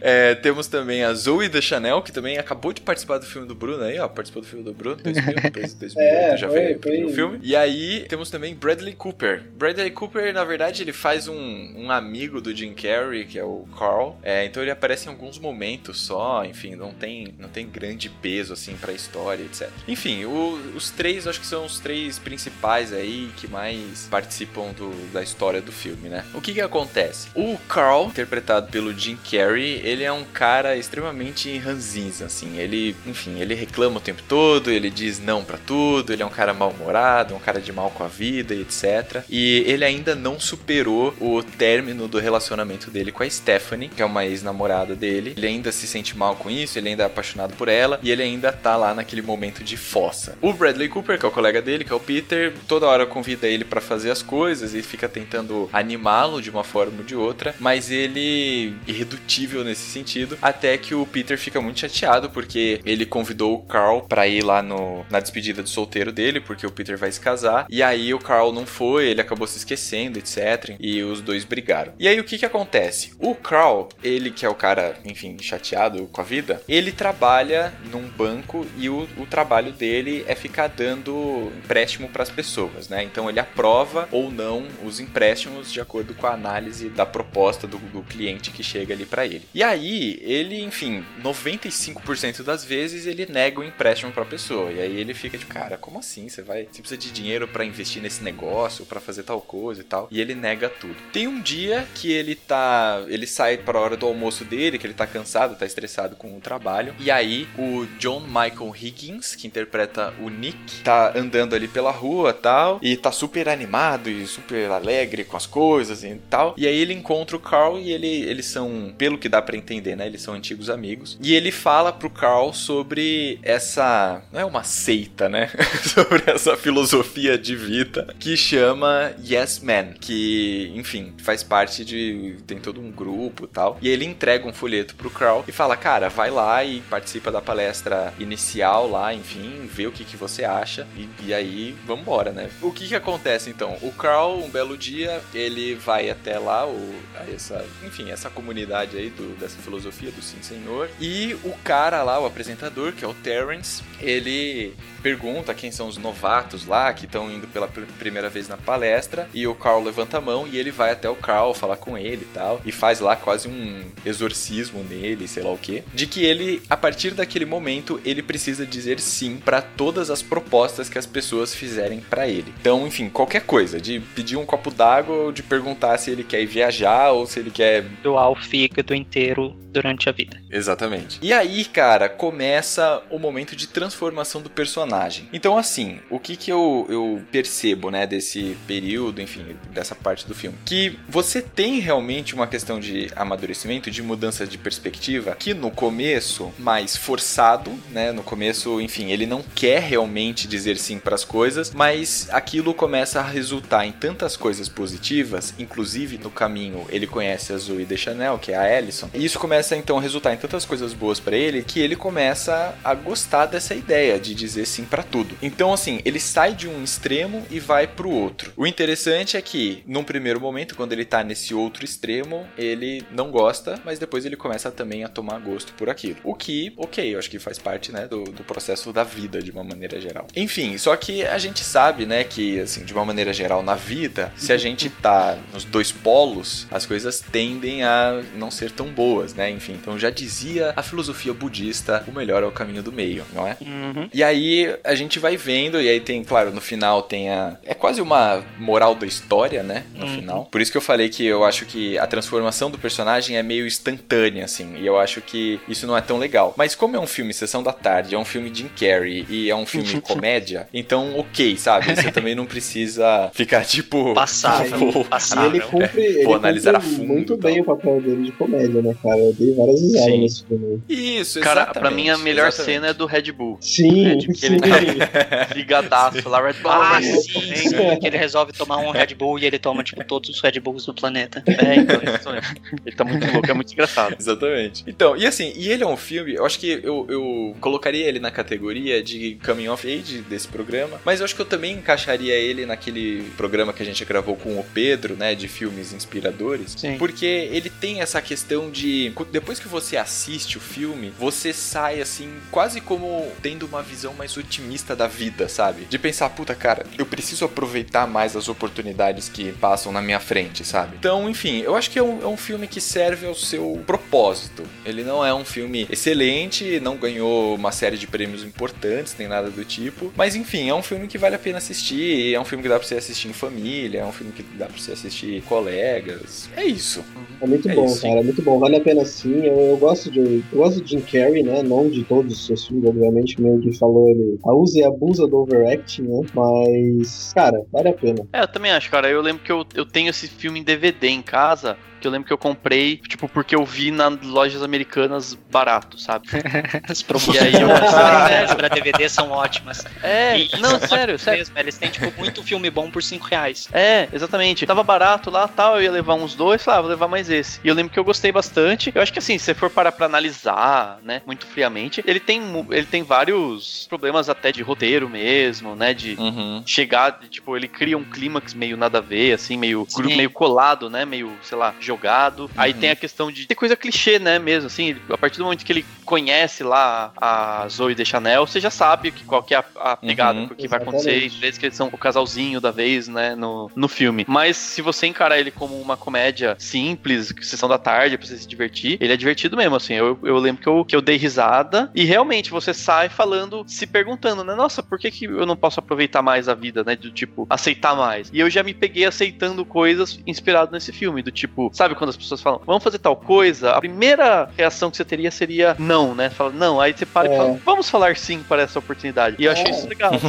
É, 0.00 0.34
temos 0.42 0.66
também 0.66 1.02
a 1.04 1.12
Zoe 1.14 1.48
da 1.48 1.60
Chanel, 1.60 2.02
que 2.02 2.12
também 2.12 2.38
acabou 2.38 2.72
de 2.72 2.80
participar 2.80 3.18
do 3.18 3.26
filme 3.26 3.46
do 3.46 3.54
Bruno 3.54 3.82
aí, 3.84 3.98
ó. 3.98 4.08
Participou 4.08 4.42
do 4.42 4.48
filme 4.48 4.64
do 4.64 4.72
Bruno, 4.72 4.96
2000, 4.96 5.24
2008 5.52 5.98
É, 6.12 6.36
já 6.36 6.48
foi, 6.48 6.74
veio 6.74 7.06
no 7.08 7.14
filme. 7.14 7.38
E 7.42 7.54
aí 7.56 8.04
temos 8.08 8.30
também 8.30 8.54
Bradley 8.54 8.94
Cooper. 8.94 9.42
Bradley 9.56 9.90
Cooper, 9.90 10.32
na 10.32 10.44
verdade, 10.44 10.82
ele 10.82 10.92
faz 10.92 11.28
um, 11.28 11.74
um 11.76 11.90
amigo 11.90 12.40
do 12.40 12.54
Jim 12.54 12.72
Carrey, 12.74 13.24
que 13.24 13.38
é 13.38 13.44
o 13.44 13.66
Carl. 13.78 14.18
É, 14.22 14.44
então 14.44 14.62
ele 14.62 14.70
aparece 14.70 15.06
em 15.06 15.10
alguns 15.10 15.38
momentos 15.38 16.00
só, 16.00 16.44
enfim, 16.44 16.74
não 16.74 16.92
tem, 16.92 17.34
não 17.38 17.48
tem 17.48 17.66
grande 17.68 18.08
peso 18.08 18.52
assim 18.52 18.76
pra 18.76 18.92
história, 18.92 19.42
etc. 19.42 19.68
Enfim, 19.88 20.24
o- 20.24 20.72
os 20.76 20.90
três, 20.90 21.26
acho 21.26 21.40
que 21.40 21.46
são 21.46 21.64
os 21.64 21.78
três 21.78 22.18
principais 22.18 22.92
aí 22.92 23.30
que 23.36 23.48
mais 23.48 24.06
participam 24.10 24.72
do- 24.72 24.81
da 25.12 25.22
história 25.22 25.60
do 25.60 25.72
filme, 25.72 26.08
né? 26.08 26.24
O 26.34 26.40
que 26.40 26.54
que 26.54 26.60
acontece? 26.60 27.28
O 27.34 27.58
Carl, 27.68 28.06
interpretado 28.06 28.70
pelo 28.70 28.92
Jim 28.96 29.18
Carrey, 29.30 29.80
ele 29.84 30.04
é 30.04 30.12
um 30.12 30.24
cara 30.24 30.76
extremamente 30.76 31.56
ranzinza, 31.58 32.26
assim. 32.26 32.58
Ele, 32.58 32.96
enfim, 33.06 33.40
ele 33.40 33.54
reclama 33.54 33.98
o 33.98 34.00
tempo 34.00 34.22
todo, 34.28 34.70
ele 34.70 34.90
diz 34.90 35.18
não 35.18 35.44
pra 35.44 35.58
tudo, 35.58 36.12
ele 36.12 36.22
é 36.22 36.26
um 36.26 36.30
cara 36.30 36.54
mal-humorado, 36.54 37.34
um 37.34 37.38
cara 37.38 37.60
de 37.60 37.72
mal 37.72 37.90
com 37.90 38.04
a 38.04 38.08
vida, 38.08 38.54
e 38.54 38.62
etc. 38.62 39.22
E 39.28 39.64
ele 39.66 39.84
ainda 39.84 40.14
não 40.14 40.38
superou 40.40 41.14
o 41.20 41.42
término 41.42 42.08
do 42.08 42.18
relacionamento 42.18 42.90
dele 42.90 43.12
com 43.12 43.22
a 43.22 43.30
Stephanie, 43.30 43.88
que 43.88 44.02
é 44.02 44.04
uma 44.04 44.24
ex-namorada 44.24 44.94
dele. 44.94 45.34
Ele 45.36 45.46
ainda 45.46 45.72
se 45.72 45.86
sente 45.86 46.16
mal 46.16 46.36
com 46.36 46.50
isso, 46.50 46.78
ele 46.78 46.88
ainda 46.88 47.04
é 47.04 47.06
apaixonado 47.06 47.54
por 47.54 47.68
ela, 47.68 47.98
e 48.02 48.10
ele 48.10 48.22
ainda 48.22 48.52
tá 48.52 48.76
lá 48.76 48.94
naquele 48.94 49.22
momento 49.22 49.62
de 49.62 49.76
fossa. 49.76 50.36
O 50.40 50.52
Bradley 50.52 50.88
Cooper, 50.88 51.18
que 51.18 51.24
é 51.24 51.28
o 51.28 51.32
colega 51.32 51.60
dele, 51.60 51.84
que 51.84 51.92
é 51.92 51.96
o 51.96 52.00
Peter, 52.00 52.52
toda 52.66 52.86
hora 52.86 53.06
convida 53.06 53.46
ele 53.46 53.64
pra 53.64 53.80
fazer 53.80 54.10
as 54.10 54.22
coisas 54.22 54.71
e 54.74 54.82
fica 54.82 55.08
tentando 55.08 55.68
animá-lo 55.72 56.40
de 56.40 56.50
uma 56.50 56.64
forma 56.64 56.98
ou 56.98 57.04
de 57.04 57.14
outra, 57.14 57.54
mas 57.58 57.90
ele 57.90 58.74
irredutível 58.86 59.64
nesse 59.64 59.90
sentido, 59.90 60.38
até 60.40 60.76
que 60.76 60.94
o 60.94 61.06
Peter 61.06 61.38
fica 61.38 61.60
muito 61.60 61.80
chateado 61.80 62.30
porque 62.30 62.80
ele 62.84 63.06
convidou 63.06 63.54
o 63.54 63.62
Carl 63.62 64.02
pra 64.02 64.26
ir 64.26 64.42
lá 64.42 64.62
no, 64.62 65.04
na 65.10 65.20
despedida 65.20 65.62
de 65.62 65.70
solteiro 65.70 66.12
dele, 66.12 66.40
porque 66.40 66.66
o 66.66 66.70
Peter 66.70 66.96
vai 66.96 67.10
se 67.10 67.20
casar, 67.20 67.66
e 67.68 67.82
aí 67.82 68.12
o 68.14 68.18
Carl 68.18 68.52
não 68.52 68.66
foi, 68.66 69.08
ele 69.08 69.20
acabou 69.20 69.46
se 69.46 69.58
esquecendo, 69.58 70.18
etc, 70.18 70.76
e 70.78 71.02
os 71.02 71.20
dois 71.20 71.44
brigaram. 71.44 71.92
E 71.98 72.08
aí 72.08 72.18
o 72.18 72.24
que 72.24 72.38
que 72.38 72.46
acontece? 72.46 73.12
O 73.18 73.34
Carl, 73.34 73.88
ele 74.02 74.30
que 74.30 74.46
é 74.46 74.48
o 74.48 74.54
cara, 74.54 74.96
enfim, 75.04 75.36
chateado 75.40 76.06
com 76.06 76.20
a 76.20 76.24
vida, 76.24 76.62
ele 76.68 76.92
trabalha 76.92 77.72
num 77.90 78.08
banco 78.08 78.66
e 78.76 78.88
o, 78.88 79.08
o 79.16 79.26
trabalho 79.26 79.72
dele 79.72 80.24
é 80.26 80.34
ficar 80.34 80.68
dando 80.68 81.52
empréstimo 81.58 82.08
pras 82.08 82.30
pessoas, 82.30 82.88
né? 82.88 83.02
Então 83.02 83.28
ele 83.28 83.40
aprova 83.40 84.08
ou 84.10 84.30
não 84.30 84.61
os 84.84 85.00
empréstimos 85.00 85.72
de 85.72 85.80
acordo 85.80 86.14
com 86.14 86.26
a 86.26 86.32
análise 86.32 86.88
da 86.88 87.04
proposta 87.06 87.66
do, 87.66 87.78
do 87.78 88.02
cliente 88.02 88.50
que 88.50 88.62
chega 88.62 88.94
ali 88.94 89.04
pra 89.06 89.24
ele. 89.26 89.42
E 89.54 89.62
aí, 89.62 90.18
ele, 90.22 90.60
enfim, 90.62 91.04
95% 91.22 92.42
das 92.42 92.64
vezes 92.64 93.06
ele 93.06 93.26
nega 93.26 93.60
o 93.60 93.64
empréstimo 93.64 94.12
pra 94.12 94.24
pessoa. 94.24 94.70
E 94.70 94.80
aí 94.80 94.96
ele 94.98 95.14
fica 95.14 95.38
tipo, 95.38 95.52
cara, 95.52 95.76
como 95.76 95.98
assim? 95.98 96.28
Você 96.28 96.42
vai, 96.42 96.64
você 96.70 96.80
precisa 96.80 96.98
de 96.98 97.10
dinheiro 97.10 97.46
pra 97.48 97.64
investir 97.64 98.02
nesse 98.02 98.22
negócio, 98.22 98.84
pra 98.86 99.00
fazer 99.00 99.22
tal 99.22 99.40
coisa 99.40 99.80
e 99.80 99.84
tal. 99.84 100.08
E 100.10 100.20
ele 100.20 100.34
nega 100.34 100.68
tudo. 100.68 100.96
Tem 101.12 101.26
um 101.26 101.40
dia 101.40 101.86
que 101.94 102.12
ele 102.12 102.34
tá, 102.34 103.02
ele 103.08 103.26
sai 103.26 103.56
para 103.58 103.78
a 103.78 103.82
hora 103.82 103.96
do 103.96 104.06
almoço 104.06 104.44
dele, 104.44 104.78
que 104.78 104.86
ele 104.86 104.94
tá 104.94 105.06
cansado, 105.06 105.56
tá 105.56 105.66
estressado 105.66 106.16
com 106.16 106.36
o 106.36 106.40
trabalho. 106.40 106.94
E 106.98 107.10
aí 107.10 107.48
o 107.58 107.86
John 107.98 108.20
Michael 108.20 108.74
Higgins, 108.80 109.34
que 109.34 109.46
interpreta 109.46 110.12
o 110.20 110.28
Nick, 110.28 110.82
tá 110.82 111.12
andando 111.16 111.54
ali 111.54 111.68
pela 111.68 111.90
rua, 111.90 112.32
tal, 112.32 112.78
e 112.82 112.96
tá 112.96 113.12
super 113.12 113.48
animado 113.48 114.10
e 114.10 114.26
su- 114.26 114.41
super 114.42 114.70
alegre 114.70 115.24
com 115.24 115.36
as 115.36 115.46
coisas 115.46 116.02
e 116.02 116.20
tal. 116.28 116.54
E 116.56 116.66
aí 116.66 116.76
ele 116.76 116.92
encontra 116.92 117.36
o 117.36 117.40
Carl 117.40 117.78
e 117.78 117.92
ele, 117.92 118.06
eles 118.06 118.46
são, 118.46 118.92
pelo 118.98 119.16
que 119.16 119.28
dá 119.28 119.40
para 119.40 119.56
entender, 119.56 119.96
né? 119.96 120.06
Eles 120.06 120.22
são 120.22 120.34
antigos 120.34 120.68
amigos. 120.68 121.16
E 121.22 121.34
ele 121.34 121.50
fala 121.50 121.92
pro 121.92 122.10
Carl 122.10 122.52
sobre 122.52 123.38
essa. 123.42 124.22
Não 124.32 124.40
é 124.40 124.44
uma 124.44 124.64
seita, 124.64 125.28
né? 125.28 125.50
sobre 125.94 126.24
essa 126.26 126.56
filosofia 126.56 127.38
de 127.38 127.54
vida 127.54 128.14
que 128.18 128.36
chama 128.36 129.14
Yes 129.24 129.60
Man. 129.60 129.94
Que, 130.00 130.72
enfim, 130.74 131.14
faz 131.18 131.42
parte 131.42 131.84
de. 131.84 132.36
tem 132.46 132.58
todo 132.58 132.80
um 132.80 132.90
grupo 132.90 133.46
tal. 133.46 133.78
E 133.80 133.88
ele 133.88 134.04
entrega 134.04 134.46
um 134.46 134.52
folheto 134.52 134.94
pro 134.96 135.10
Carl 135.10 135.44
e 135.46 135.52
fala: 135.52 135.76
Cara, 135.76 136.08
vai 136.08 136.30
lá 136.30 136.64
e 136.64 136.80
participa 136.82 137.30
da 137.30 137.40
palestra 137.40 138.12
inicial 138.18 138.88
lá, 138.88 139.14
enfim, 139.14 139.68
vê 139.72 139.86
o 139.86 139.92
que, 139.92 140.04
que 140.04 140.16
você 140.16 140.44
acha. 140.44 140.86
E, 140.96 141.08
e 141.26 141.34
aí, 141.34 141.76
vambora, 141.86 142.32
né? 142.32 142.50
O 142.60 142.72
que 142.72 142.88
que 142.88 142.94
acontece 142.94 143.50
então? 143.50 143.76
O 143.82 143.92
Carl, 143.92 144.31
um 144.38 144.48
belo 144.48 144.76
dia, 144.76 145.20
ele 145.34 145.74
vai 145.74 146.10
até 146.10 146.38
lá, 146.38 146.66
o, 146.66 146.94
essa, 147.34 147.64
enfim, 147.84 148.10
essa 148.10 148.30
comunidade 148.30 148.96
aí 148.96 149.10
do, 149.10 149.36
dessa 149.38 149.56
filosofia 149.58 150.10
do 150.10 150.22
Sim 150.22 150.38
Senhor. 150.42 150.88
E 151.00 151.34
o 151.44 151.52
cara 151.64 152.02
lá, 152.02 152.20
o 152.20 152.26
apresentador, 152.26 152.92
que 152.92 153.04
é 153.04 153.08
o 153.08 153.14
Terrence, 153.14 153.82
ele 154.00 154.74
pergunta 155.02 155.52
quem 155.52 155.72
são 155.72 155.88
os 155.88 155.96
novatos 155.96 156.64
lá 156.66 156.92
que 156.92 157.06
estão 157.06 157.30
indo 157.30 157.48
pela 157.48 157.66
pr- 157.66 157.80
primeira 157.98 158.28
vez 158.28 158.48
na 158.48 158.56
palestra 158.56 159.28
e 159.34 159.46
o 159.48 159.54
Carl 159.54 159.82
levanta 159.82 160.18
a 160.18 160.20
mão 160.20 160.46
e 160.46 160.56
ele 160.56 160.70
vai 160.70 160.92
até 160.92 161.08
o 161.10 161.16
Carl 161.16 161.52
falar 161.52 161.76
com 161.76 161.98
ele 161.98 162.22
e 162.22 162.32
tal 162.32 162.60
e 162.64 162.70
faz 162.70 163.00
lá 163.00 163.16
quase 163.16 163.48
um 163.48 163.82
exorcismo 164.06 164.84
nele, 164.88 165.26
sei 165.26 165.42
lá 165.42 165.50
o 165.50 165.58
que, 165.58 165.82
de 165.92 166.06
que 166.06 166.24
ele 166.24 166.62
a 166.70 166.76
partir 166.76 167.10
daquele 167.14 167.44
momento 167.44 168.00
ele 168.04 168.22
precisa 168.22 168.64
dizer 168.64 169.00
sim 169.00 169.38
para 169.44 169.60
todas 169.60 170.08
as 170.08 170.22
propostas 170.22 170.88
que 170.88 170.98
as 170.98 171.06
pessoas 171.06 171.52
fizerem 171.52 171.98
para 172.00 172.28
ele. 172.28 172.54
Então, 172.60 172.86
enfim, 172.86 173.08
qualquer 173.08 173.42
coisa, 173.42 173.80
de 173.80 173.98
pedir 174.22 174.36
um 174.36 174.46
copo 174.46 174.70
d'água 174.70 175.16
ou 175.16 175.32
de 175.32 175.42
perguntar 175.42 175.98
se 175.98 176.08
ele 176.08 176.22
quer 176.22 176.40
ir 176.40 176.46
viajar 176.46 177.10
ou 177.10 177.26
se 177.26 177.40
ele 177.40 177.50
quer 177.50 177.82
Doar 178.02 178.30
o 178.30 178.36
fígado 178.36 178.94
inteiro 178.94 179.56
durante 179.72 180.08
a 180.08 180.12
vida. 180.12 180.40
Exatamente. 180.50 181.18
E 181.22 181.32
aí, 181.32 181.64
cara, 181.64 182.08
começa 182.08 183.02
o 183.10 183.18
momento 183.18 183.56
de 183.56 183.66
transformação 183.66 184.40
do 184.40 184.50
personagem. 184.50 185.28
Então, 185.32 185.56
assim, 185.56 185.98
o 186.10 186.18
que 186.18 186.36
que 186.36 186.52
eu, 186.52 186.86
eu 186.88 187.22
percebo, 187.32 187.90
né, 187.90 188.06
desse 188.06 188.56
período, 188.66 189.20
enfim, 189.20 189.56
dessa 189.72 189.94
parte 189.94 190.26
do 190.26 190.34
filme? 190.34 190.56
Que 190.64 190.98
você 191.08 191.40
tem 191.40 191.80
realmente 191.80 192.34
uma 192.34 192.46
questão 192.46 192.78
de 192.78 193.08
amadurecimento, 193.16 193.90
de 193.90 194.02
mudança 194.02 194.46
de 194.46 194.58
perspectiva, 194.58 195.34
que 195.34 195.54
no 195.54 195.70
começo, 195.70 196.52
mais 196.58 196.96
forçado, 196.96 197.72
né, 197.90 198.12
no 198.12 198.22
começo, 198.22 198.80
enfim, 198.80 199.10
ele 199.10 199.26
não 199.26 199.42
quer 199.54 199.80
realmente 199.80 200.46
dizer 200.46 200.76
sim 200.76 200.98
para 200.98 201.14
as 201.14 201.24
coisas, 201.24 201.72
mas 201.72 202.28
aquilo 202.30 202.74
começa 202.74 203.20
a 203.20 203.22
resultar 203.22 203.86
em 203.86 203.92
tantas 204.12 204.36
coisas 204.36 204.68
positivas, 204.68 205.54
inclusive 205.58 206.18
no 206.18 206.30
caminho 206.30 206.84
ele 206.90 207.06
conhece 207.06 207.50
a 207.50 207.56
Zoe 207.56 207.86
de 207.86 207.96
Chanel, 207.96 208.38
que 208.38 208.52
é 208.52 208.56
a 208.56 208.78
Ellison, 208.78 209.08
e 209.14 209.24
isso 209.24 209.38
começa 209.38 209.74
então 209.74 209.96
a 209.96 210.02
resultar 210.02 210.34
em 210.34 210.36
tantas 210.36 210.66
coisas 210.66 210.92
boas 210.92 211.18
para 211.18 211.34
ele 211.34 211.62
que 211.62 211.80
ele 211.80 211.96
começa 211.96 212.74
a 212.84 212.94
gostar 212.94 213.46
dessa 213.46 213.74
ideia 213.74 214.20
de 214.20 214.34
dizer 214.34 214.66
sim 214.66 214.84
para 214.84 215.02
tudo. 215.02 215.34
Então, 215.40 215.72
assim, 215.72 216.00
ele 216.04 216.20
sai 216.20 216.54
de 216.54 216.68
um 216.68 216.84
extremo 216.84 217.42
e 217.50 217.58
vai 217.58 217.86
pro 217.86 218.10
outro. 218.10 218.52
O 218.54 218.66
interessante 218.66 219.38
é 219.38 219.40
que, 219.40 219.82
num 219.86 220.04
primeiro 220.04 220.38
momento, 220.38 220.76
quando 220.76 220.92
ele 220.92 221.06
tá 221.06 221.24
nesse 221.24 221.54
outro 221.54 221.84
extremo, 221.84 222.46
ele 222.58 223.02
não 223.10 223.30
gosta, 223.30 223.80
mas 223.82 223.98
depois 223.98 224.26
ele 224.26 224.36
começa 224.36 224.70
também 224.70 225.04
a 225.04 225.08
tomar 225.08 225.38
gosto 225.38 225.72
por 225.72 225.88
aquilo. 225.88 226.18
O 226.22 226.34
que, 226.34 226.74
ok, 226.76 227.14
eu 227.14 227.18
acho 227.18 227.30
que 227.30 227.38
faz 227.38 227.58
parte, 227.58 227.90
né, 227.90 228.06
do, 228.06 228.24
do 228.24 228.44
processo 228.44 228.92
da 228.92 229.04
vida 229.04 229.42
de 229.42 229.50
uma 229.50 229.64
maneira 229.64 229.98
geral. 229.98 230.26
Enfim, 230.36 230.76
só 230.76 230.94
que 230.96 231.24
a 231.24 231.38
gente 231.38 231.64
sabe, 231.64 232.04
né, 232.04 232.24
que, 232.24 232.60
assim, 232.60 232.84
de 232.84 232.92
uma 232.92 233.04
maneira 233.04 233.32
geral 233.32 233.62
na 233.62 233.74
vida, 233.74 234.01
se 234.36 234.52
a 234.52 234.56
gente 234.56 234.88
tá 234.88 235.36
nos 235.52 235.64
dois 235.64 235.90
polos, 235.92 236.66
as 236.70 236.86
coisas 236.86 237.20
tendem 237.20 237.82
a 237.84 238.20
não 238.36 238.50
ser 238.50 238.70
tão 238.70 238.86
boas, 238.88 239.34
né? 239.34 239.50
Enfim, 239.50 239.72
então 239.80 239.98
já 239.98 240.10
dizia 240.10 240.72
a 240.76 240.82
filosofia 240.82 241.32
budista, 241.32 242.04
o 242.06 242.12
melhor 242.12 242.42
é 242.42 242.46
o 242.46 242.52
caminho 242.52 242.82
do 242.82 242.92
meio, 242.92 243.24
não 243.32 243.46
é? 243.46 243.56
Uhum. 243.60 244.08
E 244.12 244.22
aí 244.22 244.74
a 244.84 244.94
gente 244.94 245.18
vai 245.18 245.36
vendo, 245.36 245.80
e 245.80 245.88
aí 245.88 246.00
tem, 246.00 246.22
claro, 246.24 246.52
no 246.52 246.60
final 246.60 247.02
tem 247.02 247.30
a. 247.30 247.56
É 247.64 247.74
quase 247.74 248.00
uma 248.00 248.42
moral 248.58 248.94
da 248.94 249.06
história, 249.06 249.62
né? 249.62 249.84
No 249.94 250.06
Uhum. 250.06 250.14
final. 250.14 250.44
Por 250.50 250.60
isso 250.60 250.70
que 250.70 250.76
eu 250.76 250.82
falei 250.82 251.08
que 251.08 251.24
eu 251.24 251.44
acho 251.44 251.64
que 251.66 251.98
a 251.98 252.06
transformação 252.06 252.70
do 252.70 252.78
personagem 252.78 253.36
é 253.36 253.42
meio 253.42 253.66
instantânea, 253.66 254.44
assim. 254.44 254.76
E 254.78 254.86
eu 254.86 254.98
acho 254.98 255.20
que 255.20 255.60
isso 255.68 255.86
não 255.86 255.96
é 255.96 256.00
tão 256.00 256.18
legal. 256.18 256.54
Mas 256.56 256.74
como 256.74 256.96
é 256.96 257.00
um 257.00 257.06
filme 257.06 257.32
Sessão 257.32 257.62
da 257.62 257.72
Tarde, 257.72 258.14
é 258.14 258.18
um 258.18 258.24
filme 258.24 258.50
Jim 258.52 258.68
Carrey 258.68 259.26
e 259.28 259.50
é 259.50 259.54
um 259.56 259.66
filme 259.66 260.00
comédia, 260.02 260.68
então 260.72 261.18
ok, 261.18 261.56
sabe? 261.56 261.94
Você 261.94 262.10
também 262.10 262.34
não 262.34 262.46
precisa 262.46 263.30
ficar 263.34 263.64
tipo. 263.64 263.91
Passável, 264.14 264.90
vou, 264.90 265.04
passável. 265.04 265.44
E 265.52 265.56
ele 265.56 265.60
cumpre, 265.64 266.02
ele 266.02 266.24
vou 266.24 266.34
analisar 266.34 266.74
a 266.76 266.80
cumpre 266.80 266.96
fundo. 266.96 267.06
muito 267.06 267.36
bem 267.36 267.60
o 267.60 267.64
papel 267.64 268.00
dele 268.00 268.22
de 268.24 268.32
comédia, 268.32 268.82
né, 268.82 268.94
cara? 269.02 269.18
Eu 269.18 269.32
dei 269.32 269.54
várias 269.54 269.80
risadas 269.80 270.06
Sim. 270.06 270.20
nesse 270.20 270.44
filme. 270.46 270.82
Isso, 270.88 271.40
Cara, 271.40 271.66
pra 271.66 271.90
mim 271.90 272.08
a 272.08 272.18
melhor 272.18 272.48
exatamente. 272.48 272.74
cena 272.74 272.86
é 272.88 272.94
do 272.94 273.06
Red 273.06 273.32
Bull. 273.32 273.58
Sim, 273.60 274.06
É, 274.06 274.16
tipo, 274.16 274.32
que 274.32 274.38
sim. 274.40 274.46
ele 274.46 274.60
tá 274.60 275.48
ligadaço 275.54 276.28
lá, 276.28 276.40
Red 276.44 276.54
Bull. 276.54 276.70
Ah, 276.72 276.98
Red 276.98 277.12
Bull. 277.12 277.22
sim, 277.22 277.98
que 278.00 278.06
ele 278.06 278.16
resolve 278.16 278.52
tomar 278.52 278.78
um 278.78 278.90
Red 278.90 279.14
Bull 279.14 279.38
e 279.38 279.44
ele 279.44 279.58
toma, 279.58 279.82
tipo, 279.84 280.02
todos 280.04 280.28
os 280.30 280.40
Red 280.40 280.58
Bulls 280.60 280.86
do 280.86 280.94
planeta. 280.94 281.42
É, 281.46 281.76
então, 281.76 282.00
isso 282.14 282.28
é. 282.30 282.40
ele 282.86 282.96
tá 282.96 283.04
muito 283.04 283.26
louco, 283.32 283.50
é 283.50 283.54
muito 283.54 283.72
engraçado. 283.72 284.16
Exatamente. 284.18 284.84
Então, 284.86 285.16
e 285.16 285.26
assim, 285.26 285.52
e 285.56 285.68
ele 285.70 285.82
é 285.82 285.86
um 285.86 285.96
filme, 285.96 286.34
eu 286.34 286.44
acho 286.44 286.58
que 286.58 286.80
eu, 286.82 287.06
eu 287.08 287.56
colocaria 287.60 288.06
ele 288.06 288.18
na 288.18 288.30
categoria 288.30 289.02
de 289.02 289.38
coming 289.44 289.68
of 289.68 289.86
age 289.86 290.18
desse 290.22 290.48
programa, 290.48 291.00
mas 291.04 291.20
eu 291.20 291.24
acho 291.24 291.34
que 291.34 291.40
eu 291.42 291.46
também 291.46 291.74
encaixaria 291.74 292.34
ele 292.34 292.66
naquele 292.66 293.22
programa 293.36 293.72
que 293.72 293.81
a 293.82 293.84
gente 293.84 294.04
gravou 294.04 294.36
com 294.36 294.58
o 294.58 294.64
Pedro, 294.64 295.14
né, 295.16 295.34
de 295.34 295.48
filmes 295.48 295.92
inspiradores, 295.92 296.74
Sim. 296.76 296.96
porque 296.98 297.26
ele 297.26 297.70
tem 297.70 298.00
essa 298.00 298.20
questão 298.20 298.70
de 298.70 299.12
depois 299.30 299.58
que 299.58 299.68
você 299.68 299.96
assiste 299.96 300.56
o 300.56 300.60
filme, 300.60 301.12
você 301.18 301.52
sai 301.52 302.00
assim, 302.00 302.30
quase 302.50 302.80
como 302.80 303.30
tendo 303.42 303.66
uma 303.66 303.82
visão 303.82 304.14
mais 304.14 304.36
otimista 304.36 304.94
da 304.94 305.06
vida, 305.06 305.48
sabe? 305.48 305.84
De 305.84 305.98
pensar, 305.98 306.30
puta, 306.30 306.54
cara, 306.54 306.84
eu 306.98 307.06
preciso 307.06 307.44
aproveitar 307.44 308.06
mais 308.06 308.36
as 308.36 308.48
oportunidades 308.48 309.28
que 309.28 309.52
passam 309.52 309.92
na 309.92 310.00
minha 310.00 310.20
frente, 310.20 310.64
sabe? 310.64 310.96
Então, 310.98 311.28
enfim, 311.28 311.60
eu 311.60 311.74
acho 311.76 311.90
que 311.90 311.98
é 311.98 312.02
um, 312.02 312.22
é 312.22 312.26
um 312.26 312.36
filme 312.36 312.66
que 312.66 312.80
serve 312.80 313.26
ao 313.26 313.34
seu 313.34 313.82
propósito. 313.86 314.64
Ele 314.84 315.02
não 315.02 315.24
é 315.24 315.34
um 315.34 315.44
filme 315.44 315.86
excelente, 315.90 316.80
não 316.80 316.96
ganhou 316.96 317.54
uma 317.54 317.72
série 317.72 317.96
de 317.96 318.06
prêmios 318.06 318.44
importantes, 318.44 319.14
nem 319.18 319.28
nada 319.28 319.50
do 319.50 319.64
tipo. 319.64 320.12
Mas 320.16 320.34
enfim, 320.36 320.68
é 320.68 320.74
um 320.74 320.82
filme 320.82 321.08
que 321.08 321.18
vale 321.18 321.36
a 321.36 321.38
pena 321.38 321.58
assistir. 321.58 322.34
É 322.34 322.40
um 322.40 322.44
filme 322.44 322.62
que 322.62 322.68
dá 322.68 322.78
pra 322.78 322.86
você 322.86 322.96
assistir 322.96 323.28
em 323.28 323.32
família, 323.32 323.71
é 323.94 324.04
um 324.04 324.12
filme 324.12 324.32
que 324.32 324.42
dá 324.56 324.66
pra 324.66 324.76
você 324.76 324.92
assistir 324.92 325.42
colegas. 325.42 326.48
É 326.56 326.64
isso. 326.64 327.04
É 327.40 327.46
muito 327.46 327.68
É 327.68 327.74
bom, 327.74 327.86
isso. 327.86 328.02
cara, 328.02 328.20
é 328.20 328.22
muito 328.22 328.42
bom. 328.42 328.58
Vale 328.58 328.76
a 328.76 328.80
pena 328.80 329.04
sim. 329.04 329.44
Eu, 329.44 329.58
eu 329.60 329.76
gosto 329.76 330.10
de. 330.10 330.18
Eu 330.52 330.58
gosto 330.58 330.80
de 330.82 330.90
Jim 330.90 331.00
Carrey, 331.00 331.42
né? 331.42 331.62
Não 331.62 331.88
de 331.88 332.04
todos 332.04 332.32
os 332.32 332.46
seus 332.46 332.66
filmes, 332.66 332.88
obviamente, 332.88 333.36
como 333.36 333.54
o 333.54 333.58
Gui 333.58 333.76
falou, 333.76 334.08
ele 334.08 334.38
usa 334.44 334.78
e 334.80 334.84
abusa 334.84 335.26
do 335.26 335.38
overacting, 335.38 336.02
né? 336.02 336.20
Mas, 336.34 337.32
cara, 337.34 337.62
vale 337.72 337.88
a 337.88 337.92
pena. 337.92 338.26
É, 338.32 338.42
eu 338.42 338.48
também 338.48 338.70
acho, 338.72 338.90
cara. 338.90 339.08
Eu 339.08 339.20
lembro 339.22 339.42
que 339.42 339.50
eu, 339.52 339.64
eu 339.74 339.84
tenho 339.84 340.10
esse 340.10 340.28
filme 340.28 340.60
em 340.60 340.62
DVD 340.64 341.08
em 341.08 341.22
casa. 341.22 341.76
Que 342.02 342.08
eu 342.08 342.10
lembro 342.12 342.26
que 342.26 342.32
eu 342.32 342.38
comprei, 342.38 342.96
tipo, 342.96 343.28
porque 343.28 343.54
eu 343.54 343.64
vi 343.64 343.92
nas 343.92 344.20
lojas 344.22 344.60
americanas 344.62 345.34
barato, 345.34 345.96
sabe? 345.96 346.26
As 346.90 347.00
E 347.00 347.04
promoções 347.04 347.38
aí 347.40 347.60
eu- 347.60 348.56
pra 348.56 348.68
DVD 348.68 349.08
são 349.08 349.30
ótimas. 349.30 349.84
É, 350.02 350.38
E 350.38 350.50
não, 350.58 350.70
são 350.80 350.88
sério, 350.88 351.16
sério. 351.16 351.38
Mesmo, 351.38 351.54
eles 351.56 351.78
têm, 351.78 351.90
tipo, 351.90 352.12
muito 352.18 352.42
filme 352.42 352.68
bom 352.70 352.90
por 352.90 353.02
5 353.02 353.26
reais. 353.30 353.68
É, 353.72 354.08
exatamente. 354.12 354.66
Tava 354.66 354.82
barato 354.82 355.30
lá 355.30 355.46
tal, 355.46 355.76
eu 355.76 355.82
ia 355.84 355.92
levar 355.92 356.14
uns 356.14 356.34
dois, 356.34 356.62
falava, 356.64 356.80
ah, 356.80 356.82
vou 356.82 356.90
levar 356.90 357.06
mais 357.06 357.30
esse. 357.30 357.60
E 357.62 357.68
eu 357.68 357.74
lembro 357.74 357.92
que 357.92 357.98
eu 358.00 358.04
gostei 358.04 358.32
bastante. 358.32 358.90
Eu 358.92 359.00
acho 359.00 359.12
que 359.12 359.20
assim, 359.20 359.38
se 359.38 359.44
você 359.44 359.54
for 359.54 359.70
parar 359.70 359.92
pra 359.92 360.06
analisar, 360.06 360.98
né, 361.04 361.22
muito 361.24 361.46
friamente, 361.46 362.02
ele 362.04 362.18
tem, 362.18 362.42
ele 362.70 362.86
tem 362.86 363.04
vários 363.04 363.86
problemas 363.88 364.28
até 364.28 364.50
de 364.50 364.62
roteiro 364.62 365.08
mesmo, 365.08 365.76
né, 365.76 365.94
de 365.94 366.16
Uhum. 366.18 366.62
chegar, 366.66 367.10
de, 367.20 367.28
tipo, 367.28 367.56
ele 367.56 367.68
cria 367.68 367.96
um 367.96 368.04
clímax 368.04 368.54
meio 368.54 368.76
nada 368.76 368.98
a 368.98 369.00
ver, 369.00 369.34
assim, 369.34 369.56
meio, 369.56 369.86
Sim. 369.88 370.16
meio 370.16 370.30
colado, 370.30 370.90
né, 370.90 371.04
meio, 371.04 371.38
sei 371.42 371.56
lá, 371.56 371.74
jogado. 371.92 372.50
Aí 372.56 372.72
Uhum. 372.72 372.80
tem 372.80 372.90
a 372.90 372.96
questão 372.96 373.30
de 373.30 373.46
ter 373.46 373.54
coisa 373.54 373.76
clichê, 373.76 374.18
né, 374.18 374.38
mesmo, 374.38 374.66
assim, 374.66 374.96
a 375.10 375.18
partir 375.18 375.38
do 375.38 375.44
momento 375.44 375.64
que 375.64 375.72
ele 375.72 375.84
conhece 376.12 376.62
lá 376.62 377.10
a 377.16 377.66
Zoe 377.70 377.94
de 377.94 378.04
Chanel, 378.04 378.46
você 378.46 378.60
já 378.60 378.68
sabe 378.68 379.10
que, 379.10 379.24
qual 379.24 379.42
que 379.42 379.54
é 379.54 379.56
a, 379.56 379.92
a 379.92 379.96
pegada, 379.96 380.40
Uhum. 380.40 380.48
que 380.48 380.68
vai 380.68 380.78
acontecer, 380.78 381.26
vezes 381.40 381.56
que 381.56 381.64
eles 381.64 381.74
são 381.76 381.88
o 381.90 381.96
casalzinho 381.96 382.60
da 382.60 382.70
vez, 382.70 383.08
né, 383.08 383.34
no, 383.34 383.70
no 383.74 383.88
filme. 383.88 384.26
Mas 384.28 384.58
se 384.58 384.82
você 384.82 385.06
encarar 385.06 385.38
ele 385.38 385.50
como 385.50 385.80
uma 385.80 385.96
comédia 385.96 386.54
simples, 386.58 387.32
sessão 387.40 387.66
da 387.66 387.78
tarde, 387.78 388.18
pra 388.18 388.26
você 388.26 388.36
se 388.36 388.46
divertir, 388.46 388.98
ele 389.00 389.10
é 389.10 389.16
divertido 389.16 389.56
mesmo, 389.56 389.74
assim. 389.74 389.94
Eu, 389.94 390.18
eu 390.22 390.36
lembro 390.36 390.60
que 390.60 390.68
eu, 390.68 390.84
que 390.84 390.94
eu 390.94 391.00
dei 391.00 391.16
risada 391.16 391.90
e 391.94 392.04
realmente 392.04 392.50
você 392.50 392.74
sai 392.74 393.08
falando, 393.08 393.64
se 393.66 393.86
perguntando, 393.86 394.44
né, 394.44 394.54
nossa, 394.54 394.82
por 394.82 394.98
que, 394.98 395.10
que 395.10 395.24
eu 395.24 395.46
não 395.46 395.56
posso 395.56 395.80
aproveitar 395.80 396.20
mais 396.20 396.46
a 396.46 396.54
vida, 396.54 396.84
né, 396.84 396.94
do 396.94 397.10
tipo, 397.10 397.46
aceitar 397.48 397.96
mais. 397.96 398.28
E 398.30 398.38
eu 398.38 398.50
já 398.50 398.62
me 398.62 398.74
peguei 398.74 399.06
aceitando 399.06 399.64
coisas 399.64 400.20
inspirado 400.26 400.72
nesse 400.72 400.92
filme, 400.92 401.22
do 401.22 401.30
tipo, 401.30 401.70
sabe 401.72 401.94
quando 401.94 402.10
as 402.10 402.18
pessoas 402.18 402.42
falam, 402.42 402.60
vamos 402.66 402.84
fazer 402.84 402.98
tal 402.98 403.16
coisa, 403.16 403.70
a 403.70 403.80
primeira 403.80 404.50
reação 404.58 404.90
que 404.90 404.98
você 404.98 405.04
teria 405.06 405.30
seria 405.30 405.74
não, 405.78 406.01
né? 406.14 406.28
Fala, 406.30 406.50
não, 406.50 406.80
aí 406.80 406.92
você 406.96 407.06
para 407.06 407.28
É. 407.28 407.34
e 407.34 407.36
fala, 407.36 407.60
vamos 407.64 407.88
falar 407.88 408.16
sim 408.16 408.42
para 408.42 408.62
essa 408.62 408.78
oportunidade. 408.78 409.36
E 409.38 409.44
eu 409.44 409.52
achei 409.52 409.70
isso 409.70 409.88
legal. 409.88 410.12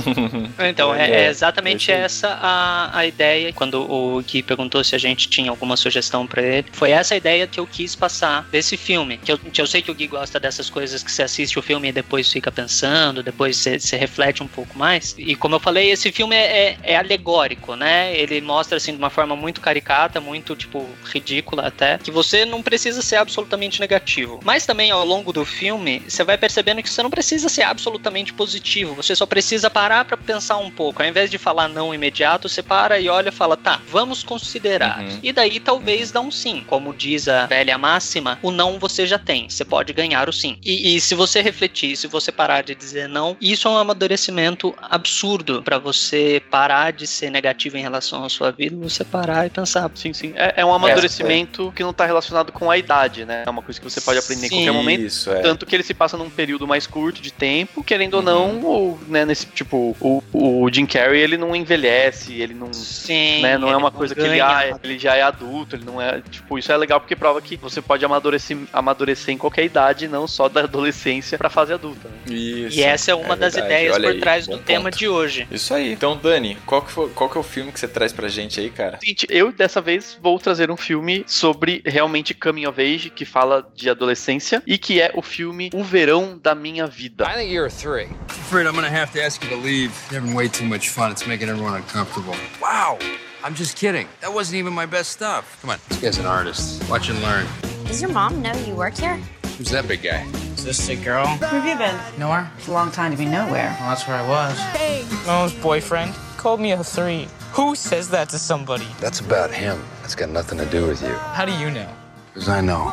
Então, 0.69 0.93
é, 0.93 1.09
É, 1.09 1.23
é 1.25 1.27
exatamente 1.29 1.91
é 1.91 1.95
essa 1.95 2.37
a, 2.41 2.97
a 2.97 3.05
ideia. 3.05 3.51
Quando 3.53 3.81
o 3.81 4.21
Gui 4.21 4.41
perguntou 4.43 4.83
se 4.83 4.95
a 4.95 4.97
gente 4.97 5.27
tinha 5.27 5.49
alguma 5.49 5.75
sugestão 5.75 6.25
pra 6.27 6.41
ele, 6.41 6.67
foi 6.71 6.91
essa 6.91 7.13
a 7.13 7.17
ideia 7.17 7.47
que 7.47 7.59
eu 7.59 7.67
quis 7.67 7.95
passar 7.95 8.47
desse 8.51 8.77
filme. 8.77 9.17
Que 9.17 9.31
eu, 9.31 9.37
que 9.37 9.61
eu 9.61 9.67
sei 9.67 9.81
que 9.81 9.91
o 9.91 9.95
Gui 9.95 10.07
gosta 10.07 10.39
dessas 10.39 10.69
coisas 10.69 11.03
que 11.03 11.11
você 11.11 11.23
assiste 11.23 11.57
o 11.57 11.61
filme 11.61 11.89
e 11.89 11.91
depois 11.91 12.31
fica 12.31 12.51
pensando, 12.51 13.21
depois 13.23 13.57
você, 13.57 13.79
você 13.79 13.97
reflete 13.97 14.41
um 14.43 14.47
pouco 14.47 14.77
mais. 14.77 15.15
E 15.17 15.35
como 15.35 15.55
eu 15.55 15.59
falei, 15.59 15.91
esse 15.91 16.11
filme 16.11 16.35
é, 16.35 16.67
é- 16.69 16.77
é 16.83 16.95
alegórico, 16.97 17.75
né? 17.75 18.15
Ele 18.15 18.39
mostra 18.41 18.77
assim 18.77 18.91
de 18.91 18.97
uma 18.97 19.09
forma 19.09 19.35
muito 19.35 19.61
caricata, 19.61 20.19
muito 20.21 20.55
tipo 20.55 20.87
ridícula 21.05 21.67
até, 21.67 21.97
que 21.97 22.11
você 22.11 22.45
não 22.45 22.61
precisa 22.61 23.01
ser 23.01 23.17
absolutamente 23.17 23.79
negativo. 23.79 24.39
Mas 24.43 24.65
também 24.65 24.91
ao 24.91 25.05
longo 25.05 25.31
do 25.33 25.43
filme, 25.53 26.01
você 26.07 26.23
vai 26.23 26.37
percebendo 26.37 26.81
que 26.81 26.89
você 26.89 27.03
não 27.03 27.09
precisa 27.09 27.47
ser 27.47 27.63
absolutamente 27.63 28.33
positivo. 28.33 28.95
Você 28.95 29.15
só 29.15 29.25
precisa 29.25 29.69
parar 29.69 30.05
pra 30.05 30.17
pensar 30.17 30.57
um 30.57 30.71
pouco. 30.71 31.01
Ao 31.01 31.07
invés 31.07 31.29
de 31.29 31.37
falar 31.37 31.67
não 31.67 31.93
imediato, 31.93 32.49
você 32.49 32.63
para 32.63 32.99
e 32.99 33.07
olha 33.07 33.29
e 33.29 33.31
fala, 33.31 33.55
tá, 33.55 33.79
vamos 33.87 34.23
considerar. 34.23 34.99
Uhum. 34.99 35.19
E 35.21 35.31
daí 35.31 35.59
talvez 35.59 36.11
dá 36.11 36.19
um 36.19 36.31
sim. 36.31 36.63
Como 36.67 36.93
diz 36.93 37.27
a 37.27 37.45
velha 37.45 37.77
máxima, 37.77 38.39
o 38.41 38.51
não 38.51 38.79
você 38.79 39.05
já 39.05 39.19
tem. 39.19 39.49
Você 39.49 39.63
pode 39.63 39.93
ganhar 39.93 40.27
o 40.27 40.33
sim. 40.33 40.57
E, 40.63 40.95
e 40.95 41.01
se 41.01 41.15
você 41.15 41.41
refletir, 41.41 41.95
se 41.95 42.07
você 42.07 42.31
parar 42.31 42.63
de 42.63 42.73
dizer 42.75 43.07
não, 43.07 43.37
isso 43.39 43.67
é 43.67 43.71
um 43.71 43.77
amadurecimento 43.77 44.75
absurdo 44.81 45.61
pra 45.61 45.77
você 45.77 46.41
parar 46.49 46.91
de 46.91 47.05
ser 47.05 47.29
negativo 47.29 47.77
em 47.77 47.81
relação 47.81 48.23
à 48.23 48.29
sua 48.29 48.51
vida, 48.51 48.75
você 48.75 49.03
parar 49.03 49.45
e 49.45 49.49
pensar. 49.49 49.89
Sim, 49.95 50.13
sim. 50.13 50.33
É, 50.35 50.55
é 50.57 50.65
um 50.65 50.73
amadurecimento 50.73 51.71
que 51.75 51.83
não 51.83 51.93
tá 51.93 52.05
relacionado 52.05 52.51
com 52.51 52.69
a 52.71 52.77
idade, 52.77 53.25
né? 53.25 53.43
É 53.45 53.49
uma 53.49 53.61
coisa 53.61 53.79
que 53.79 53.89
você 53.89 54.01
pode 54.01 54.19
aprender 54.19 54.47
em 54.47 54.49
Sim. 54.49 54.55
qualquer 54.55 54.71
momento. 54.71 55.01
Isso, 55.01 55.31
é. 55.31 55.41
Tanto 55.43 55.65
que 55.65 55.75
ele 55.75 55.83
se 55.83 55.93
passa 55.93 56.17
num 56.17 56.29
período 56.29 56.67
mais 56.67 56.87
curto 56.87 57.21
de 57.21 57.31
tempo, 57.31 57.83
querendo 57.83 58.15
ou 58.15 58.21
não, 58.21 58.61
ou, 58.61 58.99
né, 59.07 59.25
nesse 59.25 59.45
tipo, 59.47 59.95
o, 59.99 60.23
o 60.31 60.69
Jim 60.71 60.85
Carrey, 60.85 61.21
ele 61.21 61.37
não 61.37 61.55
envelhece, 61.55 62.33
ele 62.41 62.53
não, 62.53 62.71
Sim, 62.73 63.41
né, 63.41 63.57
não 63.57 63.69
é 63.69 63.75
uma 63.77 63.89
não 63.89 63.97
coisa 63.97 64.15
que 64.15 64.21
ele, 64.21 64.29
ganha. 64.37 64.45
ah, 64.47 64.79
ele 64.83 64.97
já 64.97 65.15
é 65.15 65.21
adulto, 65.21 65.75
ele 65.75 65.83
não 65.85 66.01
é, 66.01 66.21
tipo, 66.21 66.57
isso 66.57 66.71
é 66.71 66.77
legal 66.77 66.99
porque 66.99 67.15
prova 67.15 67.41
que 67.41 67.55
você 67.57 67.81
pode 67.81 68.03
amadurecer, 68.05 68.57
amadurecer 68.71 69.33
em 69.33 69.37
qualquer 69.37 69.63
idade, 69.65 70.07
não 70.07 70.27
só 70.27 70.47
da 70.49 70.61
adolescência 70.63 71.37
pra 71.37 71.49
fase 71.49 71.73
adulta. 71.73 72.07
Né? 72.07 72.33
Isso, 72.35 72.77
E 72.79 72.83
essa 72.83 73.11
é 73.11 73.15
uma 73.15 73.35
das 73.35 73.53
verdade. 73.53 73.73
ideias 73.73 73.95
Olha 73.95 74.07
por 74.09 74.13
aí, 74.15 74.19
trás 74.21 74.47
do 74.47 74.57
tema 74.59 74.85
ponto. 74.85 74.97
de 74.97 75.07
hoje. 75.07 75.47
Isso 75.51 75.73
aí. 75.73 75.91
Então, 75.93 76.17
Dani, 76.17 76.57
qual 76.65 76.81
que, 76.81 76.91
foi, 76.91 77.09
qual 77.09 77.29
que 77.29 77.37
é 77.37 77.41
o 77.41 77.43
filme 77.43 77.71
que 77.71 77.79
você 77.79 77.87
traz 77.87 78.11
pra 78.13 78.27
gente 78.27 78.59
aí, 78.59 78.69
cara? 78.69 78.97
Seguinte, 78.99 79.27
eu 79.29 79.51
dessa 79.51 79.81
vez 79.81 80.17
vou 80.21 80.39
trazer 80.39 80.71
um 80.71 80.77
filme 80.77 81.23
sobre 81.27 81.81
realmente 81.85 82.33
coming 82.33 82.65
of 82.65 82.79
age, 82.81 83.09
que 83.09 83.25
fala 83.25 83.67
de 83.75 83.89
adolescência, 83.89 84.61
e 84.65 84.77
que 84.77 85.01
é 85.01 85.11
o 85.13 85.21
filme 85.33 85.71
O 85.73 85.83
Verão 85.83 86.39
da 86.41 86.53
Minha 86.53 86.85
Vida. 86.85 87.27
I 87.27 87.35
think 87.35 87.51
you're 87.51 87.65
a 87.65 87.69
three. 87.69 88.07
Afraid 88.29 88.67
I'm 88.67 88.75
gonna 88.75 88.89
have 88.89 89.11
to 89.13 89.23
ask 89.23 89.43
you 89.43 89.49
to 89.49 89.55
leave. 89.55 89.91
You're 90.11 90.21
having 90.21 90.35
way 90.35 90.47
too 90.47 90.65
much 90.65 90.89
fun. 90.89 91.11
It's 91.11 91.25
making 91.25 91.49
everyone 91.49 91.73
uncomfortable. 91.75 92.35
Wow. 92.61 92.99
I'm 93.43 93.55
just 93.55 93.75
kidding. 93.75 94.07
That 94.21 94.33
wasn't 94.33 94.57
even 94.57 94.73
my 94.73 94.85
best 94.85 95.11
stuff. 95.11 95.57
Come 95.61 95.71
on, 95.71 95.79
this 95.89 95.99
guy's 95.99 96.17
an 96.17 96.25
artist. 96.25 96.87
Watch 96.89 97.09
and 97.09 97.21
learn. 97.21 97.45
Does 97.85 98.01
your 98.01 98.11
mom 98.11 98.41
know 98.41 98.53
you 98.65 98.75
work 98.75 98.95
here? 98.95 99.19
Who's 99.57 99.71
that 99.71 99.87
big 99.87 100.03
guy? 100.03 100.25
Is 100.55 100.63
this 100.63 100.89
a 100.89 100.95
girl? 100.95 101.27
Where 101.27 101.49
have 101.49 101.65
you 101.65 101.77
been? 101.77 102.19
Nowhere. 102.19 102.49
It's 102.57 102.67
a 102.67 102.71
long 102.71 102.91
time 102.91 103.11
to 103.11 103.17
be 103.17 103.25
nowhere. 103.25 103.75
Well, 103.79 103.89
that's 103.89 104.07
where 104.07 104.17
I 104.17 104.27
was. 104.27 104.57
Hey! 104.77 105.03
Mo's 105.25 105.53
boyfriend 105.53 106.13
called 106.37 106.59
me 106.59 106.71
a 106.71 106.83
three. 106.83 107.27
Who 107.53 107.75
says 107.75 108.09
that 108.09 108.29
to 108.29 108.39
somebody? 108.39 108.87
That's 108.99 109.19
about 109.19 109.51
him. 109.51 109.81
That's 110.01 110.15
got 110.15 110.29
nothing 110.29 110.57
to 110.59 110.65
do 110.65 110.87
with 110.87 111.01
you. 111.01 111.13
How 111.37 111.45
do 111.45 111.53
you 111.53 111.69
know? 111.69 111.89
Because 112.33 112.49
I 112.49 112.61
know. 112.61 112.85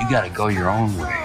You 0.00 0.10
gotta 0.10 0.30
go 0.30 0.48
your 0.48 0.68
own 0.68 0.96
way. 0.98 1.23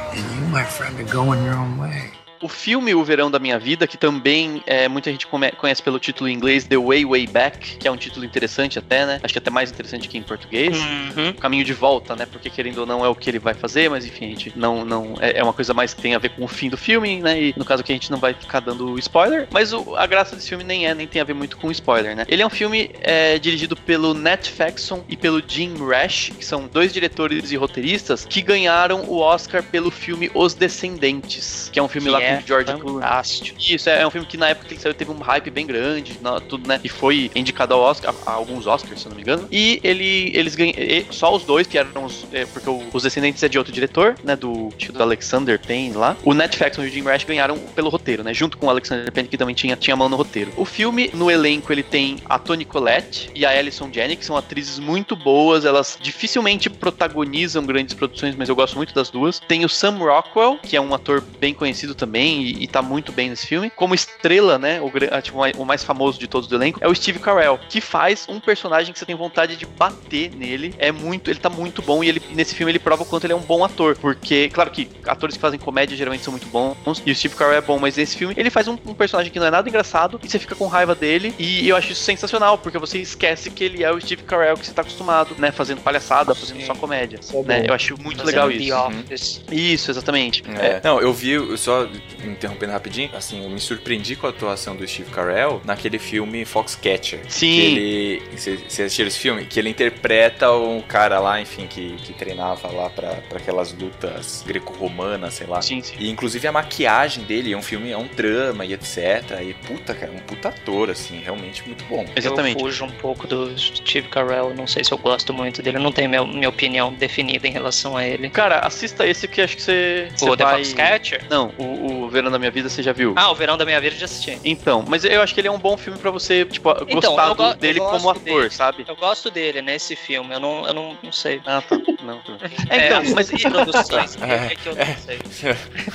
And 0.49 0.55
you, 0.55 0.63
my 0.63 0.65
friend, 0.65 0.99
are 0.99 1.13
going 1.13 1.43
your 1.43 1.53
own 1.53 1.77
way. 1.77 2.18
O 2.41 2.47
filme 2.47 2.95
O 2.95 3.04
Verão 3.04 3.30
da 3.30 3.38
Minha 3.39 3.60
Vida, 3.60 3.86
que 3.86 3.97
também 3.97 4.63
é, 4.65 4.88
muita 4.88 5.12
gente 5.12 5.28
conhece 5.28 5.84
pelo 5.84 5.99
título 5.99 6.30
em 6.30 6.34
inglês 6.34 6.63
The 6.65 6.78
Way 6.78 7.06
Way 7.06 7.28
Back, 7.28 7.78
que 7.78 7.88
é 7.88 7.91
um 7.91 7.97
título 7.97 8.25
interessante 8.25 8.80
até, 8.80 9.06
né? 9.06 9.19
Acho 9.21 9.34
que 9.34 9.38
até 9.38 9.49
mais 9.49 9.69
interessante 9.71 10.08
que 10.08 10.17
em 10.17 10.21
português. 10.23 10.78
Uhum. 10.78 11.34
Caminho 11.34 11.65
de 11.65 11.73
volta, 11.73 12.15
né? 12.15 12.25
Porque 12.25 12.49
querendo 12.49 12.80
ou 12.80 12.86
não 12.86 13.04
é 13.04 13.10
o 13.10 13.15
que 13.15 13.30
ele 13.30 13.39
vai 13.39 13.54
fazer, 13.54 13.89
mas 13.89 14.06
enfim, 14.06 14.25
a 14.25 14.30
gente 14.30 14.54
não. 14.56 14.86
não 14.86 15.15
é, 15.19 15.39
é 15.39 15.43
uma 15.43 15.52
coisa 15.54 15.73
mais 15.73 15.93
que 15.93 16.02
tem 16.02 16.15
a 16.15 16.19
ver 16.19 16.30
com 16.30 16.43
o 16.43 16.47
fim 16.47 16.69
do 16.69 16.78
filme, 16.78 17.19
né? 17.21 17.41
E 17.41 17.54
no 17.58 17.65
caso 17.65 17.82
aqui 17.82 17.91
a 17.91 17.95
gente 17.95 18.10
não 18.12 18.19
vai 18.19 18.34
ficar 18.34 18.62
dando 18.62 18.97
spoiler. 18.99 19.47
Mas 19.52 19.73
o- 19.73 19.95
a 19.97 20.08
graça 20.08 20.36
desse 20.36 20.47
filme 20.49 20.63
nem 20.63 20.88
é, 20.88 20.93
nem 20.95 21.08
tem 21.08 21.21
a 21.21 21.25
ver 21.25 21.34
muito 21.34 21.58
com 21.58 21.69
spoiler, 21.71 22.15
né? 22.15 22.25
Ele 22.28 22.41
é 22.41 22.45
um 22.47 22.49
filme 22.49 22.91
é, 23.02 23.38
dirigido 23.38 23.75
pelo 23.75 24.13
Nat 24.13 24.47
Faxon 24.49 25.04
e 25.10 25.17
pelo 25.17 25.41
Jim 25.45 25.73
Rash, 25.86 26.32
que 26.38 26.45
são 26.45 26.67
dois 26.71 26.93
diretores 26.93 27.52
e 27.52 27.58
roteiristas 27.58 28.25
que 28.25 28.41
ganharam 28.41 29.04
o 29.10 29.17
Oscar 29.19 29.62
pelo 29.62 29.91
filme 29.91 30.32
Os 30.34 30.54
Descendentes, 30.54 31.69
que 31.71 31.80
é 31.80 31.84
um 31.84 31.88
filme 31.88 32.08
Que 32.08 32.12
lá 32.13 32.19
é 32.30 32.44
George 32.46 32.74
Clooney. 32.74 33.02
fantástico. 33.02 33.58
Isso, 33.60 33.89
é 33.89 34.06
um 34.06 34.10
filme 34.12 34.28
que 34.28 34.38
na 34.38 34.50
época 34.50 34.68
que 34.68 34.74
ele 34.74 34.82
saiu 34.82 34.94
teve 34.94 35.12
um 35.12 35.20
hype 35.20 35.50
bem 35.50 35.65
grande, 35.65 36.18
na- 36.22 36.39
tudo, 36.39 36.68
né? 36.68 36.80
E 36.84 36.89
foi 36.89 37.32
indicado 37.36 37.74
ao 37.74 37.82
Oscar, 37.82 38.13
a, 38.26 38.32
a 38.32 38.34
alguns 38.34 38.68
Oscars, 38.68 39.02
se 39.02 39.08
eu 39.08 39.10
não 39.10 39.15
me 39.15 39.22
engano. 39.22 39.48
E 39.52 39.80
ele, 39.84 40.32
eles 40.36 40.56
ganham, 40.56 40.74
só 41.12 41.34
os 41.36 41.44
dois, 41.44 41.68
que 41.68 41.78
eram 41.78 42.06
os. 42.06 42.26
é, 42.32 42.46
porque 42.46 42.70
o- 42.70 42.84
os 42.94 43.04
Descendentes 43.04 43.42
é 43.44 43.50
de 43.50 43.58
outro 43.58 43.74
diretor, 43.74 44.15
né? 44.24 44.36
Do, 44.36 44.70
que 44.78 44.92
do 44.92 45.02
Alexander 45.02 45.60
Payne 45.60 45.94
lá. 45.94 46.15
O 46.24 46.34
Faxon 46.58 46.84
e 46.84 46.88
o 46.88 46.92
Jim 46.92 47.02
Rash 47.04 47.24
ganharam 47.24 47.58
pelo 47.58 47.89
roteiro, 47.89 48.24
né? 48.24 48.34
Junto 48.34 48.58
com 48.58 48.68
o 48.68 48.70
Alexander 48.70 49.12
Payne, 49.12 49.28
que 49.30 49.38
também 49.38 49.56
tinha, 49.56 49.76
tinha 49.76 49.96
mão 49.96 50.10
no 50.10 50.15
roteiro. 50.15 50.52
O 50.58 50.65
filme, 50.65 51.10
no 51.13 51.30
elenco, 51.32 51.72
ele 51.72 51.84
tem 51.84 52.18
a 52.26 52.38
Toni 52.39 52.65
Collette 52.65 53.30
e 53.36 53.46
a 53.46 53.50
Alison 53.52 53.89
Janney, 53.92 54.15
que 54.15 54.26
são 54.26 54.36
atrizes 54.36 54.80
muito 54.80 55.15
boas. 55.15 55.65
Elas 55.65 55.98
dificilmente 56.02 56.70
protagonizam 56.70 57.65
grandes 57.65 57.94
produções, 57.94 58.36
mas 58.36 58.50
eu 58.50 58.56
gosto 58.56 58.76
muito 58.76 58.94
das 58.94 59.10
duas. 59.10 59.39
Tem 59.39 59.63
o 59.65 59.70
Sam 59.70 59.98
Rockwell, 59.98 60.60
que 60.62 60.76
é 60.76 60.82
um 60.82 60.94
ator 60.94 61.24
bem 61.39 61.54
conhecido 61.54 61.96
também 61.96 62.18
e, 62.27 62.63
e 62.63 62.67
tá 62.67 62.82
muito 62.82 63.12
bem 63.12 63.29
nesse 63.29 63.47
filme. 63.47 63.69
Como 63.69 63.93
estrela, 63.95 64.58
né? 64.58 64.82
O, 64.82 64.89
gra- 64.89 65.21
tipo, 65.21 65.38
o 65.58 65.65
mais 65.65 65.84
famoso 65.84 66.19
de 66.19 66.27
todos 66.27 66.47
do 66.47 66.55
elenco 66.55 66.79
é 66.82 66.88
o 66.88 66.95
Steve 66.95 67.19
Carell, 67.19 67.60
que 67.69 67.79
faz 67.82 68.25
um 68.29 68.39
personagem 68.39 68.91
que 68.93 68.99
você 68.99 69.05
tem 69.05 69.15
vontade 69.15 69.55
de 69.55 69.65
bater 69.65 70.32
nele. 70.36 70.73
É 70.77 70.91
muito, 70.91 71.29
ele 71.29 71.39
tá 71.39 71.49
muito 71.49 71.82
bom 71.82 72.03
e 72.03 72.10
ele 72.10 72.21
nesse 72.32 72.55
filme 72.55 72.71
ele 72.71 72.79
prova 72.79 73.03
o 73.03 73.05
quanto 73.05 73.25
ele 73.25 73.34
é 73.34 73.36
um 73.36 73.41
bom 73.41 73.63
ator, 73.63 73.97
porque 73.97 74.49
claro 74.49 74.69
que 74.71 74.89
atores 75.08 75.36
que 75.36 75.41
fazem 75.41 75.60
comédia 75.60 75.95
geralmente 75.95 76.23
são 76.23 76.32
muito 76.32 76.47
bons 76.47 77.01
e 77.05 77.12
o 77.12 77.15
Steve 77.15 77.36
Carell 77.36 77.58
é 77.58 77.62
bom, 77.62 77.79
mas 77.79 77.95
nesse 77.97 78.17
filme 78.17 78.34
ele 78.38 78.49
faz 78.49 78.67
um, 78.67 78.77
um 78.86 78.93
personagem 78.93 79.32
que 79.32 79.39
não 79.39 79.47
é 79.47 79.51
nada 79.51 79.67
engraçado 79.69 80.19
e 80.23 80.29
você 80.29 80.39
fica 80.39 80.55
com 80.55 80.67
raiva 80.67 80.95
dele 80.95 81.34
e 81.38 81.67
eu 81.67 81.75
acho 81.75 81.91
isso 81.91 82.03
sensacional, 82.03 82.58
porque 82.58 82.77
você 82.77 82.97
esquece 82.99 83.49
que 83.49 83.63
ele 83.63 83.84
é 83.84 83.91
o 83.91 83.99
Steve 83.99 84.23
Carell 84.23 84.55
que 84.58 84.65
você 84.65 84.73
tá 84.73 84.82
acostumado, 84.82 85.36
né, 85.38 85.51
fazendo 85.51 85.82
palhaçada, 85.82 86.34
fazendo 86.36 86.62
só 86.65 86.75
comédia, 86.75 87.19
é 87.34 87.43
né? 87.43 87.63
Eu 87.67 87.73
acho 87.73 87.99
muito 88.01 88.19
Fazendo 88.23 88.45
legal 88.45 88.49
The 88.49 88.55
isso. 88.55 88.75
Office. 88.75 89.41
Isso, 89.51 89.91
exatamente. 89.91 90.43
É. 90.60 90.82
Não, 90.84 90.99
eu 90.99 91.13
vi, 91.13 91.32
eu 91.32 91.58
só 91.58 91.88
interrompendo 92.26 92.72
rapidinho, 92.72 93.10
assim, 93.13 93.43
eu 93.43 93.50
me 93.50 93.60
surpreendi 93.60 94.15
com 94.15 94.28
a 94.28 94.30
atuação 94.30 94.76
do 94.76 94.88
Steve 94.88 95.12
Carell 95.12 95.62
naquele 95.65 96.00
filme 96.00 96.45
Foxcatcher. 96.45 97.22
Sim. 97.28 97.48
Que 97.48 97.62
ele. 97.62 98.22
Você 98.38 98.84
assistiu 98.84 99.08
esse 99.08 99.19
filme? 99.19 99.45
Que 99.45 99.60
ele 99.60 99.69
interpreta 99.69 100.52
um 100.52 100.82
cara 100.82 101.19
lá, 101.19 101.41
enfim, 101.41 101.67
que, 101.67 101.95
que 101.98 102.13
treinava 102.13 102.72
lá 102.72 102.89
pra, 102.89 103.15
pra 103.28 103.38
aquelas 103.39 103.74
lutas 103.74 104.43
greco-romanas, 104.45 105.36
sei 105.36 105.48
lá. 105.48 105.62
Sim, 105.62 105.82
sim. 105.82 105.95
E 106.00 106.10
inclusive 106.10 106.48
a 106.48 106.52
maquiagem 106.52 107.24
dele 107.24 107.54
é 107.54 107.58
um 107.58 107.62
filme, 107.62 107.91
é 107.91 107.98
um 107.98 108.08
drama 108.08 108.65
e 108.65 108.74
etc. 108.74 108.98
E 109.41 109.54
puta, 109.67 109.93
cara, 109.93 110.12
um 110.12 110.19
puta 110.19 110.50
ator, 110.50 110.89
assim, 110.89 111.19
realmente 111.19 111.65
muito 111.65 111.84
bom. 111.86 112.06
Exatamente. 112.15 112.60
Eu 112.60 112.65
fujo 112.65 112.86
um 112.86 112.91
pouco 112.91 113.28
do 113.28 113.58
Steve 113.58 114.08
Carell, 114.08 114.54
não 114.54 114.67
sei 114.67 114.84
se 114.84 114.91
eu 114.91 114.98
gosto 114.98 115.34
muito 115.34 115.62
dele, 115.62 115.78
eu 115.78 115.82
não 115.82 115.91
tenho 115.91 116.10
meu, 116.10 116.26
minha 116.26 116.50
opinião 116.50 116.93
definida 116.93 117.48
em 117.48 117.52
relação 117.52 117.95
a 117.95 118.06
ele. 118.06 118.30
Cara, 118.30 118.60
assista 118.60 119.06
esse 119.06 119.28
que 119.28 119.41
acho 119.41 119.56
que 119.56 119.62
você. 119.62 120.08
O 120.22 120.36
The 120.36 120.43
vai... 120.43 120.63
Foxcatcher? 120.63 121.26
Não, 121.30 121.54
o, 121.58 121.63
o 121.63 121.98
Verão 122.07 122.29
da 122.31 122.38
Minha 122.39 122.51
Vida 122.51 122.69
você 122.69 122.83
já 122.83 122.93
viu. 122.93 123.13
Ah, 123.15 123.31
o 123.31 123.35
Verão 123.35 123.57
da 123.57 123.65
Minha 123.65 123.81
Vida 123.81 123.95
eu 123.95 123.99
já 123.99 124.05
assisti. 124.05 124.39
Então, 124.45 124.85
mas 124.88 125.03
eu 125.03 125.21
acho 125.21 125.33
que 125.33 125.41
ele 125.41 125.47
é 125.47 125.51
um 125.51 125.57
bom 125.59 125.75
filme 125.75 125.97
pra 125.99 126.12
você, 126.12 126.45
tipo, 126.45 126.69
Então, 126.88 127.15
gostar 127.15 127.33
go- 127.33 127.53
dele 127.55 127.79
como 127.79 128.09
ator, 128.09 128.21
dele. 128.43 128.49
sabe? 128.49 128.85
Eu 128.88 128.95
gosto 128.95 129.29
dele 129.31 129.62
nesse 129.62 129.95
filme, 129.95 130.33
eu 130.33 130.39
não, 130.39 130.67
eu 130.67 130.73
não, 130.73 130.97
não 131.01 131.12
sei. 131.12 131.41
Ah, 131.45 131.62
tá. 131.62 131.77
Não, 132.03 132.19
tá. 132.19 132.38
É, 132.69 132.77
É, 132.77 132.85
então, 132.88 133.01
as 133.01 133.13
mas 133.13 133.29
produções, 133.41 134.17
É, 134.21 134.45
é, 134.53 134.55
que 134.55 134.69
eu 134.69 134.75
não 134.75 134.85
sei. 134.97 135.19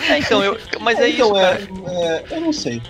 É, 0.09 0.19
então, 0.19 0.43
eu, 0.45 0.59
mas 0.81 0.99
é 0.99 1.09
então, 1.09 1.27
isso, 1.29 1.37
é, 1.39 1.43
cara. 1.43 1.69
é, 1.87 2.25
eu 2.37 2.41
não 2.41 2.53
sei. 2.53 2.83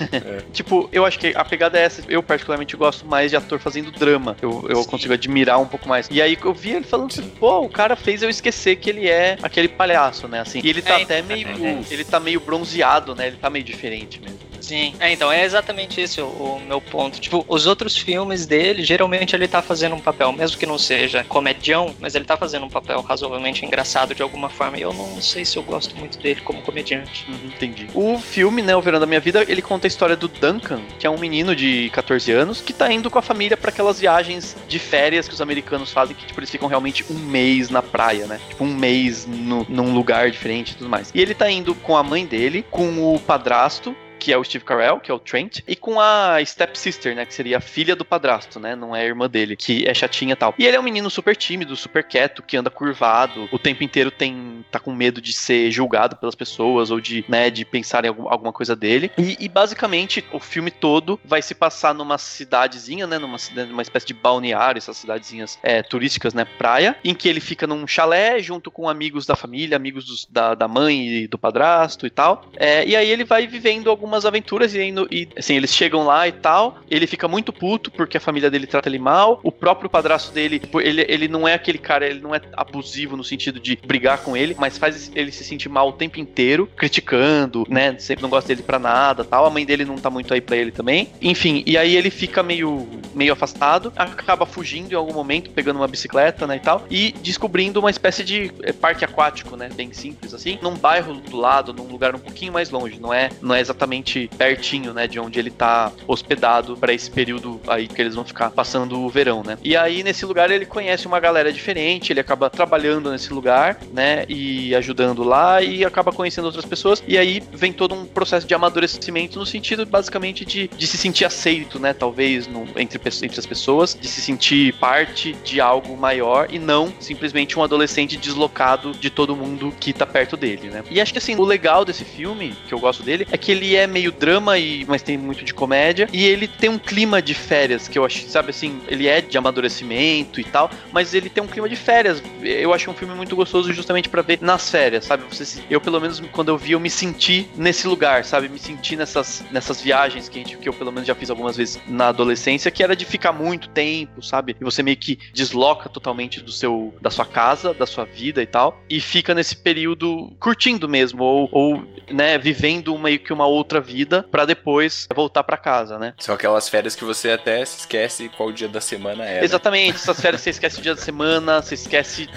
Tipo, 0.52 0.88
eu 0.92 1.04
acho 1.04 1.18
que 1.18 1.32
a 1.34 1.44
pegada 1.44 1.78
é 1.78 1.82
essa. 1.82 2.02
Eu, 2.08 2.22
particularmente, 2.22 2.76
gosto 2.76 3.06
mais 3.06 3.30
de 3.30 3.36
ator 3.36 3.58
fazendo 3.58 3.90
drama. 3.90 4.36
Eu, 4.40 4.64
eu 4.68 4.84
consigo 4.84 5.12
admirar 5.14 5.58
um 5.60 5.66
pouco 5.66 5.88
mais. 5.88 6.08
E 6.10 6.20
aí 6.20 6.36
eu 6.42 6.52
vi 6.54 6.70
ele 6.70 6.84
falando 6.84 7.10
assim, 7.12 7.28
pô, 7.28 7.60
o 7.60 7.68
cara 7.68 7.96
fez 7.96 8.22
eu 8.22 8.30
esquecer 8.30 8.76
que 8.76 8.90
ele 8.90 9.08
é 9.08 9.36
aquele 9.42 9.68
palhaço, 9.68 10.26
né? 10.28 10.40
Assim. 10.40 10.60
E 10.62 10.68
ele 10.68 10.82
tá 10.82 10.98
É, 10.98 11.02
até 11.02 11.22
meio. 11.22 11.46
é. 11.48 11.78
Ele 11.90 12.04
tá 12.04 12.18
meio 12.18 12.40
bronzeado, 12.40 13.14
né? 13.14 13.28
Ele 13.28 13.36
tá 13.36 13.48
meio 13.50 13.64
diferente 13.64 14.20
mesmo. 14.20 14.49
Sim, 14.70 14.94
é, 15.00 15.12
então 15.12 15.32
é 15.32 15.44
exatamente 15.44 16.00
esse 16.00 16.20
o, 16.20 16.26
o, 16.26 16.60
meu 16.60 16.80
ponto. 16.80 17.20
Tipo, 17.20 17.44
os 17.48 17.66
outros 17.66 17.96
filmes 17.96 18.46
dele, 18.46 18.84
geralmente 18.84 19.34
ele 19.34 19.48
tá 19.48 19.60
fazendo 19.60 19.96
um 19.96 20.00
papel, 20.00 20.32
mesmo 20.32 20.56
que 20.56 20.64
não 20.64 20.78
seja 20.78 21.24
comedião, 21.24 21.92
mas 21.98 22.14
ele 22.14 22.24
tá 22.24 22.36
fazendo 22.36 22.66
um 22.66 22.68
papel 22.68 23.00
razoavelmente 23.00 23.66
engraçado 23.66 24.14
de 24.14 24.22
alguma 24.22 24.48
forma. 24.48 24.78
E 24.78 24.82
eu 24.82 24.92
não 24.92 25.20
sei 25.20 25.44
se 25.44 25.56
eu 25.56 25.64
gosto 25.64 25.96
muito 25.96 26.20
dele 26.20 26.40
como 26.42 26.62
comediante. 26.62 27.26
Uhum, 27.28 27.48
entendi. 27.48 27.88
O 27.92 28.16
filme, 28.20 28.62
né, 28.62 28.76
O 28.76 28.80
Verão 28.80 29.00
da 29.00 29.06
Minha 29.06 29.18
Vida, 29.18 29.44
ele 29.48 29.60
conta 29.60 29.88
a 29.88 29.88
história 29.88 30.14
do 30.14 30.28
Duncan, 30.28 30.82
que 31.00 31.04
é 31.04 31.10
um 31.10 31.18
menino 31.18 31.56
de 31.56 31.90
14 31.90 32.30
anos, 32.30 32.60
que 32.60 32.72
tá 32.72 32.92
indo 32.92 33.10
com 33.10 33.18
a 33.18 33.22
família 33.22 33.56
para 33.56 33.70
aquelas 33.70 33.98
viagens 33.98 34.56
de 34.68 34.78
férias 34.78 35.26
que 35.26 35.34
os 35.34 35.40
americanos 35.40 35.90
fazem, 35.90 36.14
que 36.14 36.26
tipo, 36.26 36.38
eles 36.38 36.50
ficam 36.50 36.68
realmente 36.68 37.04
um 37.10 37.18
mês 37.18 37.70
na 37.70 37.82
praia, 37.82 38.26
né? 38.26 38.40
Tipo, 38.48 38.62
um 38.62 38.72
mês 38.72 39.26
no, 39.26 39.66
num 39.68 39.92
lugar 39.92 40.30
diferente 40.30 40.74
e 40.74 40.76
tudo 40.76 40.88
mais. 40.88 41.10
E 41.12 41.20
ele 41.20 41.34
tá 41.34 41.50
indo 41.50 41.74
com 41.74 41.96
a 41.96 42.04
mãe 42.04 42.24
dele, 42.24 42.64
com 42.70 43.12
o 43.12 43.18
padrasto, 43.18 43.96
que 44.20 44.32
é 44.32 44.36
o 44.36 44.44
Steve 44.44 44.64
Carell, 44.64 45.00
que 45.00 45.10
é 45.10 45.14
o 45.14 45.18
Trent, 45.18 45.60
e 45.66 45.74
com 45.74 45.98
a 45.98 46.36
stepsister, 46.44 47.16
né, 47.16 47.24
que 47.24 47.34
seria 47.34 47.56
a 47.56 47.60
filha 47.60 47.96
do 47.96 48.04
padrasto, 48.04 48.60
né, 48.60 48.76
não 48.76 48.94
é 48.94 49.00
a 49.00 49.04
irmã 49.04 49.28
dele, 49.28 49.56
que 49.56 49.88
é 49.88 49.94
chatinha 49.94 50.34
e 50.34 50.36
tal. 50.36 50.54
E 50.58 50.66
ele 50.66 50.76
é 50.76 50.80
um 50.80 50.82
menino 50.82 51.08
super 51.08 51.34
tímido, 51.34 51.74
super 51.74 52.04
quieto, 52.04 52.42
que 52.42 52.56
anda 52.56 52.70
curvado, 52.70 53.48
o 53.50 53.58
tempo 53.58 53.82
inteiro 53.82 54.10
tem 54.10 54.64
tá 54.70 54.78
com 54.78 54.92
medo 54.92 55.20
de 55.20 55.32
ser 55.32 55.70
julgado 55.70 56.16
pelas 56.16 56.34
pessoas 56.34 56.90
ou 56.90 57.00
de, 57.00 57.24
né, 57.28 57.48
de 57.48 57.64
pensar 57.64 58.04
em 58.04 58.08
algum, 58.08 58.28
alguma 58.28 58.52
coisa 58.52 58.76
dele. 58.76 59.10
E, 59.16 59.36
e, 59.40 59.48
basicamente 59.48 60.24
o 60.32 60.38
filme 60.38 60.70
todo 60.70 61.18
vai 61.24 61.40
se 61.40 61.54
passar 61.54 61.94
numa 61.94 62.18
cidadezinha, 62.18 63.06
né, 63.06 63.18
numa, 63.18 63.38
numa 63.68 63.82
espécie 63.82 64.06
de 64.06 64.14
balneário, 64.14 64.78
essas 64.78 64.98
cidadezinhas 64.98 65.58
é, 65.62 65.82
turísticas, 65.82 66.34
né, 66.34 66.44
praia, 66.44 66.94
em 67.02 67.14
que 67.14 67.28
ele 67.28 67.40
fica 67.40 67.66
num 67.66 67.86
chalé 67.86 68.38
junto 68.40 68.70
com 68.70 68.88
amigos 68.88 69.24
da 69.24 69.34
família, 69.34 69.76
amigos 69.76 70.04
dos, 70.04 70.26
da, 70.26 70.54
da 70.54 70.68
mãe 70.68 71.08
e 71.08 71.26
do 71.26 71.38
padrasto 71.38 72.06
e 72.06 72.10
tal. 72.10 72.44
É, 72.56 72.86
e 72.86 72.94
aí 72.94 73.08
ele 73.08 73.24
vai 73.24 73.46
vivendo 73.46 73.88
algum 73.88 74.09
algumas 74.10 74.26
aventuras 74.26 74.74
e, 74.74 74.92
e, 75.10 75.28
assim, 75.36 75.54
eles 75.54 75.72
chegam 75.72 76.04
lá 76.04 76.26
e 76.26 76.32
tal. 76.32 76.78
Ele 76.90 77.06
fica 77.06 77.28
muito 77.28 77.52
puto 77.52 77.90
porque 77.90 78.16
a 78.16 78.20
família 78.20 78.50
dele 78.50 78.66
trata 78.66 78.88
ele 78.88 78.98
mal. 78.98 79.40
O 79.44 79.52
próprio 79.52 79.88
padrasto 79.88 80.32
dele, 80.32 80.58
tipo, 80.58 80.80
ele, 80.80 81.06
ele 81.08 81.28
não 81.28 81.46
é 81.46 81.54
aquele 81.54 81.78
cara, 81.78 82.06
ele 82.06 82.20
não 82.20 82.34
é 82.34 82.40
abusivo 82.54 83.16
no 83.16 83.22
sentido 83.22 83.60
de 83.60 83.76
brigar 83.76 84.18
com 84.18 84.36
ele, 84.36 84.56
mas 84.58 84.76
faz 84.76 85.12
ele 85.14 85.30
se 85.30 85.44
sentir 85.44 85.68
mal 85.68 85.88
o 85.88 85.92
tempo 85.92 86.18
inteiro, 86.18 86.68
criticando, 86.76 87.64
né? 87.68 87.96
Sempre 87.98 88.22
não 88.22 88.28
gosta 88.28 88.48
dele 88.48 88.62
pra 88.62 88.78
nada 88.78 89.24
tal. 89.24 89.46
A 89.46 89.50
mãe 89.50 89.64
dele 89.64 89.84
não 89.84 89.96
tá 89.96 90.10
muito 90.10 90.34
aí 90.34 90.40
pra 90.40 90.56
ele 90.56 90.72
também. 90.72 91.08
Enfim, 91.22 91.62
e 91.64 91.78
aí 91.78 91.96
ele 91.96 92.10
fica 92.10 92.42
meio, 92.42 92.88
meio 93.14 93.32
afastado, 93.32 93.92
acaba 93.96 94.44
fugindo 94.44 94.92
em 94.92 94.96
algum 94.96 95.14
momento, 95.14 95.50
pegando 95.50 95.76
uma 95.76 95.86
bicicleta, 95.86 96.46
né, 96.46 96.56
e 96.56 96.60
tal, 96.60 96.84
e 96.90 97.12
descobrindo 97.22 97.78
uma 97.78 97.90
espécie 97.90 98.24
de 98.24 98.52
eh, 98.62 98.72
parque 98.72 99.04
aquático, 99.04 99.56
né? 99.56 99.68
Bem 99.72 99.92
simples 99.92 100.34
assim, 100.34 100.58
num 100.60 100.74
bairro 100.74 101.14
do 101.14 101.36
lado, 101.36 101.72
num 101.72 101.84
lugar 101.84 102.14
um 102.14 102.18
pouquinho 102.18 102.52
mais 102.52 102.70
longe. 102.70 102.98
Não 102.98 103.14
é, 103.14 103.28
não 103.40 103.54
é 103.54 103.60
exatamente 103.60 103.99
relativamente 104.00 104.30
pertinho, 104.36 104.92
né, 104.92 105.06
de 105.06 105.20
onde 105.20 105.38
ele 105.38 105.50
tá 105.50 105.92
hospedado 106.06 106.76
para 106.76 106.92
esse 106.92 107.10
período 107.10 107.60
aí 107.68 107.86
que 107.86 108.00
eles 108.00 108.14
vão 108.14 108.24
ficar 108.24 108.50
passando 108.50 109.00
o 109.00 109.08
verão, 109.08 109.42
né? 109.44 109.58
E 109.62 109.76
aí 109.76 110.02
nesse 110.02 110.24
lugar 110.24 110.50
ele 110.50 110.66
conhece 110.66 111.06
uma 111.06 111.20
galera 111.20 111.52
diferente, 111.52 112.12
ele 112.12 112.20
acaba 112.20 112.48
trabalhando 112.50 113.10
nesse 113.10 113.32
lugar, 113.32 113.78
né, 113.92 114.24
e 114.28 114.74
ajudando 114.74 115.22
lá 115.22 115.62
e 115.62 115.84
acaba 115.84 116.12
conhecendo 116.12 116.46
outras 116.46 116.64
pessoas 116.64 117.02
e 117.06 117.18
aí 117.18 117.42
vem 117.52 117.72
todo 117.72 117.94
um 117.94 118.06
processo 118.06 118.46
de 118.46 118.54
amadurecimento 118.54 119.38
no 119.38 119.46
sentido 119.46 119.84
basicamente 119.84 120.44
de, 120.44 120.68
de 120.68 120.86
se 120.86 120.96
sentir 120.96 121.24
aceito, 121.24 121.78
né, 121.78 121.92
talvez 121.92 122.46
no, 122.46 122.66
entre, 122.76 123.00
entre 123.22 123.38
as 123.38 123.46
pessoas, 123.46 123.96
de 124.00 124.08
se 124.08 124.20
sentir 124.20 124.72
parte 124.74 125.32
de 125.44 125.60
algo 125.60 125.96
maior 125.96 126.48
e 126.50 126.58
não 126.58 126.92
simplesmente 126.98 127.58
um 127.58 127.62
adolescente 127.62 128.16
deslocado 128.16 128.92
de 128.92 129.10
todo 129.10 129.36
mundo 129.36 129.72
que 129.78 129.92
tá 129.92 130.06
perto 130.06 130.36
dele, 130.36 130.70
né? 130.70 130.82
E 130.90 131.00
acho 131.00 131.12
que 131.12 131.18
assim, 131.18 131.36
o 131.36 131.44
legal 131.44 131.84
desse 131.84 132.04
filme, 132.04 132.54
que 132.66 132.74
eu 132.74 132.78
gosto 132.78 133.02
dele, 133.02 133.26
é 133.30 133.36
que 133.36 133.50
ele 133.50 133.74
é 133.74 133.86
meio 133.90 134.12
drama, 134.12 134.58
e, 134.58 134.84
mas 134.86 135.02
tem 135.02 135.18
muito 135.18 135.44
de 135.44 135.52
comédia. 135.52 136.08
E 136.12 136.24
ele 136.24 136.48
tem 136.48 136.70
um 136.70 136.78
clima 136.78 137.20
de 137.20 137.34
férias, 137.34 137.88
que 137.88 137.98
eu 137.98 138.04
acho, 138.04 138.28
sabe 138.28 138.50
assim, 138.50 138.80
ele 138.88 139.06
é 139.06 139.20
de 139.20 139.36
amadurecimento 139.36 140.40
e 140.40 140.44
tal, 140.44 140.70
mas 140.92 141.14
ele 141.14 141.28
tem 141.28 141.42
um 141.42 141.46
clima 141.46 141.68
de 141.68 141.76
férias. 141.76 142.22
Eu 142.42 142.72
acho 142.72 142.90
um 142.90 142.94
filme 142.94 143.14
muito 143.14 143.36
gostoso 143.36 143.72
justamente 143.72 144.08
para 144.08 144.22
ver 144.22 144.38
nas 144.40 144.70
férias, 144.70 145.04
sabe? 145.04 145.24
Você, 145.28 145.62
eu, 145.68 145.80
pelo 145.80 146.00
menos, 146.00 146.20
quando 146.32 146.48
eu 146.48 146.58
vi, 146.58 146.72
eu 146.72 146.80
me 146.80 146.90
senti 146.90 147.48
nesse 147.56 147.86
lugar, 147.86 148.24
sabe? 148.24 148.48
Me 148.48 148.58
senti 148.58 148.96
nessas, 148.96 149.44
nessas 149.50 149.80
viagens 149.80 150.28
que, 150.28 150.38
a 150.38 150.42
gente, 150.42 150.56
que 150.56 150.68
eu, 150.68 150.72
pelo 150.72 150.92
menos, 150.92 151.06
já 151.06 151.14
fiz 151.14 151.30
algumas 151.30 151.56
vezes 151.56 151.80
na 151.86 152.08
adolescência, 152.08 152.70
que 152.70 152.82
era 152.82 152.94
de 152.96 153.04
ficar 153.04 153.32
muito 153.32 153.68
tempo, 153.68 154.22
sabe? 154.22 154.56
E 154.60 154.64
você 154.64 154.82
meio 154.82 154.96
que 154.96 155.18
desloca 155.32 155.88
totalmente 155.88 156.40
do 156.40 156.52
seu, 156.52 156.94
da 157.00 157.10
sua 157.10 157.24
casa, 157.24 157.74
da 157.74 157.86
sua 157.86 158.04
vida 158.04 158.42
e 158.42 158.46
tal, 158.46 158.80
e 158.88 159.00
fica 159.00 159.34
nesse 159.34 159.56
período 159.56 160.32
curtindo 160.38 160.88
mesmo, 160.88 161.22
ou, 161.22 161.48
ou 161.52 161.84
né, 162.10 162.38
vivendo 162.38 162.96
meio 162.98 163.18
que 163.18 163.32
uma 163.32 163.46
outra 163.46 163.79
outra 163.80 163.92
vida 163.92 164.24
para 164.30 164.44
depois 164.44 165.08
voltar 165.14 165.42
para 165.42 165.56
casa, 165.56 165.98
né? 165.98 166.14
São 166.18 166.34
aquelas 166.34 166.68
férias 166.68 166.94
que 166.94 167.04
você 167.04 167.30
até 167.30 167.64
se 167.64 167.80
esquece 167.80 168.30
qual 168.36 168.52
dia 168.52 168.68
da 168.68 168.80
semana 168.80 169.24
é. 169.24 169.40
Né? 169.40 169.44
Exatamente, 169.44 169.96
essas 169.96 170.20
férias 170.20 170.42
você 170.42 170.50
esquece 170.50 170.78
o 170.78 170.82
dia 170.82 170.94
da 170.94 171.00
semana, 171.00 171.62
você 171.62 171.74
esquece 171.74 172.28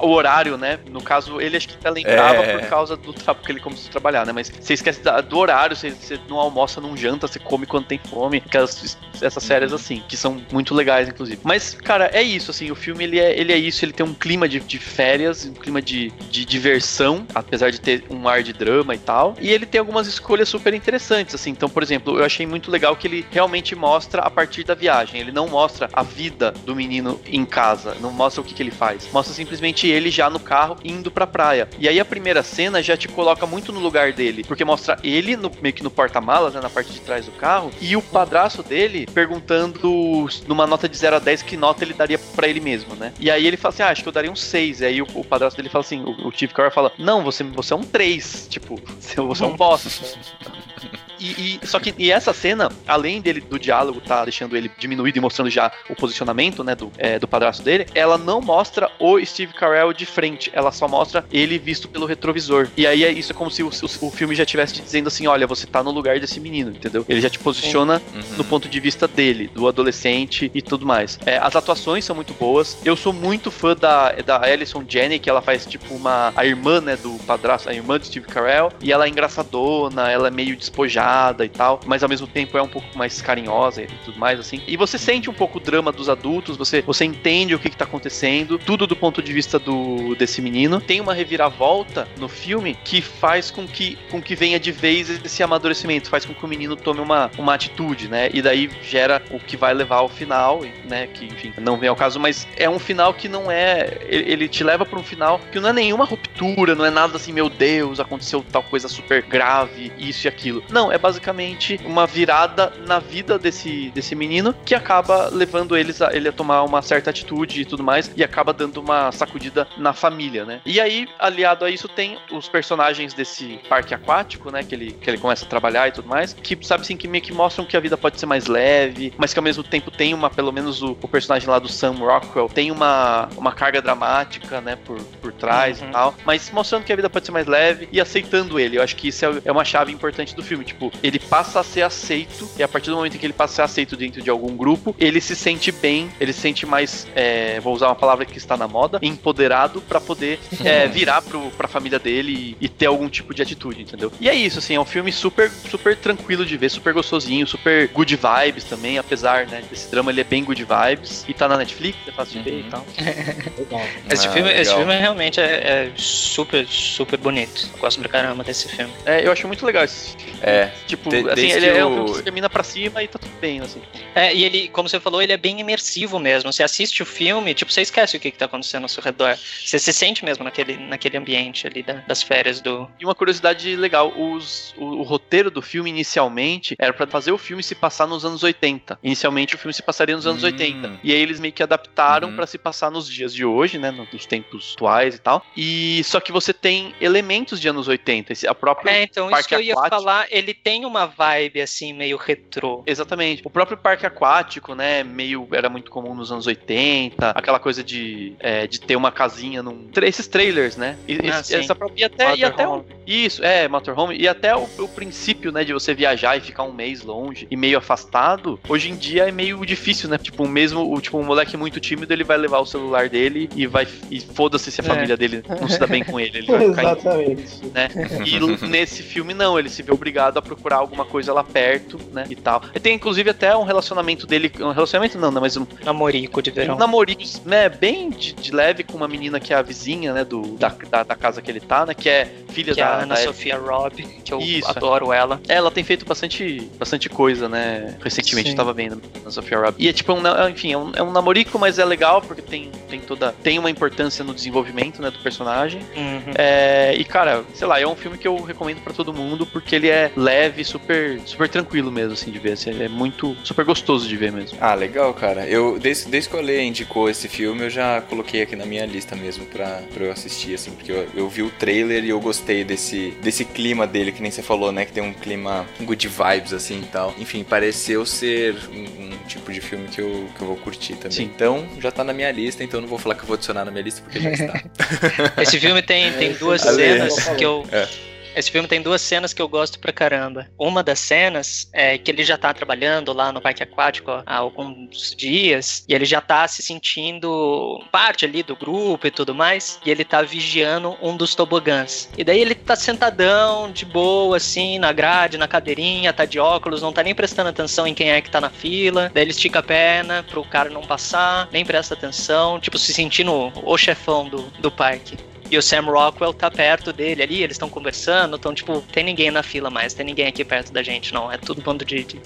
o 0.00 0.08
horário, 0.08 0.58
né? 0.58 0.78
No 0.90 1.02
caso, 1.02 1.40
ele 1.40 1.56
acho 1.56 1.68
que 1.68 1.76
até 1.76 1.90
lembrava 1.90 2.42
é... 2.42 2.58
por 2.58 2.68
causa 2.68 2.96
do 2.96 3.12
trabalho, 3.12 3.38
porque 3.38 3.52
ele 3.52 3.60
começou 3.60 3.88
a 3.88 3.92
trabalhar, 3.92 4.26
né? 4.26 4.32
Mas 4.32 4.50
você 4.50 4.74
esquece 4.74 5.00
do 5.28 5.38
horário, 5.38 5.76
você, 5.76 5.90
você 5.90 6.18
não 6.28 6.38
almoça, 6.38 6.80
não 6.80 6.96
janta, 6.96 7.26
você 7.26 7.38
come 7.38 7.66
quando 7.66 7.86
tem 7.86 7.98
fome. 7.98 8.42
Aquelas, 8.44 8.98
essas 9.20 9.46
férias 9.46 9.72
assim, 9.72 10.02
que 10.08 10.16
são 10.16 10.42
muito 10.52 10.74
legais, 10.74 11.08
inclusive. 11.08 11.40
Mas, 11.44 11.74
cara, 11.74 12.10
é 12.12 12.22
isso, 12.22 12.50
assim, 12.50 12.70
o 12.70 12.74
filme 12.74 13.04
ele 13.04 13.18
é, 13.18 13.38
ele 13.38 13.52
é 13.52 13.56
isso, 13.56 13.84
ele 13.84 13.92
tem 13.92 14.04
um 14.04 14.14
clima 14.14 14.48
de, 14.48 14.60
de 14.60 14.78
férias, 14.78 15.44
um 15.44 15.54
clima 15.54 15.80
de, 15.80 16.10
de 16.30 16.44
diversão, 16.44 17.26
apesar 17.34 17.70
de 17.70 17.80
ter 17.80 18.04
um 18.10 18.28
ar 18.28 18.42
de 18.42 18.52
drama 18.52 18.94
e 18.94 18.98
tal. 18.98 19.34
E 19.40 19.50
ele 19.50 19.66
tem 19.66 19.78
algumas 19.78 20.06
escolhas 20.06 20.48
super 20.48 20.63
interessantes, 20.72 21.34
assim. 21.34 21.50
Então, 21.50 21.68
por 21.68 21.82
exemplo, 21.82 22.18
eu 22.18 22.24
achei 22.24 22.46
muito 22.46 22.70
legal 22.70 22.96
que 22.96 23.06
ele 23.06 23.26
realmente 23.30 23.74
mostra 23.74 24.22
a 24.22 24.30
partir 24.30 24.64
da 24.64 24.74
viagem. 24.74 25.20
Ele 25.20 25.32
não 25.32 25.48
mostra 25.48 25.88
a 25.92 26.02
vida 26.02 26.52
do 26.64 26.74
menino 26.74 27.20
em 27.26 27.44
casa, 27.44 27.96
não 28.00 28.12
mostra 28.12 28.40
o 28.40 28.44
que, 28.44 28.54
que 28.54 28.62
ele 28.62 28.70
faz. 28.70 29.08
Mostra 29.12 29.34
simplesmente 29.34 29.86
ele 29.86 30.10
já 30.10 30.30
no 30.30 30.40
carro 30.40 30.76
indo 30.84 31.10
pra 31.10 31.26
praia. 31.26 31.68
E 31.78 31.88
aí 31.88 31.98
a 31.98 32.04
primeira 32.04 32.42
cena 32.42 32.82
já 32.82 32.96
te 32.96 33.08
coloca 33.08 33.46
muito 33.46 33.72
no 33.72 33.80
lugar 33.80 34.12
dele, 34.12 34.44
porque 34.44 34.64
mostra 34.64 34.98
ele 35.02 35.36
no, 35.36 35.50
meio 35.60 35.74
que 35.74 35.82
no 35.82 35.90
porta-malas, 35.90 36.54
né, 36.54 36.60
na 36.60 36.70
parte 36.70 36.92
de 36.92 37.00
trás 37.00 37.26
do 37.26 37.32
carro, 37.32 37.70
e 37.80 37.96
o 37.96 38.02
padrasto 38.02 38.62
dele 38.62 39.06
perguntando 39.12 40.26
numa 40.46 40.66
nota 40.66 40.88
de 40.88 40.96
0 40.96 41.16
a 41.16 41.18
10 41.18 41.42
que 41.42 41.56
nota 41.56 41.84
ele 41.84 41.94
daria 41.94 42.18
para 42.18 42.48
ele 42.48 42.60
mesmo, 42.60 42.94
né? 42.94 43.12
E 43.18 43.30
aí 43.30 43.46
ele 43.46 43.56
fala 43.56 43.74
assim: 43.74 43.82
ah, 43.82 43.88
acho 43.88 44.02
que 44.02 44.08
eu 44.08 44.12
daria 44.12 44.30
um 44.30 44.36
6. 44.36 44.80
E 44.80 44.84
aí 44.84 45.02
o, 45.02 45.06
o 45.14 45.24
padrasto 45.24 45.56
dele 45.56 45.68
fala 45.68 45.84
assim: 45.84 46.02
o, 46.02 46.28
o 46.28 46.32
Steve 46.32 46.52
Carell 46.52 46.70
fala: 46.70 46.92
não, 46.98 47.22
você, 47.22 47.42
você 47.42 47.72
é 47.72 47.76
um 47.76 47.82
3. 47.82 48.48
Tipo, 48.48 48.80
você 49.00 49.18
é 49.18 49.46
um 49.46 49.56
boss. 49.56 50.16
Thank 50.54 50.84
you. 50.98 51.03
E, 51.24 51.58
e, 51.62 51.66
só 51.66 51.80
que 51.80 51.94
e 51.98 52.12
essa 52.12 52.34
cena, 52.34 52.70
além 52.86 53.20
dele 53.20 53.40
do 53.40 53.58
diálogo 53.58 54.00
tá 54.00 54.24
deixando 54.24 54.54
ele 54.56 54.70
diminuído 54.78 55.16
e 55.16 55.20
mostrando 55.20 55.48
já 55.48 55.72
o 55.88 55.96
posicionamento, 55.96 56.62
né, 56.62 56.74
do, 56.74 56.92
é, 56.98 57.18
do 57.18 57.26
padrasto 57.26 57.62
dele, 57.62 57.86
ela 57.94 58.18
não 58.18 58.42
mostra 58.42 58.90
o 58.98 59.18
Steve 59.24 59.54
Carell 59.54 59.92
de 59.94 60.04
frente, 60.04 60.50
ela 60.52 60.70
só 60.70 60.86
mostra 60.86 61.24
ele 61.32 61.58
visto 61.58 61.88
pelo 61.88 62.04
retrovisor. 62.04 62.68
E 62.76 62.86
aí 62.86 63.04
é 63.04 63.10
isso 63.10 63.32
é 63.32 63.34
como 63.34 63.50
se 63.50 63.62
o, 63.62 63.68
o, 63.68 64.06
o 64.06 64.10
filme 64.10 64.34
já 64.34 64.42
estivesse 64.42 64.82
dizendo 64.82 65.08
assim, 65.08 65.26
olha, 65.26 65.46
você 65.46 65.66
tá 65.66 65.82
no 65.82 65.90
lugar 65.90 66.20
desse 66.20 66.38
menino, 66.38 66.70
entendeu? 66.70 67.06
Ele 67.08 67.20
já 67.20 67.30
te 67.30 67.38
posiciona 67.38 68.02
uhum. 68.14 68.36
no 68.36 68.44
ponto 68.44 68.68
de 68.68 68.78
vista 68.78 69.08
dele, 69.08 69.48
do 69.54 69.66
adolescente 69.66 70.50
e 70.54 70.60
tudo 70.60 70.84
mais. 70.84 71.18
É, 71.24 71.38
as 71.38 71.56
atuações 71.56 72.04
são 72.04 72.14
muito 72.14 72.34
boas. 72.34 72.76
Eu 72.84 72.96
sou 72.96 73.12
muito 73.12 73.50
fã 73.50 73.74
da, 73.74 74.12
da 74.12 74.44
Alison 74.44 74.84
Jenny, 74.86 75.18
que 75.18 75.30
ela 75.30 75.40
faz 75.40 75.64
tipo 75.64 75.94
uma 75.94 76.32
a 76.36 76.44
irmã, 76.44 76.80
né, 76.80 76.96
do 76.96 77.18
padrasto, 77.24 77.70
a 77.70 77.74
irmã 77.74 77.98
do 77.98 78.04
Steve 78.04 78.26
Carell, 78.26 78.70
e 78.82 78.92
ela 78.92 79.06
é 79.06 79.08
engraçadona, 79.08 80.10
ela 80.10 80.28
é 80.28 80.30
meio 80.30 80.56
despojada 80.56 81.13
e 81.44 81.48
tal, 81.48 81.80
mas 81.86 82.02
ao 82.02 82.08
mesmo 82.08 82.26
tempo 82.26 82.56
é 82.56 82.62
um 82.62 82.68
pouco 82.68 82.86
mais 82.96 83.20
carinhosa 83.20 83.82
e 83.82 83.86
tudo 84.04 84.18
mais, 84.18 84.38
assim. 84.40 84.62
E 84.66 84.76
você 84.76 84.98
sente 84.98 85.30
um 85.30 85.34
pouco 85.34 85.58
o 85.58 85.60
drama 85.60 85.92
dos 85.92 86.08
adultos, 86.08 86.56
você, 86.56 86.82
você 86.82 87.04
entende 87.04 87.54
o 87.54 87.58
que, 87.58 87.70
que 87.70 87.76
tá 87.76 87.84
acontecendo, 87.84 88.58
tudo 88.58 88.86
do 88.86 88.96
ponto 88.96 89.22
de 89.22 89.32
vista 89.32 89.58
do 89.58 90.14
desse 90.14 90.40
menino. 90.40 90.80
Tem 90.80 91.00
uma 91.00 91.14
reviravolta 91.14 92.08
no 92.18 92.28
filme 92.28 92.76
que 92.84 93.00
faz 93.00 93.50
com 93.50 93.66
que, 93.66 93.96
com 94.10 94.20
que 94.20 94.34
venha 94.34 94.58
de 94.58 94.72
vez 94.72 95.10
esse 95.10 95.42
amadurecimento, 95.42 96.08
faz 96.08 96.24
com 96.24 96.34
que 96.34 96.44
o 96.44 96.48
menino 96.48 96.76
tome 96.76 97.00
uma, 97.00 97.30
uma 97.38 97.54
atitude, 97.54 98.08
né? 98.08 98.30
E 98.32 98.42
daí 98.42 98.70
gera 98.82 99.22
o 99.30 99.38
que 99.38 99.56
vai 99.56 99.74
levar 99.74 99.96
ao 99.96 100.08
final, 100.08 100.62
né? 100.88 101.06
Que, 101.06 101.26
enfim, 101.26 101.52
não 101.58 101.76
vem 101.76 101.88
ao 101.88 101.96
caso, 101.96 102.18
mas 102.18 102.46
é 102.56 102.68
um 102.68 102.78
final 102.78 103.14
que 103.14 103.28
não 103.28 103.50
é. 103.50 103.98
Ele, 104.08 104.32
ele 104.32 104.48
te 104.48 104.64
leva 104.64 104.84
para 104.84 104.98
um 104.98 105.02
final 105.02 105.40
que 105.52 105.60
não 105.60 105.70
é 105.70 105.72
nenhuma 105.72 106.04
ruptura, 106.04 106.74
não 106.74 106.84
é 106.84 106.90
nada 106.90 107.16
assim, 107.16 107.32
meu 107.32 107.48
Deus, 107.48 108.00
aconteceu 108.00 108.44
tal 108.50 108.62
coisa 108.62 108.88
super 108.88 109.22
grave, 109.22 109.92
isso 109.98 110.26
e 110.26 110.28
aquilo. 110.28 110.62
Não, 110.70 110.90
é 110.94 110.98
basicamente 110.98 111.80
uma 111.84 112.06
virada 112.06 112.72
na 112.86 113.00
vida 113.00 113.36
desse, 113.36 113.90
desse 113.90 114.14
menino 114.14 114.54
que 114.64 114.74
acaba 114.74 115.28
levando 115.28 115.76
eles 115.76 116.00
a, 116.00 116.14
ele 116.14 116.28
a 116.28 116.32
tomar 116.32 116.62
uma 116.62 116.80
certa 116.82 117.10
atitude 117.10 117.62
e 117.62 117.64
tudo 117.64 117.82
mais 117.82 118.10
e 118.16 118.22
acaba 118.22 118.52
dando 118.52 118.80
uma 118.80 119.10
sacudida 119.10 119.66
na 119.76 119.92
família, 119.92 120.44
né? 120.44 120.60
E 120.64 120.80
aí, 120.80 121.08
aliado 121.18 121.64
a 121.64 121.70
isso, 121.70 121.88
tem 121.88 122.16
os 122.30 122.48
personagens 122.48 123.12
desse 123.12 123.60
parque 123.68 123.92
aquático, 123.92 124.52
né? 124.52 124.62
Que 124.62 124.74
ele, 124.74 124.92
que 124.92 125.10
ele 125.10 125.18
começa 125.18 125.44
a 125.44 125.48
trabalhar 125.48 125.88
e 125.88 125.92
tudo 125.92 126.08
mais, 126.08 126.32
que 126.32 126.56
sabe 126.62 126.82
assim, 126.82 126.96
que 126.96 127.08
meio 127.08 127.24
que 127.24 127.32
mostram 127.32 127.64
que 127.64 127.76
a 127.76 127.80
vida 127.80 127.96
pode 127.96 128.20
ser 128.20 128.26
mais 128.26 128.46
leve, 128.46 129.12
mas 129.18 129.32
que 129.32 129.38
ao 129.38 129.42
mesmo 129.42 129.64
tempo 129.64 129.90
tem 129.90 130.14
uma, 130.14 130.30
pelo 130.30 130.52
menos 130.52 130.80
o, 130.80 130.92
o 131.02 131.08
personagem 131.08 131.48
lá 131.48 131.58
do 131.58 131.68
Sam 131.68 131.94
Rockwell, 131.94 132.48
tem 132.48 132.70
uma, 132.70 133.28
uma 133.36 133.52
carga 133.52 133.82
dramática, 133.82 134.60
né? 134.60 134.76
Por, 134.76 135.00
por 135.20 135.32
trás 135.32 135.80
uhum. 135.80 135.88
e 135.88 135.92
tal, 135.92 136.14
mas 136.24 136.50
mostrando 136.52 136.84
que 136.84 136.92
a 136.92 136.96
vida 136.96 137.10
pode 137.10 137.26
ser 137.26 137.32
mais 137.32 137.46
leve 137.46 137.88
e 137.90 138.00
aceitando 138.00 138.60
ele. 138.60 138.78
Eu 138.78 138.82
acho 138.82 138.94
que 138.94 139.08
isso 139.08 139.24
é, 139.24 139.42
é 139.44 139.52
uma 139.52 139.64
chave 139.64 139.90
importante 139.92 140.36
do 140.36 140.42
filme. 140.42 140.64
Tipo, 140.64 140.83
tipo, 140.90 140.92
ele 141.02 141.18
passa 141.18 141.60
a 141.60 141.64
ser 141.64 141.82
aceito, 141.82 142.48
e 142.58 142.62
a 142.62 142.68
partir 142.68 142.90
do 142.90 142.96
momento 142.96 143.14
em 143.14 143.18
que 143.18 143.26
ele 143.26 143.32
passa 143.32 143.52
a 143.52 143.56
ser 143.56 143.72
aceito 143.72 143.96
dentro 143.96 144.22
de 144.22 144.30
algum 144.30 144.56
grupo, 144.56 144.94
ele 144.98 145.20
se 145.20 145.36
sente 145.36 145.70
bem, 145.72 146.10
ele 146.20 146.32
se 146.32 146.40
sente 146.40 146.66
mais, 146.66 147.06
é, 147.14 147.60
vou 147.60 147.74
usar 147.74 147.86
uma 147.88 147.94
palavra 147.94 148.24
que 148.24 148.36
está 148.38 148.56
na 148.56 148.66
moda, 148.68 148.98
empoderado 149.02 149.80
pra 149.82 150.00
poder 150.00 150.38
é, 150.64 150.86
virar 150.88 151.22
pro, 151.22 151.50
pra 151.52 151.68
família 151.68 151.98
dele 151.98 152.56
e, 152.60 152.64
e 152.64 152.68
ter 152.68 152.86
algum 152.86 153.08
tipo 153.08 153.34
de 153.34 153.42
atitude, 153.42 153.82
entendeu? 153.82 154.12
E 154.20 154.28
é 154.28 154.34
isso, 154.34 154.58
assim, 154.58 154.74
é 154.74 154.80
um 154.80 154.84
filme 154.84 155.12
super, 155.12 155.50
super 155.70 155.96
tranquilo 155.96 156.44
de 156.44 156.56
ver, 156.56 156.70
super 156.70 156.92
gostosinho, 156.92 157.46
super 157.46 157.88
good 157.88 158.16
vibes 158.16 158.64
também, 158.64 158.98
apesar, 158.98 159.46
né, 159.46 159.62
desse 159.70 159.90
drama 159.90 160.10
ele 160.10 160.20
é 160.20 160.24
bem 160.24 160.44
good 160.44 160.64
vibes, 160.64 161.24
e 161.28 161.34
tá 161.34 161.48
na 161.48 161.56
Netflix, 161.56 161.98
é 162.06 162.12
fácil 162.12 162.42
de 162.42 162.50
ver 162.50 162.60
e 162.60 162.62
tal. 162.64 162.84
Esse, 164.10 164.28
Ah, 164.28 164.32
filme, 164.32 164.50
esse 164.52 164.74
filme 164.74 164.96
realmente 164.96 165.40
é, 165.40 165.44
é 165.44 165.92
super, 165.96 166.66
super 166.66 167.18
bonito. 167.18 167.68
Eu 167.74 167.78
gosto 167.78 168.00
pra 168.00 168.08
caramba 168.08 168.44
desse 168.44 168.68
filme. 168.68 168.92
É, 169.04 169.26
eu 169.26 169.32
acho 169.32 169.46
muito 169.46 169.64
legal 169.64 169.84
esse 169.84 170.14
É. 170.42 170.70
Tipo, 170.86 171.08
De- 171.10 171.30
assim, 171.30 171.50
ele 171.50 171.66
é 171.66 171.84
um 171.86 171.94
filme 172.04 172.18
que 172.18 172.22
termina 172.24 172.50
pra 172.50 172.62
cima 172.62 173.02
e 173.02 173.08
tá 173.08 173.18
tudo 173.18 173.32
bem, 173.40 173.60
assim. 173.60 173.80
É, 174.14 174.34
e 174.34 174.44
ele, 174.44 174.68
como 174.68 174.88
você 174.88 175.00
falou, 175.00 175.22
ele 175.22 175.32
é 175.32 175.36
bem 175.36 175.60
imersivo 175.60 176.18
mesmo. 176.18 176.52
Você 176.52 176.62
assiste 176.62 177.02
o 177.02 177.06
filme, 177.06 177.54
tipo, 177.54 177.72
você 177.72 177.80
esquece 177.82 178.16
o 178.16 178.20
que, 178.20 178.30
que 178.30 178.38
tá 178.38 178.44
acontecendo 178.44 178.82
ao 178.84 178.88
seu 178.88 179.02
redor. 179.02 179.36
Você 179.36 179.78
se 179.78 179.92
sente 179.92 180.24
mesmo 180.24 180.44
naquele, 180.44 180.76
naquele 180.76 181.16
ambiente 181.16 181.66
ali 181.66 181.82
da- 181.82 181.94
das 182.06 182.22
férias 182.22 182.60
do. 182.60 182.88
E 183.00 183.04
uma 183.04 183.14
curiosidade 183.14 183.74
legal, 183.76 184.12
os, 184.16 184.74
o, 184.76 184.84
o 184.84 185.02
roteiro 185.02 185.50
do 185.50 185.62
filme 185.62 185.90
inicialmente 185.90 186.74
era 186.78 186.92
pra 186.92 187.06
fazer 187.06 187.32
o 187.32 187.38
filme 187.38 187.62
se 187.62 187.74
passar 187.74 188.06
nos 188.06 188.24
anos 188.24 188.42
80. 188.42 188.98
Inicialmente 189.02 189.54
o 189.54 189.58
filme 189.58 189.72
se 189.74 189.82
passaria 189.82 190.14
nos 190.14 190.26
anos 190.26 190.42
Hum. 190.42 190.46
80. 190.46 191.00
E 191.02 191.12
aí 191.12 191.18
eles 191.20 191.40
meio 191.40 191.52
que 191.52 191.62
adaptaram 191.62 192.28
Uhum. 192.28 192.36
pra 192.36 192.46
se 192.46 192.58
passar 192.58 192.90
nos 192.90 193.08
dias 193.08 193.34
de 193.34 193.44
hoje, 193.44 193.78
né, 193.78 193.90
nos 193.90 194.26
tempos 194.26 194.72
atuais 194.76 195.14
e 195.14 195.18
tal. 195.18 195.44
E 195.56 196.02
só 196.04 196.20
que 196.20 196.30
você 196.32 196.52
tem 196.52 196.94
elementos 197.00 197.60
de 197.60 197.68
anos 197.68 197.88
80, 197.88 198.32
esse, 198.32 198.46
a 198.46 198.54
própria 198.54 198.90
É, 198.90 199.02
então, 199.02 199.30
isso 199.30 199.48
que 199.48 199.54
eu 199.54 199.60
ia 199.60 199.74
falar, 199.74 200.26
ele 200.30 200.52
tem 200.64 200.86
uma 200.86 201.04
vibe 201.06 201.60
assim, 201.60 201.92
meio 201.92 202.16
retrô. 202.16 202.82
Exatamente. 202.86 203.42
O 203.44 203.50
próprio 203.50 203.76
parque 203.76 204.06
aquático, 204.06 204.74
né? 204.74 205.04
Meio. 205.04 205.46
Era 205.52 205.68
muito 205.68 205.90
comum 205.90 206.14
nos 206.14 206.32
anos 206.32 206.46
80. 206.46 207.30
Aquela 207.30 207.58
coisa 207.60 207.84
de, 207.84 208.32
é, 208.40 208.66
de 208.66 208.80
ter 208.80 208.96
uma 208.96 209.12
casinha 209.12 209.62
num. 209.62 209.90
Esses 210.02 210.26
trailers, 210.26 210.76
né? 210.76 210.96
E, 211.06 211.18
Ah, 211.30 211.40
esse- 211.40 211.54
essa 211.54 211.74
própria. 211.74 212.00
E 212.00 212.04
até, 212.04 212.34
e 212.36 212.44
até 212.44 212.66
o. 212.66 212.84
Isso, 213.06 213.44
é, 213.44 213.68
motorhome. 213.68 214.16
E 214.16 214.26
até 214.26 214.56
o, 214.56 214.66
o 214.78 214.88
princípio, 214.88 215.52
né? 215.52 215.62
De 215.64 215.72
você 215.74 215.92
viajar 215.92 216.36
e 216.36 216.40
ficar 216.40 216.62
um 216.62 216.72
mês 216.72 217.02
longe 217.02 217.46
e 217.50 217.56
meio 217.56 217.76
afastado. 217.76 218.58
Hoje 218.66 218.90
em 218.90 218.96
dia 218.96 219.28
é 219.28 219.30
meio 219.30 219.64
difícil, 219.66 220.08
né? 220.08 220.16
Tipo, 220.16 220.48
mesmo 220.48 220.90
o 220.94 220.98
tipo, 221.00 221.18
um 221.18 221.24
moleque 221.24 221.56
muito 221.58 221.78
tímido, 221.78 222.10
ele 222.12 222.24
vai 222.24 222.38
levar 222.38 222.60
o 222.60 222.66
celular 222.66 223.10
dele 223.10 223.50
e 223.54 223.66
vai. 223.66 223.86
E 224.10 224.18
foda-se 224.18 224.72
se 224.72 224.80
a 224.80 224.84
É. 224.84 224.86
família 224.86 225.16
dele 225.16 225.42
não 225.60 225.68
se 225.68 225.78
dá 225.78 225.86
bem 225.86 226.02
com 226.02 226.18
ele. 226.18 226.38
Ele 226.38 226.46
vai 226.46 226.60
ficar 226.96 227.20
em 227.22 227.32
Exatamente. 227.34 227.66
né? 227.74 227.88
E 228.24 228.38
nesse 228.66 229.02
filme 229.02 229.34
não, 229.34 229.58
ele 229.58 229.68
se 229.68 229.82
vê 229.82 229.92
obrigado 229.92 230.38
a 230.38 230.42
procurar 230.54 230.76
alguma 230.76 231.04
coisa 231.04 231.32
lá 231.32 231.42
perto, 231.42 231.98
né? 232.12 232.24
E 232.30 232.36
tal. 232.36 232.62
E 232.74 232.80
tem 232.80 232.94
inclusive 232.94 233.30
até 233.30 233.56
um 233.56 233.64
relacionamento 233.64 234.26
dele, 234.26 234.50
um 234.60 234.70
relacionamento 234.72 235.18
não, 235.18 235.30
não, 235.30 235.40
mas 235.40 235.56
um, 235.56 235.66
Namorico 235.84 236.40
de 236.42 236.50
verão. 236.50 236.74
um 236.74 236.78
namorico, 236.78 237.22
né? 237.44 237.68
Bem 237.68 238.10
de, 238.10 238.32
de 238.32 238.52
leve 238.52 238.82
com 238.84 238.96
uma 238.96 239.08
menina 239.08 239.38
que 239.40 239.52
é 239.52 239.56
a 239.56 239.62
vizinha, 239.62 240.12
né? 240.12 240.24
Do, 240.24 240.42
da, 240.56 240.68
da, 240.90 241.02
da 241.02 241.14
casa 241.16 241.42
que 241.42 241.50
ele 241.50 241.60
tá, 241.60 241.84
né? 241.86 241.94
Que 241.94 242.08
é 242.08 242.30
filha 242.48 242.72
Que 242.74 242.80
é 242.80 242.84
da, 242.84 242.90
a 242.90 242.96
Ana 243.02 243.14
da- 243.14 243.20
Sofia 243.22 243.56
Robb, 243.58 244.02
que 244.24 244.32
eu 244.32 244.40
Isso. 244.40 244.68
adoro 244.70 245.12
ela. 245.12 245.40
ela 245.48 245.70
tem 245.70 245.82
feito 245.84 246.04
bastante, 246.06 246.70
bastante 246.78 247.08
coisa, 247.08 247.48
né? 247.48 247.96
Recentemente 248.02 248.48
Sim. 248.48 248.52
eu 248.52 248.56
tava 248.56 248.72
vendo 248.72 249.00
a 249.26 249.30
Sofia 249.30 249.58
Robb. 249.58 249.74
E 249.78 249.88
é 249.88 249.92
tipo, 249.92 250.12
um, 250.12 250.20
na- 250.20 250.48
enfim, 250.50 250.72
é 250.72 250.78
um, 250.78 250.92
é 250.94 251.02
um 251.02 251.10
namorico, 251.12 251.58
mas 251.58 251.78
é 251.78 251.84
legal 251.84 252.20
porque 252.22 252.42
tem, 252.42 252.70
tem 252.88 253.00
toda. 253.00 253.32
Tem 253.42 253.58
uma 253.58 253.70
importância 253.70 254.24
no 254.24 254.34
desenvolvimento, 254.34 255.00
né? 255.02 255.10
Do 255.10 255.18
personagem. 255.18 255.80
Uhum. 255.96 256.32
É, 256.36 256.94
e 256.96 257.04
cara, 257.04 257.44
sei 257.54 257.66
lá, 257.66 257.80
é 257.80 257.86
um 257.86 257.96
filme 257.96 258.18
que 258.18 258.26
eu 258.28 258.36
recomendo 258.42 258.80
pra 258.82 258.92
todo 258.92 259.12
mundo 259.12 259.46
porque 259.46 259.74
ele 259.74 259.88
é 259.88 260.10
leve, 260.16 260.43
super, 260.64 261.20
super 261.24 261.48
tranquilo 261.48 261.90
mesmo, 261.90 262.12
assim, 262.12 262.30
de 262.30 262.38
ver. 262.38 262.52
Assim, 262.52 262.82
é 262.82 262.88
muito, 262.88 263.36
super 263.44 263.64
gostoso 263.64 264.08
de 264.08 264.16
ver 264.16 264.32
mesmo. 264.32 264.58
Ah, 264.60 264.74
legal, 264.74 265.12
cara. 265.14 265.46
Eu, 265.46 265.78
desde, 265.78 266.08
desde 266.08 266.28
que 266.28 266.36
o 266.36 266.38
Ale 266.38 266.60
indicou 266.60 267.08
esse 267.08 267.28
filme, 267.28 267.62
eu 267.62 267.70
já 267.70 268.00
coloquei 268.00 268.42
aqui 268.42 268.56
na 268.56 268.66
minha 268.66 268.86
lista 268.86 269.14
mesmo 269.16 269.44
pra, 269.46 269.82
pra 269.92 270.04
eu 270.04 270.12
assistir, 270.12 270.54
assim, 270.54 270.70
porque 270.72 270.92
eu, 270.92 271.08
eu 271.14 271.28
vi 271.28 271.42
o 271.42 271.50
trailer 271.50 272.04
e 272.04 272.10
eu 272.10 272.20
gostei 272.20 272.64
desse, 272.64 273.10
desse 273.22 273.44
clima 273.44 273.86
dele, 273.86 274.12
que 274.12 274.22
nem 274.22 274.30
você 274.30 274.42
falou, 274.42 274.72
né? 274.72 274.84
Que 274.84 274.92
tem 274.92 275.02
um 275.02 275.12
clima 275.12 275.66
good 275.80 276.06
vibes, 276.08 276.52
assim 276.52 276.80
e 276.80 276.86
tal. 276.86 277.14
Enfim, 277.18 277.44
pareceu 277.44 278.04
ser 278.06 278.54
um, 278.72 279.04
um 279.04 279.10
tipo 279.26 279.52
de 279.52 279.60
filme 279.60 279.88
que 279.88 280.00
eu, 280.00 280.28
que 280.36 280.42
eu 280.42 280.46
vou 280.46 280.56
curtir 280.56 280.94
também. 280.94 281.12
Sim. 281.12 281.30
Então, 281.34 281.66
já 281.80 281.90
tá 281.90 282.04
na 282.04 282.12
minha 282.12 282.30
lista, 282.30 282.62
então 282.62 282.78
eu 282.78 282.82
não 282.82 282.88
vou 282.88 282.98
falar 282.98 283.14
que 283.14 283.22
eu 283.22 283.26
vou 283.26 283.34
adicionar 283.34 283.64
na 283.64 283.70
minha 283.70 283.82
lista, 283.82 284.02
porque 284.02 284.20
já 284.20 284.30
está. 284.30 284.62
Esse 285.40 285.58
filme 285.58 285.82
tem, 285.82 286.12
tem 286.12 286.32
duas 286.34 286.66
Ale. 286.66 286.76
cenas 286.76 287.28
que 287.30 287.44
eu. 287.44 287.64
É. 287.70 287.88
Esse 288.34 288.50
filme 288.50 288.66
tem 288.66 288.82
duas 288.82 289.00
cenas 289.00 289.32
que 289.32 289.40
eu 289.40 289.48
gosto 289.48 289.78
pra 289.78 289.92
caramba. 289.92 290.48
Uma 290.58 290.82
das 290.82 290.98
cenas 290.98 291.68
é 291.72 291.96
que 291.96 292.10
ele 292.10 292.24
já 292.24 292.36
tá 292.36 292.52
trabalhando 292.52 293.12
lá 293.12 293.32
no 293.32 293.40
parque 293.40 293.62
aquático 293.62 294.10
há 294.10 294.36
alguns 294.36 295.14
dias 295.16 295.84
e 295.88 295.94
ele 295.94 296.04
já 296.04 296.20
tá 296.20 296.46
se 296.48 296.62
sentindo 296.62 297.80
parte 297.92 298.24
ali 298.24 298.42
do 298.42 298.56
grupo 298.56 299.06
e 299.06 299.10
tudo 299.10 299.34
mais. 299.34 299.78
E 299.84 299.90
ele 299.90 300.04
tá 300.04 300.22
vigiando 300.22 300.96
um 301.00 301.16
dos 301.16 301.34
tobogãs. 301.34 302.08
E 302.18 302.24
daí 302.24 302.40
ele 302.40 302.54
tá 302.54 302.74
sentadão, 302.74 303.70
de 303.70 303.84
boa, 303.84 304.36
assim, 304.36 304.78
na 304.78 304.92
grade, 304.92 305.38
na 305.38 305.46
cadeirinha, 305.46 306.12
tá 306.12 306.24
de 306.24 306.38
óculos, 306.38 306.82
não 306.82 306.92
tá 306.92 307.02
nem 307.02 307.14
prestando 307.14 307.50
atenção 307.50 307.86
em 307.86 307.94
quem 307.94 308.10
é 308.10 308.20
que 308.20 308.30
tá 308.30 308.40
na 308.40 308.50
fila. 308.50 309.10
Daí 309.14 309.22
ele 309.22 309.30
estica 309.30 309.60
a 309.60 309.62
perna 309.62 310.24
pro 310.28 310.44
cara 310.44 310.70
não 310.70 310.82
passar, 310.82 311.48
nem 311.52 311.64
presta 311.64 311.94
atenção, 311.94 312.58
tipo, 312.58 312.78
se 312.78 312.92
sentindo 312.92 313.52
o 313.54 313.78
chefão 313.78 314.28
do, 314.28 314.42
do 314.58 314.70
parque. 314.70 315.16
E 315.50 315.58
o 315.58 315.62
Sam 315.62 315.82
Rockwell 315.82 316.32
tá 316.32 316.50
perto 316.50 316.92
dele 316.92 317.22
ali, 317.22 317.42
eles 317.42 317.54
estão 317.54 317.68
conversando, 317.68 318.36
então, 318.36 318.54
tipo, 318.54 318.80
tem 318.92 319.04
ninguém 319.04 319.30
na 319.30 319.42
fila 319.42 319.70
mais, 319.70 319.94
tem 319.94 320.06
ninguém 320.06 320.26
aqui 320.26 320.44
perto 320.44 320.72
da 320.72 320.82
gente, 320.82 321.12
não. 321.12 321.30
É 321.30 321.36
tudo 321.36 321.60
bando 321.60 321.84
de, 321.84 322.02
de. 322.04 322.20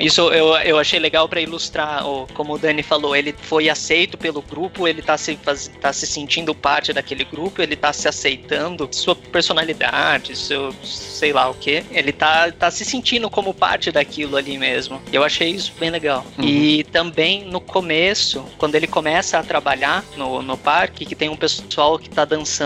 Isso 0.00 0.20
eu, 0.32 0.56
eu 0.58 0.78
achei 0.78 0.98
legal 0.98 1.28
pra 1.28 1.40
ilustrar, 1.40 2.06
o, 2.06 2.26
como 2.34 2.54
o 2.54 2.58
Dani 2.58 2.82
falou, 2.82 3.14
ele 3.14 3.34
foi 3.42 3.68
aceito 3.68 4.18
pelo 4.18 4.42
grupo, 4.42 4.88
ele 4.88 5.02
tá 5.02 5.16
se, 5.16 5.36
faz, 5.36 5.70
tá 5.80 5.92
se 5.92 6.06
sentindo 6.06 6.54
parte 6.54 6.92
daquele 6.92 7.24
grupo, 7.24 7.62
ele 7.62 7.76
tá 7.76 7.92
se 7.92 8.08
aceitando, 8.08 8.88
sua 8.92 9.14
personalidade, 9.14 10.36
seu 10.36 10.74
sei 10.82 11.32
lá 11.32 11.48
o 11.48 11.54
que. 11.54 11.84
Ele 11.90 12.12
tá, 12.12 12.50
tá 12.52 12.70
se 12.70 12.84
sentindo 12.84 13.30
como 13.30 13.54
parte 13.54 13.90
daquilo 13.90 14.36
ali 14.36 14.58
mesmo. 14.58 15.00
Eu 15.12 15.22
achei 15.22 15.50
isso 15.50 15.72
bem 15.78 15.90
legal. 15.90 16.24
Uhum. 16.38 16.44
E 16.44 16.84
também 16.84 17.44
no 17.44 17.60
começo, 17.60 18.44
quando 18.58 18.74
ele 18.74 18.86
começa 18.86 19.38
a 19.38 19.42
trabalhar 19.42 20.04
no, 20.16 20.42
no 20.42 20.56
parque, 20.56 21.06
que 21.06 21.14
tem 21.14 21.28
um 21.28 21.36
pessoal 21.36 21.98
que 21.98 22.10
tá 22.10 22.24
dançando 22.24 22.63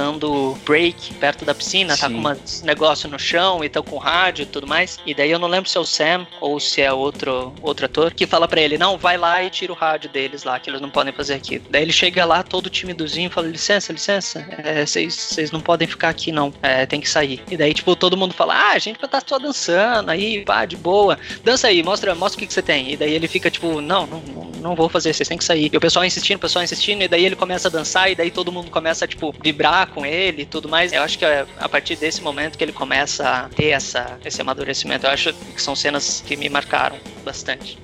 break 0.65 1.15
perto 1.15 1.45
da 1.45 1.55
piscina, 1.55 1.97
tá 1.97 2.09
Sim. 2.09 2.23
com 2.23 2.29
uns 2.29 2.63
negócio 2.63 3.09
no 3.09 3.19
chão 3.19 3.65
e 3.65 3.69
tá 3.69 3.83
com 3.83 3.97
rádio 3.97 4.43
e 4.43 4.47
tudo 4.47 4.67
mais. 4.67 4.99
E 5.07 5.15
daí 5.15 5.31
eu 5.31 5.39
não 5.39 5.49
lembro 5.49 5.69
se 5.69 5.77
é 5.77 5.81
o 5.81 5.85
Sam 5.85 6.27
ou 6.41 6.59
se 6.61 6.81
é 6.81 6.93
outro, 6.93 7.53
outro 7.63 7.87
ator 7.87 8.13
que 8.13 8.27
fala 8.27 8.49
pra 8.49 8.61
ele: 8.61 8.79
não, 8.79 8.97
vai 8.97 9.17
lá 9.17 9.43
e 9.43 9.51
tira 9.51 9.73
o 9.73 9.77
rádio 9.77 10.11
deles 10.11 10.45
lá, 10.45 10.59
que 10.59 10.71
eles 10.71 10.81
não 10.81 10.91
podem 10.91 11.13
fazer 11.13 11.35
aquilo. 11.35 11.65
Daí 11.71 11.83
ele 11.83 11.93
chega 11.93 12.25
lá 12.25 12.43
todo 12.43 12.71
timidozinho 12.71 13.29
e 13.29 13.33
fala: 13.33 13.49
licença, 13.49 13.93
licença, 13.93 14.47
é, 14.65 14.85
vocês 14.85 15.15
vocês 15.15 15.51
não 15.51 15.61
podem 15.61 15.87
ficar 15.87 16.09
aqui 16.09 16.33
não, 16.33 16.53
é, 16.63 16.87
tem 16.87 17.01
que 17.01 17.09
sair. 17.09 17.43
E 17.51 17.57
daí, 17.57 17.75
tipo, 17.75 17.95
todo 17.97 18.17
mundo 18.17 18.35
fala: 18.35 18.55
ah, 18.55 18.73
a 18.73 18.79
gente 18.79 18.99
vai 19.01 19.09
tá 19.09 19.23
só 19.25 19.39
dançando 19.39 20.11
aí, 20.11 20.45
pá, 20.45 20.65
de 20.65 20.77
boa. 20.77 21.19
Dança 21.45 21.69
aí, 21.69 21.83
mostra, 21.83 22.15
mostra 22.15 22.43
o 22.43 22.47
que, 22.47 22.53
você 22.53 22.63
tem. 22.63 22.93
E 22.93 22.97
daí 22.97 23.13
ele 23.13 23.29
fica 23.29 23.51
tipo: 23.51 23.81
não, 23.81 24.07
não, 24.07 24.21
não, 24.21 24.45
não 24.61 24.75
vou 24.75 24.89
fazer, 24.89 25.13
vocês 25.13 25.29
têm 25.29 25.39
que 25.39 25.45
sair. 25.45 25.71
E 25.73 25.77
o 25.77 25.81
pessoal 25.81 26.05
insistindo, 26.05 26.37
o 26.37 26.41
pessoal 26.41 26.65
insistindo, 26.65 27.03
e 27.03 27.09
daí 27.09 27.25
ele 27.25 27.37
começa 27.37 27.69
a 27.69 27.71
dançar, 27.71 28.11
e 28.11 28.15
daí 28.15 28.31
todo 28.31 28.53
mundo 28.53 28.71
começa 28.71 29.05
a, 29.05 29.09
tipo, 29.09 29.35
vibrar 29.43 29.88
com 29.89 30.05
ele 30.07 30.43
e 30.43 30.47
tudo 30.47 30.69
mais. 30.69 30.93
Eu 30.93 31.03
acho 31.03 31.19
que 31.19 31.25
é 31.25 31.47
a 31.59 31.69
partir 31.69 31.97
desse 31.97 32.23
momento 32.23 32.57
que 32.57 32.65
ele 32.65 32.73
começa 32.73 33.29
a 33.29 33.49
ter 33.49 33.69
essa, 33.69 34.19
esse 34.25 34.41
amadurecimento. 34.41 35.07
Eu 35.07 35.11
acho 35.11 35.33
que 35.33 35.61
são 35.61 35.75
cenas 35.75 36.23
que 36.27 36.37
me 36.37 36.49
marcaram 36.49 36.99
bastante. 37.25 37.79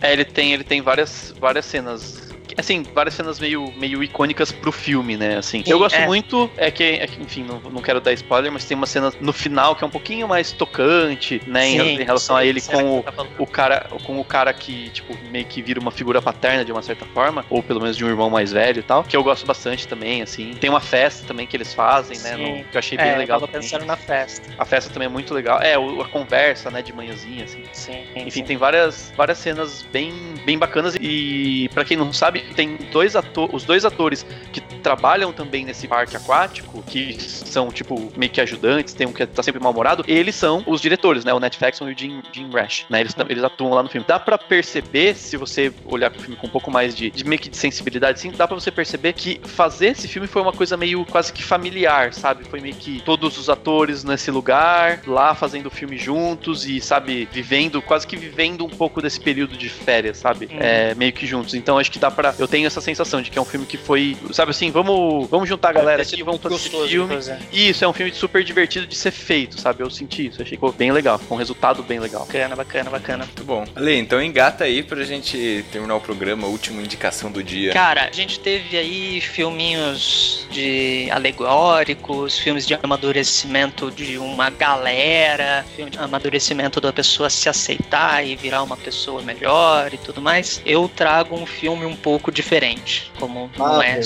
É, 0.00 0.12
ele 0.12 0.24
tem, 0.24 0.52
ele 0.52 0.64
tem 0.64 0.80
várias, 0.80 1.34
várias 1.38 1.66
cenas. 1.66 2.28
Assim, 2.56 2.84
várias 2.94 3.14
cenas 3.14 3.38
meio, 3.38 3.72
meio 3.76 4.02
icônicas 4.02 4.50
pro 4.52 4.72
filme, 4.72 5.16
né? 5.16 5.36
Assim, 5.36 5.62
eu 5.66 5.78
gosto 5.78 5.96
é. 5.96 6.06
muito, 6.06 6.50
é 6.56 6.70
que, 6.70 6.82
é 6.84 7.06
que, 7.06 7.22
enfim, 7.22 7.44
não, 7.44 7.60
não 7.70 7.82
quero 7.82 8.00
dar 8.00 8.12
spoiler, 8.12 8.50
mas 8.50 8.64
tem 8.64 8.76
uma 8.76 8.86
cena 8.86 9.12
no 9.20 9.32
final 9.32 9.74
que 9.76 9.84
é 9.84 9.86
um 9.86 9.90
pouquinho 9.90 10.26
mais 10.28 10.52
tocante, 10.52 11.40
né? 11.46 11.66
em, 11.68 11.78
Sim, 11.80 12.00
em 12.00 12.04
relação 12.04 12.36
a 12.36 12.42
sim, 12.42 12.48
ele 12.48 12.60
será 12.60 12.78
com 12.78 12.98
o, 12.98 13.02
tá 13.02 13.26
o 13.38 13.46
cara, 13.46 13.86
com 14.04 14.20
o 14.20 14.24
cara 14.24 14.52
que, 14.52 14.90
tipo, 14.90 15.16
meio 15.30 15.44
que 15.44 15.60
vira 15.62 15.80
uma 15.80 15.90
figura 15.90 16.20
paterna 16.22 16.64
de 16.64 16.72
uma 16.72 16.82
certa 16.82 17.04
forma, 17.06 17.44
ou 17.50 17.62
pelo 17.62 17.80
menos 17.80 17.96
de 17.96 18.04
um 18.04 18.08
irmão 18.08 18.30
mais 18.30 18.52
velho 18.52 18.80
e 18.80 18.82
tal, 18.82 19.04
que 19.04 19.16
eu 19.16 19.22
gosto 19.22 19.46
bastante 19.46 19.86
também, 19.86 20.22
assim. 20.22 20.52
Tem 20.54 20.70
uma 20.70 20.80
festa 20.80 21.26
também 21.26 21.46
que 21.46 21.56
eles 21.56 21.72
fazem, 21.74 22.18
né? 22.18 22.36
Sim. 22.36 22.58
no- 22.58 22.64
que 22.64 22.76
eu 22.76 22.78
achei 22.78 22.98
bem 22.98 23.08
É, 23.10 23.16
legal. 23.16 23.36
Eu 23.38 23.46
tava 23.46 23.52
pensando 23.60 23.84
na 23.84 23.96
festa. 23.96 24.48
A 24.58 24.64
festa 24.64 24.90
também 24.90 25.06
é 25.06 25.10
muito 25.10 25.32
legal. 25.34 25.60
É, 25.60 25.78
o- 25.78 26.00
a 26.00 26.06
conversa, 26.08 26.70
né, 26.70 26.82
de 26.82 26.92
manhãzinha, 26.92 27.44
assim. 27.44 27.62
Sim, 27.72 28.04
Enfim, 28.16 28.42
tem 28.44 28.56
várias, 28.56 29.12
várias 29.16 29.38
cenas 29.38 29.82
bem, 29.92 30.12
bem 30.44 30.58
bacanas 30.58 30.94
e 31.00 31.68
pra 31.72 31.84
quem 31.84 31.96
não 31.96 32.12
sabe, 32.12 32.37
tem 32.54 32.76
dois 32.92 33.16
atores, 33.16 33.54
os 33.54 33.64
dois 33.64 33.84
atores 33.84 34.24
que 34.52 34.60
trabalham 34.88 35.34
também 35.34 35.66
nesse 35.66 35.86
parque 35.86 36.16
aquático, 36.16 36.82
que 36.82 37.14
são, 37.20 37.68
tipo, 37.68 38.10
meio 38.16 38.32
que 38.32 38.40
ajudantes, 38.40 38.94
tem 38.94 39.06
um 39.06 39.12
que 39.12 39.26
tá 39.26 39.42
sempre 39.42 39.62
mal-humorado, 39.62 40.02
eles 40.08 40.34
são 40.34 40.64
os 40.66 40.80
diretores, 40.80 41.26
né? 41.26 41.34
O 41.34 41.38
Nat 41.38 41.54
Faxon 41.56 41.90
e 41.90 41.92
o 41.92 41.98
Jim, 41.98 42.22
Jim 42.32 42.48
Rash, 42.50 42.86
né? 42.88 43.00
Eles, 43.00 43.14
eles 43.28 43.44
atuam 43.44 43.74
lá 43.74 43.82
no 43.82 43.90
filme. 43.90 44.06
Dá 44.08 44.18
pra 44.18 44.38
perceber, 44.38 45.14
se 45.14 45.36
você 45.36 45.70
olhar 45.84 46.10
pro 46.10 46.22
filme 46.22 46.36
com 46.36 46.46
um 46.46 46.50
pouco 46.50 46.70
mais 46.70 46.96
de, 46.96 47.10
de 47.10 47.22
meio 47.22 47.38
que 47.38 47.50
de 47.50 47.56
sensibilidade, 47.58 48.18
sim, 48.18 48.30
dá 48.30 48.48
pra 48.48 48.58
você 48.58 48.70
perceber 48.70 49.12
que 49.12 49.38
fazer 49.44 49.88
esse 49.88 50.08
filme 50.08 50.26
foi 50.26 50.40
uma 50.40 50.54
coisa 50.54 50.74
meio 50.74 51.04
quase 51.04 51.34
que 51.34 51.42
familiar, 51.42 52.14
sabe? 52.14 52.44
Foi 52.44 52.58
meio 52.58 52.74
que 52.74 53.02
todos 53.02 53.36
os 53.36 53.50
atores 53.50 54.04
nesse 54.04 54.30
lugar, 54.30 55.02
lá 55.06 55.34
fazendo 55.34 55.66
o 55.66 55.70
filme 55.70 55.98
juntos 55.98 56.64
e, 56.64 56.80
sabe, 56.80 57.28
vivendo, 57.30 57.82
quase 57.82 58.06
que 58.06 58.16
vivendo 58.16 58.64
um 58.64 58.70
pouco 58.70 59.02
desse 59.02 59.20
período 59.20 59.54
de 59.54 59.68
férias, 59.68 60.16
sabe? 60.16 60.46
Hum. 60.50 60.56
É, 60.58 60.94
meio 60.94 61.12
que 61.12 61.26
juntos. 61.26 61.52
Então 61.52 61.76
acho 61.76 61.92
que 61.92 61.98
dá 61.98 62.10
pra. 62.10 62.34
Eu 62.38 62.48
tenho 62.48 62.66
essa 62.66 62.80
sensação 62.80 63.20
de 63.20 63.30
que 63.30 63.38
é 63.38 63.42
um 63.42 63.44
filme 63.44 63.66
que 63.66 63.76
foi, 63.76 64.16
sabe 64.32 64.52
assim, 64.52 64.70
vamos, 64.82 65.28
vamos 65.28 65.48
juntar 65.48 65.70
a 65.70 65.72
galera 65.72 66.02
aqui, 66.02 66.22
vamos 66.22 66.40
fazer 66.40 66.54
esse 66.54 66.64
gostoso 66.68 66.88
de 66.88 66.94
filme. 66.94 67.14
fazer. 67.14 67.38
Isso, 67.52 67.84
é 67.84 67.88
um 67.88 67.92
filme 67.92 68.12
super 68.12 68.44
divertido 68.44 68.86
de 68.86 68.94
ser 68.94 69.10
feito, 69.10 69.60
sabe? 69.60 69.82
Eu 69.82 69.90
senti 69.90 70.26
isso, 70.26 70.36
achei 70.36 70.44
que 70.44 70.56
ficou 70.56 70.72
bem 70.72 70.92
legal, 70.92 71.18
com 71.18 71.34
um 71.34 71.38
resultado 71.38 71.82
bem 71.82 71.98
legal. 71.98 72.26
Bacana, 72.26 72.56
bacana, 72.56 72.90
bacana. 72.90 73.24
Muito 73.24 73.44
bom. 73.44 73.64
Ale, 73.74 73.96
então 73.96 74.22
engata 74.22 74.64
aí 74.64 74.82
pra 74.82 75.02
gente 75.04 75.64
terminar 75.72 75.96
o 75.96 76.00
programa, 76.00 76.46
última 76.46 76.80
indicação 76.80 77.30
do 77.30 77.42
dia. 77.42 77.72
Cara, 77.72 78.08
a 78.08 78.12
gente 78.12 78.38
teve 78.40 78.76
aí 78.76 79.20
filminhos 79.20 80.46
de 80.50 81.08
alegóricos, 81.10 82.38
filmes 82.38 82.66
de 82.66 82.74
amadurecimento 82.74 83.90
de 83.90 84.18
uma 84.18 84.50
galera, 84.50 85.64
filme 85.74 85.90
de 85.90 85.98
amadurecimento 85.98 86.80
da 86.80 86.92
pessoa 86.92 87.28
se 87.30 87.48
aceitar 87.48 88.24
e 88.24 88.36
virar 88.36 88.62
uma 88.62 88.76
pessoa 88.76 89.22
melhor 89.22 89.92
e 89.92 89.98
tudo 89.98 90.20
mais. 90.20 90.62
Eu 90.64 90.88
trago 90.88 91.36
um 91.36 91.46
filme 91.46 91.84
um 91.84 91.96
pouco 91.96 92.30
diferente, 92.30 93.10
como 93.18 93.50
não 93.56 93.82
é 93.82 94.00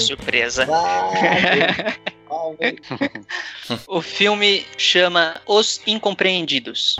Marvel. 0.58 1.66
o 3.88 4.00
filme 4.00 4.64
chama 4.76 5.34
Os 5.46 5.80
Incompreendidos. 5.86 6.96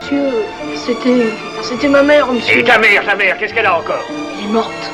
Monsieur, 0.00 0.44
c'était. 0.76 1.32
C'était 1.62 1.88
ma 1.88 2.02
mère, 2.02 2.26
monsieur. 2.28 2.58
Et 2.58 2.64
ta 2.64 2.78
mère, 2.78 3.04
ta 3.04 3.16
mère, 3.16 3.36
qu'est-ce 3.38 3.52
qu'elle 3.52 3.66
a 3.66 3.78
encore? 3.78 4.04
Elle 4.08 4.44
est 4.44 4.52
morte. 4.52 4.90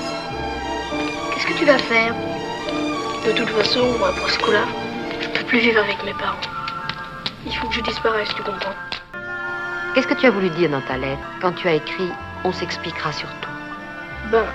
Qu'est-ce 1.34 1.46
que 1.46 1.58
tu 1.58 1.66
vas 1.66 1.78
faire? 1.78 2.14
De 3.26 3.32
toute 3.32 3.50
façon, 3.50 3.98
moi, 3.98 4.10
pour 4.18 4.30
ce 4.30 4.38
coup-là, 4.38 4.64
je 5.20 5.28
peux 5.28 5.44
plus 5.44 5.58
vivre 5.58 5.80
avec 5.80 6.02
mes 6.04 6.14
parents. 6.14 6.40
Il 7.44 7.54
faut 7.54 7.68
que 7.68 7.74
je 7.74 7.80
disparaisse, 7.82 8.28
tu 8.34 8.42
comprends 8.42 8.72
Qu'est-ce 9.94 10.06
que 10.06 10.14
tu 10.14 10.26
as 10.26 10.30
voulu 10.30 10.48
dire 10.50 10.70
dans 10.70 10.80
ta 10.80 10.96
lettre 10.96 11.20
Quand 11.42 11.52
tu 11.52 11.68
as 11.68 11.74
écrit 11.74 12.10
On 12.44 12.52
s'expliquera 12.52 13.12
sur 13.12 13.28
tout. 13.40 13.50
Ben, 14.30 14.46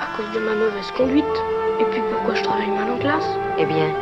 à 0.00 0.16
cause 0.16 0.30
de 0.32 0.38
ma 0.40 0.54
mauvaise 0.54 0.90
conduite. 0.92 1.24
Et 1.80 1.84
puis 1.86 2.02
pourquoi 2.12 2.34
je 2.34 2.42
travaille 2.42 2.70
mal 2.70 2.90
en 2.90 2.98
classe? 2.98 3.28
Eh 3.58 3.64
bien, 3.64 3.92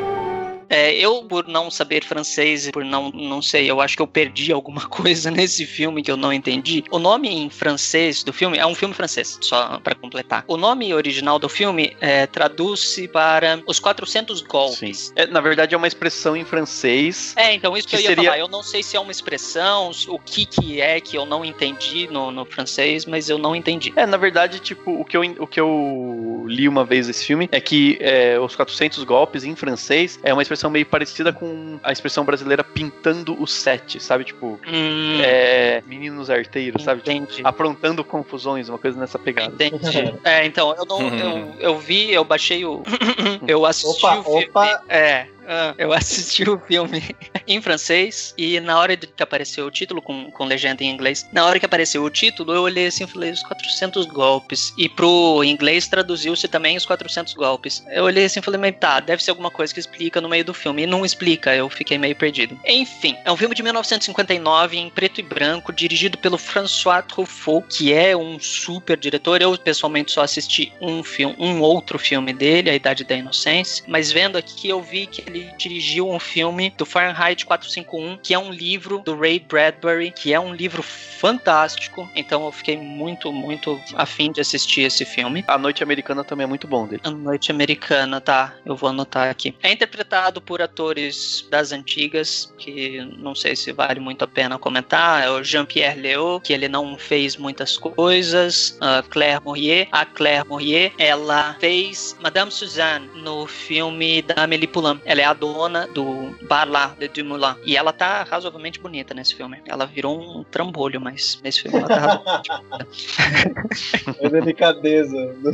É, 0.70 0.92
eu, 0.94 1.24
por 1.24 1.48
não 1.48 1.70
saber 1.70 2.04
francês 2.04 2.68
e 2.68 2.70
por 2.72 2.84
não, 2.84 3.10
não 3.10 3.42
sei, 3.42 3.68
eu 3.70 3.80
acho 3.80 3.96
que 3.96 4.02
eu 4.02 4.06
perdi 4.06 4.52
alguma 4.52 4.82
coisa 4.88 5.30
nesse 5.30 5.66
filme 5.66 6.02
que 6.02 6.10
eu 6.10 6.16
não 6.16 6.32
entendi. 6.32 6.84
O 6.90 6.98
nome 6.98 7.28
em 7.28 7.50
francês 7.50 8.22
do 8.22 8.32
filme 8.32 8.56
é 8.56 8.64
um 8.64 8.74
filme 8.74 8.94
francês, 8.94 9.36
só 9.40 9.80
pra 9.80 9.94
completar. 9.94 10.44
O 10.46 10.56
nome 10.56 10.94
original 10.94 11.38
do 11.38 11.48
filme 11.48 11.96
é, 12.00 12.26
traduz-se 12.26 13.08
para 13.08 13.60
Os 13.66 13.80
400 13.80 14.40
Golpes. 14.42 15.12
É, 15.16 15.26
na 15.26 15.40
verdade, 15.40 15.74
é 15.74 15.76
uma 15.78 15.88
expressão 15.88 16.36
em 16.36 16.44
francês. 16.44 17.34
É, 17.36 17.52
então 17.52 17.76
isso 17.76 17.88
que, 17.88 17.96
Que 17.96 18.02
eu 18.02 18.02
ia 18.02 18.08
seria- 18.10 18.24
falar. 18.30 18.38
Eu 18.38 18.48
não 18.48 18.62
sei 18.62 18.82
se 18.82 18.96
é 18.96 19.00
uma 19.00 19.10
expressão, 19.12 19.90
o 20.08 20.18
que 20.18 20.46
que 20.46 20.80
é 20.80 21.00
que 21.00 21.16
eu 21.16 21.26
não 21.26 21.44
entendi 21.44 22.06
no, 22.10 22.30
no 22.30 22.44
francês, 22.44 23.04
mas 23.04 23.28
eu 23.28 23.38
não 23.38 23.56
entendi. 23.56 23.92
É, 23.96 24.06
na 24.06 24.16
verdade, 24.16 24.60
tipo, 24.60 24.92
o 25.00 25.04
que 25.04 25.16
eu, 25.16 25.22
o 25.40 25.46
que 25.46 25.58
eu 25.60 26.19
li 26.46 26.68
uma 26.68 26.84
vez 26.84 27.06
desse 27.06 27.24
filme 27.24 27.48
é 27.52 27.60
que 27.60 27.98
é, 28.00 28.38
os 28.38 28.54
400 28.54 29.02
golpes 29.04 29.44
em 29.44 29.54
francês 29.56 30.18
é 30.22 30.32
uma 30.32 30.42
expressão 30.42 30.70
meio 30.70 30.86
parecida 30.86 31.32
com 31.32 31.78
a 31.82 31.92
expressão 31.92 32.24
brasileira 32.24 32.62
pintando 32.64 33.40
o 33.40 33.46
set, 33.46 34.00
sabe? 34.00 34.24
Tipo, 34.24 34.58
Hum, 34.66 35.20
é, 35.22 35.82
meninos 35.86 36.30
arteiros, 36.30 36.82
sabe? 36.82 37.02
Tipo, 37.02 37.26
aprontando 37.44 38.04
confusões, 38.04 38.68
uma 38.68 38.78
coisa 38.78 38.98
nessa 38.98 39.18
pegada. 39.18 39.52
Entendi. 39.52 40.14
É, 40.24 40.44
então, 40.44 40.74
eu 40.76 40.84
não. 40.84 41.00
Eu, 41.18 41.54
eu 41.60 41.78
vi, 41.78 42.12
eu 42.12 42.24
baixei 42.24 42.64
o. 42.64 42.82
eu 43.46 43.64
assisti 43.64 44.04
Opa, 44.04 44.18
o 44.20 44.24
filme. 44.24 44.44
opa. 44.46 44.82
É. 44.88 45.26
ah, 45.46 45.74
Eu 45.78 45.92
assisti 45.92 46.48
o 46.48 46.58
filme 46.58 47.02
em 47.46 47.60
francês 47.60 48.34
e 48.36 48.58
na 48.60 48.78
hora 48.78 48.96
que 48.96 49.22
apareceu 49.22 49.66
o 49.66 49.70
título 49.70 50.02
com, 50.02 50.30
com 50.30 50.44
legenda 50.44 50.82
em 50.82 50.90
inglês, 50.90 51.28
na 51.32 51.44
hora 51.44 51.58
que 51.58 51.66
apareceu 51.66 52.02
o 52.04 52.10
título, 52.10 52.52
eu 52.52 52.62
olhei 52.62 52.86
assim 52.86 53.04
e 53.04 53.06
falei 53.06 53.30
os 53.30 53.42
400 53.42 54.06
golpes. 54.06 54.72
E 54.76 54.88
pro 54.88 55.42
inglês 55.44 55.88
traduziu-se 55.88 56.48
também 56.48 56.76
os 56.76 56.86
400 56.86 57.34
golpes. 57.34 57.84
Eu 57.90 58.04
olhei 58.04 58.24
assim 58.24 58.40
e 58.40 58.42
falei, 58.42 58.60
mas 58.60 58.76
tá, 58.78 59.00
deve 59.00 59.22
ser 59.22 59.30
alguma 59.30 59.50
coisa 59.50 59.72
que 59.72 59.80
explica 59.80 60.20
no 60.20 60.28
meio 60.28 60.44
do 60.44 60.54
filme. 60.54 60.82
E 60.82 60.86
não 60.86 61.04
explica, 61.04 61.54
eu 61.54 61.68
fiquei 61.68 61.98
meio 61.98 62.16
perdido. 62.16 62.58
Enfim, 62.64 63.16
é 63.24 63.32
um 63.32 63.36
filme 63.36 63.54
de 63.54 63.62
1959 63.62 64.76
em 64.76 64.90
preto 64.90 65.20
e 65.20 65.22
branco, 65.22 65.72
dirigido 65.72 66.18
pelo 66.18 66.38
François 66.38 67.04
Truffaut, 67.06 67.66
que 67.68 67.92
é 67.92 68.16
um 68.16 68.38
super 68.38 68.96
diretor. 68.96 69.40
Eu 69.40 69.56
pessoalmente 69.58 70.12
só 70.12 70.22
assisti 70.22 70.72
um 70.80 71.02
filme, 71.02 71.36
um 71.38 71.60
outro 71.60 71.98
filme 71.98 72.32
dele, 72.32 72.70
A 72.70 72.74
Idade 72.74 73.04
da 73.04 73.14
Inocência, 73.14 73.84
mas 73.86 74.12
vendo 74.12 74.36
aqui 74.36 74.68
eu 74.68 74.82
vi 74.82 75.06
que 75.06 75.29
ele 75.30 75.50
dirigiu 75.56 76.10
um 76.10 76.18
filme 76.18 76.72
do 76.76 76.84
Fahrenheit 76.84 77.46
451, 77.46 78.18
que 78.18 78.34
é 78.34 78.38
um 78.38 78.50
livro 78.50 78.98
do 78.98 79.16
Ray 79.16 79.38
Bradbury, 79.38 80.10
que 80.10 80.32
é 80.32 80.40
um 80.40 80.54
livro 80.54 80.82
fantástico. 80.82 82.08
Então 82.14 82.44
eu 82.44 82.52
fiquei 82.52 82.76
muito, 82.76 83.32
muito 83.32 83.80
afim 83.94 84.32
de 84.32 84.40
assistir 84.40 84.82
esse 84.82 85.04
filme. 85.04 85.44
A 85.46 85.58
Noite 85.58 85.82
Americana 85.82 86.24
também 86.24 86.44
é 86.44 86.46
muito 86.46 86.66
bom 86.66 86.86
dele. 86.86 87.02
A 87.04 87.10
Noite 87.10 87.50
Americana, 87.50 88.20
tá? 88.20 88.54
Eu 88.64 88.74
vou 88.74 88.90
anotar 88.90 89.30
aqui. 89.30 89.54
É 89.62 89.72
interpretado 89.72 90.40
por 90.40 90.60
atores 90.62 91.46
das 91.50 91.72
antigas, 91.72 92.52
que 92.58 93.00
não 93.18 93.34
sei 93.34 93.54
se 93.54 93.72
vale 93.72 94.00
muito 94.00 94.24
a 94.24 94.28
pena 94.28 94.58
comentar. 94.58 95.22
É 95.22 95.30
o 95.30 95.42
Jean-Pierre 95.42 96.00
Léaud, 96.00 96.42
que 96.42 96.52
ele 96.52 96.68
não 96.68 96.96
fez 96.96 97.36
muitas 97.36 97.76
coisas. 97.76 98.76
A 98.80 99.02
Claire 99.02 99.42
Mourier. 99.44 99.88
A 99.92 100.04
Claire 100.04 100.46
Mourier, 100.46 100.92
ela 100.98 101.54
fez 101.60 102.16
Madame 102.20 102.50
Suzanne 102.50 103.08
no 103.16 103.46
filme 103.46 104.22
da 104.22 104.44
Amélie 104.44 104.66
Poulain. 104.66 105.00
Ela 105.04 105.19
é 105.20 105.24
a 105.24 105.32
dona 105.32 105.86
do 105.88 106.34
bar 106.42 106.68
lá 106.68 106.94
de 106.98 107.08
Dumoulin. 107.08 107.54
E 107.64 107.76
ela 107.76 107.92
tá 107.92 108.22
razoavelmente 108.22 108.80
bonita 108.80 109.14
nesse 109.14 109.34
filme. 109.34 109.58
Ela 109.66 109.86
virou 109.86 110.18
um 110.18 110.44
trambolho, 110.44 111.00
mas 111.00 111.38
nesse 111.42 111.62
filme 111.62 111.78
ela 111.78 111.88
tá 111.88 111.98
razoavelmente 111.98 112.50
bonita. 114.06 114.16
É 114.20 114.28
delicadeza 114.28 115.34
do. 115.34 115.50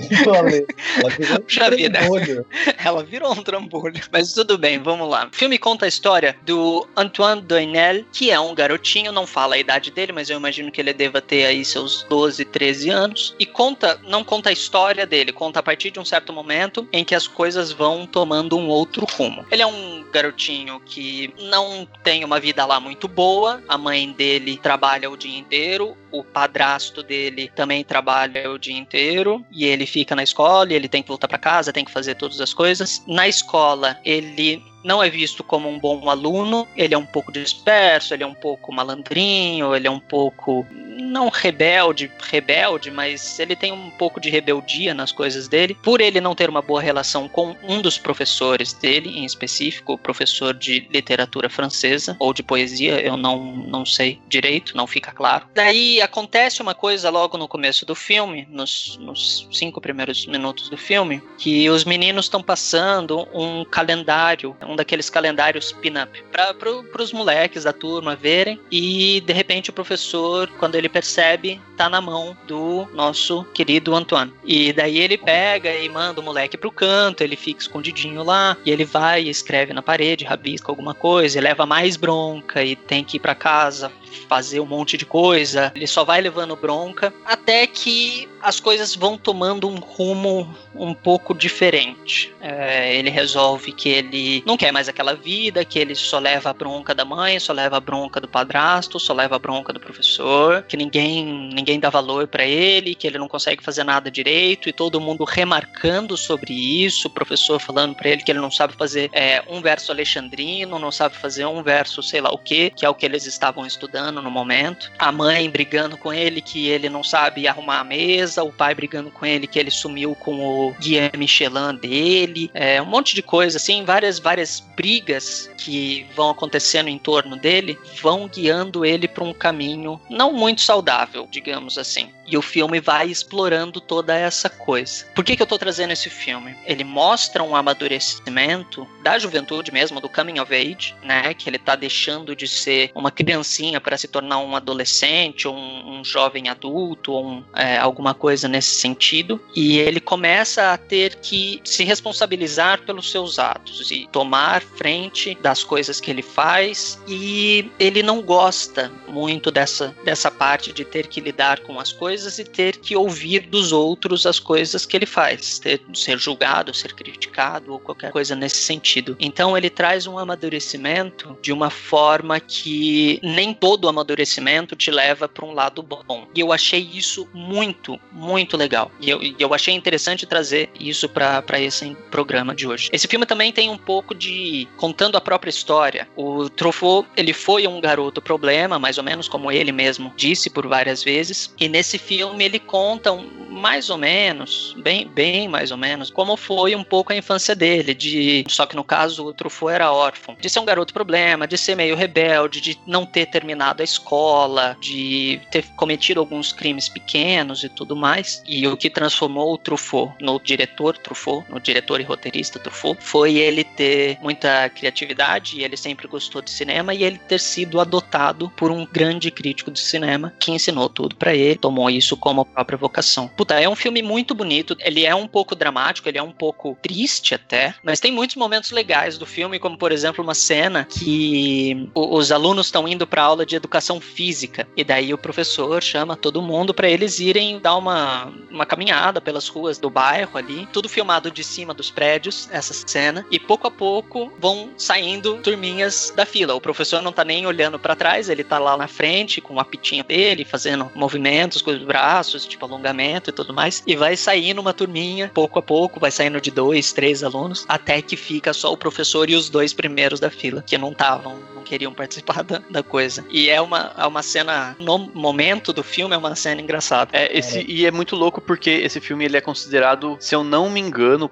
Ela 0.98 1.10
virou 1.10 1.38
um 1.38 1.76
vida. 1.76 1.98
tremolho. 1.98 2.46
Ela 2.82 3.02
virou 3.04 3.32
um 3.32 3.42
trambolho. 3.42 4.00
Mas 4.12 4.32
tudo 4.32 4.56
bem, 4.56 4.78
vamos 4.78 5.08
lá. 5.08 5.28
O 5.32 5.36
filme 5.36 5.58
conta 5.58 5.84
a 5.84 5.88
história 5.88 6.36
do 6.44 6.86
Antoine 6.96 7.42
Doinel, 7.42 8.04
que 8.12 8.30
é 8.30 8.38
um 8.38 8.54
garotinho, 8.54 9.12
não 9.12 9.26
fala 9.26 9.56
a 9.56 9.58
idade 9.58 9.90
dele, 9.90 10.12
mas 10.12 10.30
eu 10.30 10.36
imagino 10.36 10.70
que 10.70 10.80
ele 10.80 10.92
deva 10.92 11.20
ter 11.20 11.46
aí 11.46 11.64
seus 11.64 12.04
12, 12.08 12.44
13 12.44 12.90
anos. 12.90 13.34
E 13.38 13.46
conta, 13.46 14.00
não 14.04 14.22
conta 14.22 14.50
a 14.50 14.52
história 14.52 15.06
dele, 15.06 15.32
conta 15.32 15.60
a 15.60 15.62
partir 15.62 15.90
de 15.90 16.00
um 16.00 16.04
certo 16.04 16.32
momento 16.32 16.86
em 16.92 17.04
que 17.04 17.14
as 17.14 17.26
coisas 17.26 17.72
vão 17.72 18.06
tomando 18.06 18.56
um 18.56 18.68
outro 18.68 19.06
rumo. 19.16 19.44
Ele 19.56 19.62
é 19.62 19.66
um 19.66 20.04
garotinho 20.12 20.78
que 20.80 21.32
não 21.38 21.88
tem 22.04 22.22
uma 22.26 22.38
vida 22.38 22.66
lá 22.66 22.78
muito 22.78 23.08
boa, 23.08 23.62
a 23.66 23.78
mãe 23.78 24.12
dele 24.12 24.58
trabalha 24.58 25.10
o 25.10 25.16
dia 25.16 25.38
inteiro, 25.38 25.96
o 26.12 26.22
padrasto 26.22 27.02
dele 27.02 27.50
também 27.56 27.82
trabalha 27.82 28.50
o 28.50 28.58
dia 28.58 28.76
inteiro. 28.76 29.42
E 29.50 29.64
ele 29.64 29.86
fica 29.86 30.14
na 30.14 30.22
escola 30.22 30.70
ele 30.74 30.90
tem 30.90 31.02
que 31.02 31.08
voltar 31.08 31.26
para 31.26 31.38
casa, 31.38 31.72
tem 31.72 31.86
que 31.86 31.90
fazer 31.90 32.16
todas 32.16 32.38
as 32.38 32.52
coisas. 32.52 33.02
Na 33.06 33.26
escola, 33.26 33.98
ele 34.04 34.62
não 34.86 35.02
é 35.02 35.10
visto 35.10 35.42
como 35.42 35.68
um 35.68 35.80
bom 35.80 36.08
aluno, 36.08 36.66
ele 36.76 36.94
é 36.94 36.98
um 36.98 37.04
pouco 37.04 37.32
disperso, 37.32 38.14
ele 38.14 38.22
é 38.22 38.26
um 38.26 38.34
pouco 38.34 38.72
malandrinho, 38.72 39.74
ele 39.74 39.88
é 39.88 39.90
um 39.90 39.98
pouco 39.98 40.64
não 40.96 41.28
rebelde, 41.28 42.10
rebelde, 42.18 42.90
mas 42.90 43.38
ele 43.38 43.54
tem 43.54 43.72
um 43.72 43.90
pouco 43.90 44.20
de 44.20 44.30
rebeldia 44.30 44.94
nas 44.94 45.12
coisas 45.12 45.48
dele. 45.48 45.76
Por 45.82 46.00
ele 46.00 46.20
não 46.20 46.34
ter 46.34 46.48
uma 46.48 46.62
boa 46.62 46.80
relação 46.80 47.28
com 47.28 47.56
um 47.62 47.80
dos 47.80 47.98
professores 47.98 48.72
dele, 48.72 49.10
em 49.10 49.24
específico, 49.24 49.94
o 49.94 49.98
professor 49.98 50.54
de 50.54 50.86
literatura 50.90 51.48
francesa 51.48 52.16
ou 52.18 52.32
de 52.32 52.42
poesia, 52.42 53.00
eu 53.00 53.16
não, 53.16 53.56
não 53.56 53.84
sei 53.84 54.20
direito, 54.28 54.76
não 54.76 54.86
fica 54.86 55.12
claro. 55.12 55.46
Daí 55.54 56.00
acontece 56.00 56.62
uma 56.62 56.74
coisa 56.74 57.10
logo 57.10 57.36
no 57.36 57.48
começo 57.48 57.84
do 57.84 57.94
filme, 57.94 58.46
nos, 58.50 58.98
nos 59.00 59.48
cinco 59.52 59.80
primeiros 59.80 60.26
minutos 60.26 60.68
do 60.68 60.76
filme, 60.76 61.22
que 61.38 61.68
os 61.68 61.84
meninos 61.84 62.26
estão 62.26 62.42
passando 62.42 63.26
um 63.34 63.64
calendário, 63.64 64.56
um 64.62 64.75
daqueles 64.76 65.10
calendários 65.10 65.72
pin-up, 65.72 66.22
para 66.30 66.54
pro, 66.54 66.84
os 66.98 67.12
moleques 67.12 67.64
da 67.64 67.72
turma 67.72 68.14
verem, 68.14 68.60
e 68.70 69.20
de 69.20 69.32
repente 69.32 69.70
o 69.70 69.72
professor, 69.72 70.48
quando 70.58 70.74
ele 70.74 70.88
percebe, 70.88 71.60
tá 71.76 71.88
na 71.88 72.00
mão 72.00 72.36
do 72.46 72.86
nosso 72.94 73.44
querido 73.54 73.94
Antoine. 73.94 74.32
E 74.44 74.72
daí 74.72 74.98
ele 74.98 75.18
pega 75.18 75.74
e 75.74 75.88
manda 75.88 76.20
o 76.20 76.24
moleque 76.24 76.56
pro 76.56 76.70
canto, 76.70 77.22
ele 77.22 77.36
fica 77.36 77.60
escondidinho 77.60 78.22
lá, 78.22 78.56
e 78.64 78.70
ele 78.70 78.84
vai 78.84 79.24
e 79.24 79.30
escreve 79.30 79.72
na 79.72 79.82
parede, 79.82 80.24
rabisca 80.24 80.70
alguma 80.70 80.94
coisa, 80.94 81.38
e 81.38 81.40
leva 81.40 81.66
mais 81.66 81.96
bronca, 81.96 82.62
e 82.62 82.76
tem 82.76 83.02
que 83.02 83.16
ir 83.16 83.20
para 83.20 83.34
casa 83.34 83.90
fazer 84.28 84.60
um 84.60 84.66
monte 84.66 84.96
de 84.96 85.04
coisa, 85.04 85.72
ele 85.74 85.86
só 85.86 86.04
vai 86.04 86.20
levando 86.20 86.56
bronca, 86.56 87.12
até 87.24 87.66
que 87.66 88.28
as 88.42 88.60
coisas 88.60 88.94
vão 88.94 89.18
tomando 89.18 89.68
um 89.68 89.76
rumo 89.76 90.54
um 90.74 90.94
pouco 90.94 91.34
diferente. 91.34 92.32
É, 92.40 92.94
ele 92.94 93.10
resolve 93.10 93.72
que 93.72 93.88
ele 93.88 94.42
não 94.46 94.56
quer 94.56 94.72
mais 94.72 94.88
aquela 94.88 95.14
vida, 95.14 95.64
que 95.64 95.78
ele 95.78 95.94
só 95.94 96.18
leva 96.18 96.50
a 96.50 96.52
bronca 96.52 96.94
da 96.94 97.04
mãe, 97.04 97.40
só 97.40 97.52
leva 97.52 97.76
a 97.76 97.80
bronca 97.80 98.20
do 98.20 98.28
padrasto, 98.28 99.00
só 99.00 99.12
leva 99.12 99.36
a 99.36 99.38
bronca 99.38 99.72
do 99.72 99.80
professor, 99.80 100.62
que 100.62 100.76
ninguém 100.76 101.50
ninguém 101.52 101.80
dá 101.80 101.90
valor 101.90 102.28
para 102.28 102.44
ele, 102.44 102.94
que 102.94 103.06
ele 103.06 103.18
não 103.18 103.26
consegue 103.26 103.64
fazer 103.64 103.82
nada 103.82 104.10
direito 104.10 104.68
e 104.68 104.72
todo 104.72 105.00
mundo 105.00 105.24
remarcando 105.24 106.16
sobre 106.16 106.52
isso, 106.52 107.08
o 107.08 107.10
professor 107.10 107.60
falando 107.60 107.94
para 107.94 108.10
ele 108.10 108.22
que 108.22 108.30
ele 108.30 108.40
não 108.40 108.50
sabe 108.50 108.74
fazer 108.74 109.10
é, 109.12 109.42
um 109.48 109.60
verso 109.60 109.90
alexandrino, 109.90 110.78
não 110.78 110.92
sabe 110.92 111.16
fazer 111.16 111.46
um 111.46 111.62
verso 111.62 112.02
sei 112.02 112.20
lá 112.20 112.30
o 112.30 112.38
que, 112.38 112.70
que 112.70 112.84
é 112.86 112.88
o 112.88 112.94
que 112.94 113.04
eles 113.04 113.26
estavam 113.26 113.66
estudando 113.66 114.05
no 114.10 114.30
momento. 114.30 114.90
A 114.98 115.10
mãe 115.12 115.48
brigando 115.50 115.96
com 115.96 116.12
ele 116.12 116.40
que 116.40 116.68
ele 116.68 116.88
não 116.88 117.02
sabe 117.02 117.46
arrumar 117.46 117.80
a 117.80 117.84
mesa, 117.84 118.42
o 118.42 118.52
pai 118.52 118.74
brigando 118.74 119.10
com 119.10 119.24
ele 119.24 119.46
que 119.46 119.58
ele 119.58 119.70
sumiu 119.70 120.14
com 120.14 120.40
o 120.40 120.74
guia 120.80 121.10
Michelin 121.16 121.76
dele, 121.80 122.50
é, 122.54 122.80
um 122.80 122.86
monte 122.86 123.14
de 123.14 123.22
coisa 123.22 123.56
assim, 123.56 123.84
várias 123.84 124.18
várias 124.18 124.60
brigas 124.76 125.50
que 125.56 126.06
vão 126.14 126.30
acontecendo 126.30 126.88
em 126.88 126.98
torno 126.98 127.36
dele 127.36 127.78
vão 128.00 128.28
guiando 128.28 128.84
ele 128.84 129.08
para 129.08 129.24
um 129.24 129.32
caminho 129.32 130.00
não 130.08 130.32
muito 130.32 130.60
saudável, 130.62 131.28
digamos 131.30 131.78
assim. 131.78 132.10
E 132.26 132.36
o 132.36 132.42
filme 132.42 132.80
vai 132.80 133.06
explorando 133.06 133.80
toda 133.80 134.16
essa 134.16 134.50
coisa. 134.50 135.06
Por 135.14 135.24
que, 135.24 135.36
que 135.36 135.42
eu 135.42 135.46
tô 135.46 135.58
trazendo 135.58 135.92
esse 135.92 136.10
filme? 136.10 136.56
Ele 136.64 136.82
mostra 136.82 137.42
um 137.42 137.54
amadurecimento 137.54 138.86
da 139.02 139.18
juventude 139.18 139.72
mesmo, 139.72 140.00
do 140.00 140.08
coming 140.08 140.40
of 140.40 140.52
age, 140.52 140.94
né? 141.02 141.32
Que 141.34 141.48
ele 141.48 141.58
tá 141.58 141.76
deixando 141.76 142.34
de 142.34 142.48
ser 142.48 142.90
uma 142.94 143.10
criancinha 143.10 143.80
para 143.80 143.96
se 143.96 144.08
tornar 144.08 144.38
um 144.38 144.56
adolescente, 144.56 145.46
ou 145.46 145.54
um, 145.54 146.00
um 146.00 146.04
jovem 146.04 146.48
adulto, 146.48 147.12
ou 147.12 147.26
um, 147.26 147.44
é, 147.54 147.78
alguma 147.78 148.12
coisa 148.12 148.48
nesse 148.48 148.74
sentido. 148.74 149.40
E 149.54 149.78
ele 149.78 150.00
começa 150.00 150.72
a 150.72 150.76
ter 150.76 151.16
que 151.16 151.60
se 151.64 151.84
responsabilizar 151.84 152.82
pelos 152.82 153.10
seus 153.10 153.38
atos 153.38 153.90
e 153.90 154.08
tomar 154.10 154.62
frente 154.62 155.36
das 155.40 155.62
coisas 155.62 156.00
que 156.00 156.10
ele 156.10 156.22
faz. 156.22 156.98
E 157.06 157.70
ele 157.78 158.02
não 158.02 158.20
gosta 158.20 158.90
muito 159.06 159.50
dessa, 159.50 159.94
dessa 160.04 160.30
parte 160.30 160.72
de 160.72 160.84
ter 160.84 161.06
que 161.06 161.20
lidar 161.20 161.60
com 161.60 161.78
as 161.78 161.92
coisas 161.92 162.15
coisas 162.16 162.38
e 162.38 162.44
ter 162.44 162.78
que 162.78 162.96
ouvir 162.96 163.40
dos 163.40 163.72
outros 163.72 164.24
as 164.24 164.38
coisas 164.38 164.86
que 164.86 164.96
ele 164.96 165.04
faz, 165.04 165.58
ter, 165.58 165.82
ser 165.92 166.18
julgado, 166.18 166.72
ser 166.72 166.94
criticado 166.94 167.74
ou 167.74 167.78
qualquer 167.78 168.10
coisa 168.10 168.34
nesse 168.34 168.56
sentido. 168.56 169.14
Então 169.20 169.56
ele 169.56 169.68
traz 169.68 170.06
um 170.06 170.18
amadurecimento 170.18 171.36
de 171.42 171.52
uma 171.52 171.68
forma 171.68 172.40
que 172.40 173.20
nem 173.22 173.52
todo 173.52 173.86
amadurecimento 173.86 174.74
te 174.74 174.90
leva 174.90 175.28
para 175.28 175.44
um 175.44 175.52
lado 175.52 175.82
bom. 175.82 176.26
E 176.34 176.40
eu 176.40 176.54
achei 176.54 176.88
isso 176.94 177.28
muito, 177.34 178.00
muito 178.10 178.56
legal. 178.56 178.90
E 178.98 179.10
eu, 179.10 179.20
eu 179.38 179.52
achei 179.52 179.74
interessante 179.74 180.24
trazer 180.24 180.70
isso 180.80 181.06
para 181.10 181.60
esse 181.60 181.94
programa 182.10 182.54
de 182.54 182.66
hoje. 182.66 182.88
Esse 182.92 183.06
filme 183.06 183.26
também 183.26 183.52
tem 183.52 183.68
um 183.68 183.76
pouco 183.76 184.14
de 184.14 184.66
contando 184.78 185.16
a 185.16 185.20
própria 185.20 185.50
história. 185.50 186.08
O 186.16 186.48
Truffaut, 186.48 187.06
ele 187.14 187.34
foi 187.34 187.66
um 187.66 187.78
garoto 187.78 188.22
problema, 188.22 188.78
mais 188.78 188.96
ou 188.96 189.04
menos 189.04 189.28
como 189.28 189.52
ele 189.52 189.70
mesmo 189.70 190.14
disse 190.16 190.48
por 190.48 190.66
várias 190.66 191.02
vezes. 191.02 191.54
E 191.60 191.68
nesse 191.68 191.98
filme 192.06 192.44
ele 192.44 192.58
conta 192.58 193.12
mais 193.56 193.90
ou 193.90 193.96
menos, 193.96 194.76
bem, 194.78 195.08
bem 195.08 195.48
mais 195.48 195.70
ou 195.70 195.78
menos, 195.78 196.10
como 196.10 196.36
foi 196.36 196.76
um 196.76 196.84
pouco 196.84 197.12
a 197.12 197.16
infância 197.16 197.54
dele, 197.54 197.94
de 197.94 198.44
só 198.48 198.66
que 198.66 198.76
no 198.76 198.84
caso 198.84 199.24
o 199.24 199.32
Truffaut 199.32 199.74
era 199.74 199.92
órfão, 199.92 200.36
de 200.38 200.48
ser 200.48 200.60
um 200.60 200.64
garoto 200.64 200.92
problema, 200.92 201.46
de 201.46 201.56
ser 201.56 201.74
meio 201.74 201.96
rebelde, 201.96 202.60
de 202.60 202.78
não 202.86 203.06
ter 203.06 203.26
terminado 203.26 203.80
a 203.80 203.84
escola, 203.84 204.76
de 204.80 205.40
ter 205.50 205.64
cometido 205.76 206.20
alguns 206.20 206.52
crimes 206.52 206.88
pequenos 206.88 207.64
e 207.64 207.68
tudo 207.68 207.96
mais. 207.96 208.42
E 208.46 208.66
o 208.68 208.76
que 208.76 208.90
transformou 208.90 209.54
o 209.54 209.58
Truffaut 209.58 210.12
no 210.20 210.38
diretor 210.38 210.96
Truffaut, 210.98 211.50
no 211.50 211.58
diretor 211.58 212.00
e 212.00 212.04
roteirista 212.04 212.58
Truffaut, 212.58 213.02
foi 213.02 213.36
ele 213.36 213.64
ter 213.64 214.18
muita 214.20 214.68
criatividade, 214.68 215.62
ele 215.62 215.76
sempre 215.76 216.06
gostou 216.06 216.42
de 216.42 216.50
cinema 216.50 216.94
e 216.94 217.02
ele 217.02 217.18
ter 217.18 217.40
sido 217.40 217.80
adotado 217.80 218.52
por 218.56 218.70
um 218.70 218.86
grande 218.86 219.30
crítico 219.30 219.70
de 219.70 219.80
cinema 219.80 220.32
que 220.38 220.52
ensinou 220.52 220.88
tudo 220.88 221.16
para 221.16 221.34
ele, 221.34 221.56
tomou 221.56 221.88
isso 221.96 222.16
como 222.16 222.42
a 222.42 222.44
própria 222.44 222.78
vocação. 222.78 223.28
Puta, 223.28 223.60
é 223.60 223.68
um 223.68 223.76
filme 223.76 224.02
muito 224.02 224.34
bonito. 224.34 224.76
Ele 224.80 225.04
é 225.04 225.14
um 225.14 225.26
pouco 225.26 225.54
dramático, 225.54 226.08
ele 226.08 226.18
é 226.18 226.22
um 226.22 226.32
pouco 226.32 226.76
triste 226.82 227.34
até, 227.34 227.74
mas 227.82 228.00
tem 228.00 228.12
muitos 228.12 228.36
momentos 228.36 228.70
legais 228.70 229.18
do 229.18 229.26
filme, 229.26 229.58
como 229.58 229.76
por 229.76 229.92
exemplo 229.92 230.22
uma 230.22 230.34
cena 230.34 230.84
que 230.84 231.88
os 231.94 232.30
alunos 232.30 232.66
estão 232.66 232.86
indo 232.86 233.06
para 233.06 233.22
aula 233.22 233.46
de 233.46 233.56
educação 233.56 234.00
física 234.00 234.66
e 234.76 234.84
daí 234.84 235.12
o 235.12 235.18
professor 235.18 235.82
chama 235.82 236.16
todo 236.16 236.42
mundo 236.42 236.74
para 236.74 236.88
eles 236.88 237.18
irem 237.18 237.58
dar 237.58 237.76
uma, 237.76 238.32
uma 238.50 238.66
caminhada 238.66 239.20
pelas 239.20 239.48
ruas 239.48 239.78
do 239.78 239.90
bairro 239.90 240.36
ali, 240.36 240.68
tudo 240.72 240.88
filmado 240.88 241.30
de 241.30 241.42
cima 241.42 241.72
dos 241.72 241.90
prédios, 241.90 242.48
essa 242.50 242.74
cena, 242.86 243.24
e 243.30 243.38
pouco 243.38 243.66
a 243.66 243.70
pouco 243.70 244.32
vão 244.38 244.70
saindo 244.76 245.38
turminhas 245.38 246.12
da 246.14 246.26
fila. 246.26 246.54
O 246.54 246.60
professor 246.60 247.02
não 247.02 247.12
tá 247.12 247.24
nem 247.24 247.46
olhando 247.46 247.78
para 247.78 247.96
trás, 247.96 248.28
ele 248.28 248.44
tá 248.44 248.58
lá 248.58 248.76
na 248.76 248.88
frente 248.88 249.40
com 249.40 249.54
o 249.54 249.60
apitinho 249.60 250.04
dele, 250.04 250.44
fazendo 250.44 250.90
movimentos 250.94 251.62
com 251.62 251.70
os 251.70 251.82
braços, 251.86 252.44
tipo 252.44 252.64
alongamento 252.64 253.30
e 253.30 253.32
tudo 253.32 253.54
mais, 253.54 253.82
e 253.86 253.96
vai 253.96 254.16
saindo 254.16 254.60
uma 254.60 254.74
turminha, 254.74 255.30
pouco 255.32 255.58
a 255.58 255.62
pouco, 255.62 256.00
vai 256.00 256.10
saindo 256.10 256.40
de 256.40 256.50
dois, 256.50 256.92
três 256.92 257.22
alunos, 257.22 257.64
até 257.68 258.02
que 258.02 258.16
fica 258.16 258.52
só 258.52 258.72
o 258.72 258.76
professor 258.76 259.30
e 259.30 259.34
os 259.34 259.48
dois 259.48 259.72
primeiros 259.72 260.20
da 260.20 260.30
fila, 260.30 260.62
que 260.62 260.76
não 260.76 260.92
estavam, 260.92 261.38
queriam 261.66 261.92
participar 261.92 262.42
da, 262.44 262.62
da, 262.70 262.82
coisa. 262.82 263.24
E 263.30 263.50
é 263.50 263.60
uma, 263.60 263.92
é 263.98 264.06
uma 264.06 264.22
cena, 264.22 264.76
no 264.78 264.98
momento 264.98 265.72
do 265.72 265.82
filme, 265.82 266.14
é 266.14 266.18
uma 266.18 266.34
cena 266.34 266.60
engraçada. 266.60 267.10
É, 267.12 267.36
esse, 267.36 267.58
é. 267.58 267.64
E 267.66 267.86
é 267.86 267.90
muito 267.90 268.14
louco 268.14 268.40
porque 268.40 268.70
esse 268.70 269.00
filme 269.00 269.24
ele 269.24 269.36
é 269.36 269.40
considerado, 269.40 270.16
se 270.20 270.34
eu 270.34 270.44
não 270.44 270.70
me 270.70 270.80
engano, 270.80 271.30